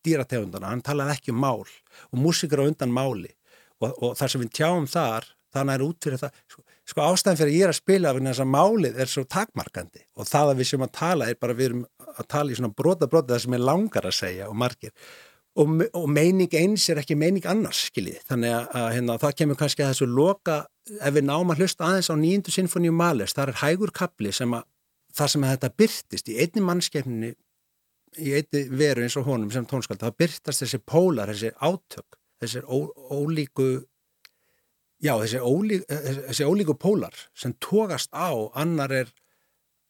dýrategundana, 0.05 0.69
hann 0.69 0.83
talaði 0.85 1.15
ekki 1.15 1.33
um 1.33 1.41
mál 1.41 1.65
og 1.65 2.19
músikar 2.21 2.61
á 2.61 2.69
undan 2.69 2.93
máli. 2.93 3.33
Og, 3.81 3.95
og 4.03 4.19
þar 4.21 4.29
sem 4.29 4.43
við 4.43 4.53
tjáum 4.53 4.85
þar, 4.85 5.25
þannig 5.57 5.79
er 5.79 5.85
út 5.87 6.05
fyrir 6.05 6.21
það, 6.21 6.43
sko, 6.91 7.07
ástæðan 7.07 7.39
fyrir 7.41 7.53
að 7.53 7.57
ég 7.57 7.67
er 7.67 7.73
að 7.73 7.79
spila 7.79 8.11
af 8.11 8.21
þess 8.21 8.43
að 8.45 8.53
málið 8.53 9.01
er 9.01 9.11
svo 9.11 9.25
takmarkandi 9.31 10.05
og 10.17 10.29
það 10.29 10.53
að 10.53 10.61
við 10.61 10.71
sem 10.71 10.87
að 10.87 10.95
tala 10.99 11.29
er 11.31 11.41
bara 11.41 11.57
við 11.57 11.69
erum 11.71 11.83
að 12.11 12.31
tala 12.35 12.53
í 12.53 12.59
svona 12.59 12.73
brota 12.77 13.09
brota 13.11 13.35
það 13.35 13.45
sem 13.45 13.57
er 13.57 13.67
langar 13.71 14.09
að 14.09 14.17
segja 14.19 14.49
og 14.51 14.57
margir. 14.59 14.95
Og, 15.59 15.81
og 15.99 16.07
meining 16.07 16.53
eins 16.55 16.85
er 16.93 17.01
ekki 17.01 17.17
meining 17.19 17.47
annars 17.51 17.89
skiljið, 17.89 18.21
þannig 18.29 18.53
að, 18.55 18.67
að 18.79 18.91
hérna, 18.95 19.17
það 19.19 19.37
kemur 19.41 19.59
kannski 19.59 19.83
að 19.83 19.91
þessu 19.91 20.07
loka, 20.07 20.59
ef 21.01 21.17
við 21.17 21.27
náum 21.27 21.51
að 21.51 21.65
hlusta 21.65 21.89
aðeins 21.89 22.11
á 22.11 22.15
nýjundu 22.21 22.55
sinfoníu 22.55 22.95
Malers, 22.95 23.35
það 23.35 23.51
er 23.51 23.61
hægur 23.65 23.93
kapli 23.95 24.31
sem 24.35 24.55
að 24.55 24.69
það 25.17 25.33
sem 25.33 25.45
að 25.47 25.55
þetta 25.57 25.73
byrtist 25.83 26.31
í 26.31 26.39
einni 26.45 26.63
mannskefninni 26.63 27.33
í 28.21 28.33
einni 28.39 28.63
veru 28.79 29.05
eins 29.05 29.17
og 29.19 29.27
honum 29.27 29.51
sem 29.51 29.67
tónskald, 29.67 30.01
það 30.03 30.17
byrtast 30.23 30.65
þessi 30.65 30.81
pólar, 30.87 31.31
þessi 31.35 31.51
átök 31.59 32.19
þessi 32.41 32.63
ó, 32.65 32.79
ólíku 33.13 33.71
já, 35.01 35.15
þessi 35.23 35.41
ólíku, 35.43 35.99
þessi 36.29 36.47
ólíku 36.49 36.77
pólar 36.79 37.17
sem 37.35 37.55
tókast 37.63 38.13
á 38.15 38.31
annar 38.55 38.93
er 38.93 39.13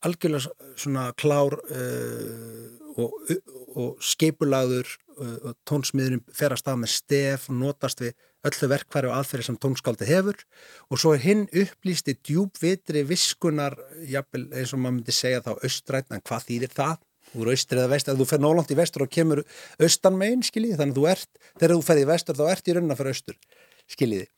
algjörlega 0.07 0.73
svona 0.81 1.11
klár 1.21 1.59
uh, 1.61 2.81
og, 2.97 3.15
og 3.77 4.03
skeipulaður 4.03 4.89
og 5.21 5.57
tónsmiðurum 5.69 6.23
fer 6.33 6.55
að 6.55 6.63
stað 6.63 6.79
með 6.81 6.93
stef 6.95 7.47
og 7.51 7.59
notast 7.61 8.01
við 8.01 8.15
öllu 8.49 8.69
verkværi 8.73 9.11
og 9.11 9.19
aðferði 9.19 9.47
sem 9.51 9.59
tónskáldi 9.61 10.09
hefur 10.09 10.39
og 10.89 11.01
svo 11.01 11.13
er 11.17 11.25
hinn 11.25 11.45
upplýsti 11.49 12.17
djúbvitri 12.25 13.03
viskunar, 13.09 13.77
jafnvel 14.09 14.47
eins 14.57 14.73
og 14.73 14.81
maður 14.81 14.97
myndi 14.97 15.15
segja 15.15 15.45
þá 15.45 15.53
austrætna, 15.59 16.17
en 16.17 16.25
hvað 16.25 16.47
þýðir 16.49 16.75
það? 16.77 17.07
Þú 17.31 17.45
eru 17.45 17.55
austri 17.55 17.79
eða 17.79 17.93
vestur, 17.93 18.19
þú 18.19 18.27
fer 18.33 18.43
nólant 18.43 18.73
í 18.73 18.79
vestur 18.79 19.05
og 19.05 19.13
kemur 19.13 19.43
austan 19.79 20.17
megin, 20.19 20.47
skiljiði, 20.47 20.79
þannig 20.81 20.97
að 20.97 21.01
þú 21.03 21.11
ert, 21.13 21.43
þegar 21.61 21.75
þú 21.77 21.85
ferði 21.91 22.07
í 22.07 22.11
vestur 22.11 22.41
þá 22.41 22.45
ert 22.49 22.71
í 22.71 22.75
raunin 22.75 22.95
að 22.95 23.03
fer 23.03 23.11
austur, 23.13 23.37
skiljiði. 23.93 24.29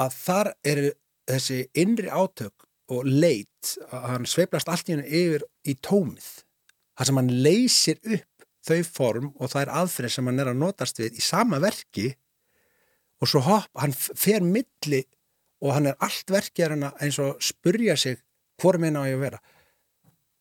Að 0.00 0.16
þar 0.18 0.50
eru 0.66 0.92
þessi 1.30 1.58
innri 1.78 2.10
átök 2.10 2.66
og 2.92 3.06
leit, 3.08 3.76
að 3.88 4.08
hann 4.10 4.28
sveiplast 4.28 4.68
allt 4.68 4.90
í 4.90 4.94
hennu 4.96 5.06
yfir 5.08 5.44
í 5.70 5.76
tómið, 5.80 6.26
þar 6.98 7.08
sem 7.08 7.20
hann 7.20 7.32
leysir 7.46 8.00
upp 8.02 8.46
þau 8.64 8.80
form 8.88 9.30
og 9.34 9.50
það 9.52 9.62
er 9.62 9.72
aðferð 9.80 10.14
sem 10.14 10.28
hann 10.28 10.40
er 10.42 10.50
að 10.52 10.60
notast 10.60 11.00
við 11.00 11.18
í 11.20 11.24
sama 11.24 11.60
verki 11.62 12.10
og 13.20 13.30
svo 13.30 13.42
hopp, 13.44 13.70
hann 13.80 13.94
fer 13.94 14.44
milli 14.44 15.04
og 15.64 15.74
hann 15.76 15.88
er 15.90 15.98
allt 16.04 16.32
verkið 16.32 16.76
eins 16.76 17.20
og 17.22 17.40
spurja 17.44 17.96
sig 17.96 18.18
hvort 18.60 18.80
meina 18.80 19.04
á 19.04 19.08
ég 19.08 19.16
að 19.16 19.24
vera. 19.24 19.40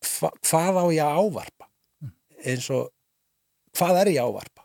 Hva, 0.04 0.34
hvað 0.44 0.80
á 0.84 0.86
ég 0.92 1.06
að 1.06 1.20
ávarpa? 1.22 1.70
Eins 2.44 2.68
og 2.76 2.90
hvað 3.78 4.02
er 4.02 4.12
ég 4.18 4.24
að 4.24 4.34
ávarpa 4.34 4.64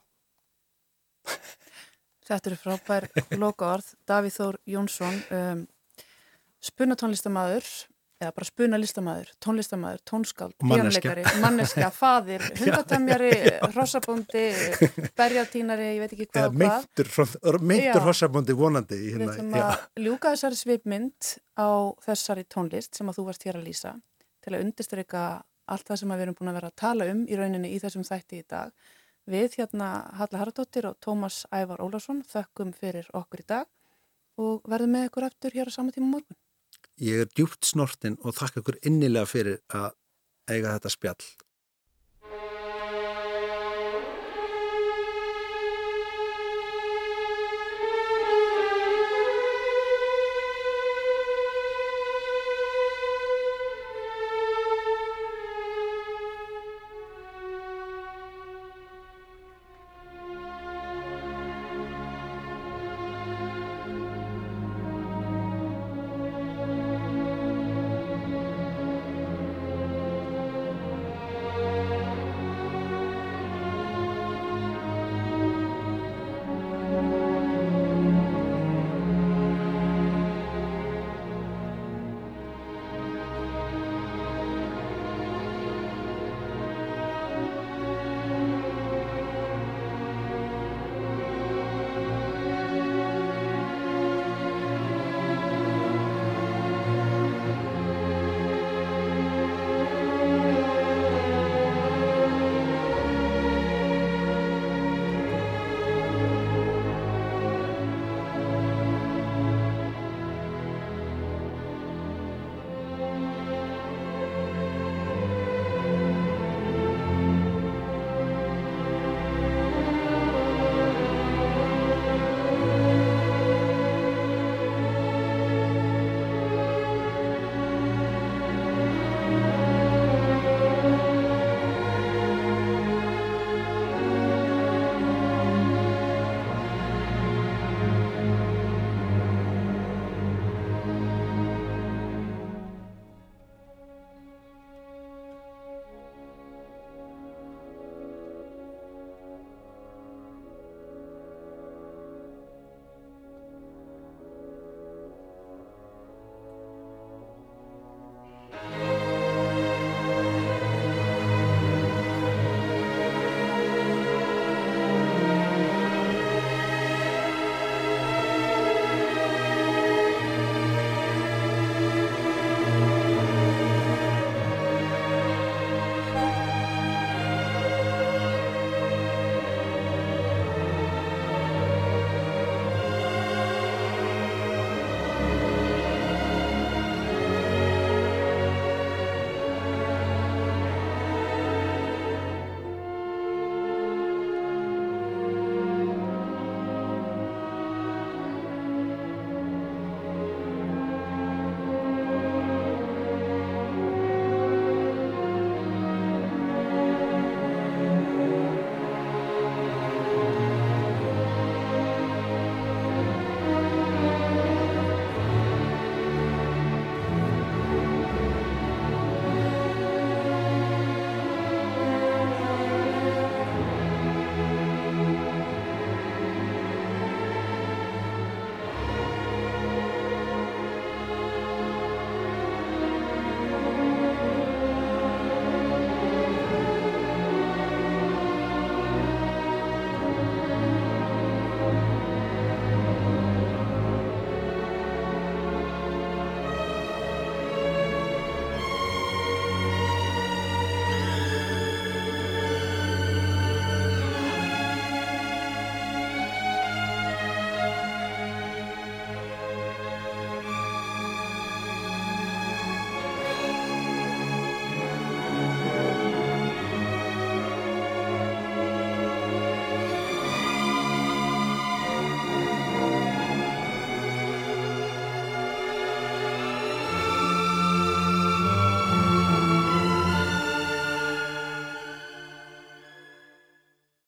Þetta 2.29 2.51
eru 2.51 2.59
frábær 2.61 3.09
loka 3.41 3.73
orð 3.75 3.93
Davíð 4.09 4.35
Þór 4.41 4.59
Jónsson 4.69 5.21
um, 5.33 5.63
spunatónlistamæður 6.69 7.69
eða 8.19 8.33
bara 8.35 8.47
spuna 8.49 8.79
listamæður, 8.81 9.29
tónlistamæður, 9.45 10.01
tónskáld, 10.11 10.55
björnleikari, 10.59 11.23
manneska, 11.39 11.91
fadir, 11.95 12.43
hundatemjari, 12.59 13.29
hrossabóndi, 13.71 14.43
berjatínari, 15.19 15.87
ég 15.95 16.03
veit 16.03 16.15
ekki 16.17 16.27
hvað 16.33 16.49
og 16.49 16.57
hvað. 16.59 16.89
Meintur 17.71 18.03
hrossabóndi 18.03 18.57
vonandi. 18.59 18.99
Hérna, 19.13 19.29
Við 19.29 19.35
ætlum 19.37 19.55
að 19.61 20.03
ljúka 20.03 20.35
þessari 20.35 20.59
svipmynd 20.59 21.31
á 21.55 21.69
þessari 22.09 22.47
tónlist 22.51 22.99
sem 22.99 23.13
að 23.13 23.21
þú 23.21 23.29
varst 23.31 23.47
hér 23.47 23.61
að 23.61 23.69
lýsa 23.71 23.95
til 24.43 24.57
að 24.57 24.65
undirstryka 24.67 25.25
allt 25.69 25.87
það 25.87 26.01
sem 26.03 26.15
við 26.17 26.27
erum 26.27 26.39
búin 26.41 26.51
að 26.51 26.59
vera 26.59 26.73
að 26.73 26.79
tala 26.83 27.09
um 27.13 27.23
í 27.29 27.39
rauninni 27.39 27.71
í 27.77 27.79
þessum 27.83 28.07
þætti 28.09 28.43
í 28.43 28.49
dag. 28.51 28.75
Við 29.29 29.59
hérna 29.59 29.89
Halla 30.17 30.41
Haraldóttir 30.41 30.87
og 30.89 30.95
Tómas 31.05 31.43
Ævar 31.53 31.83
Ólarsson 31.85 32.23
þökkum 32.25 32.71
fyrir 32.73 33.11
okkur 33.13 33.43
í 33.43 33.49
dag 33.51 33.67
og 34.41 34.63
verðum 34.65 34.95
með 34.97 35.11
ykkur 35.11 35.27
eftir 35.27 35.57
hér 35.59 35.69
á 35.69 35.73
sama 35.75 35.93
tíma 35.93 36.09
morgun. 36.15 36.39
Ég 36.97 37.27
er 37.27 37.29
djúpt 37.37 37.69
snortin 37.69 38.17
og 38.25 38.33
þakka 38.39 38.63
ykkur 38.63 38.79
innilega 38.89 39.29
fyrir 39.29 39.61
að 39.69 39.91
eiga 40.49 40.73
þetta 40.79 40.93
spjall 40.95 41.29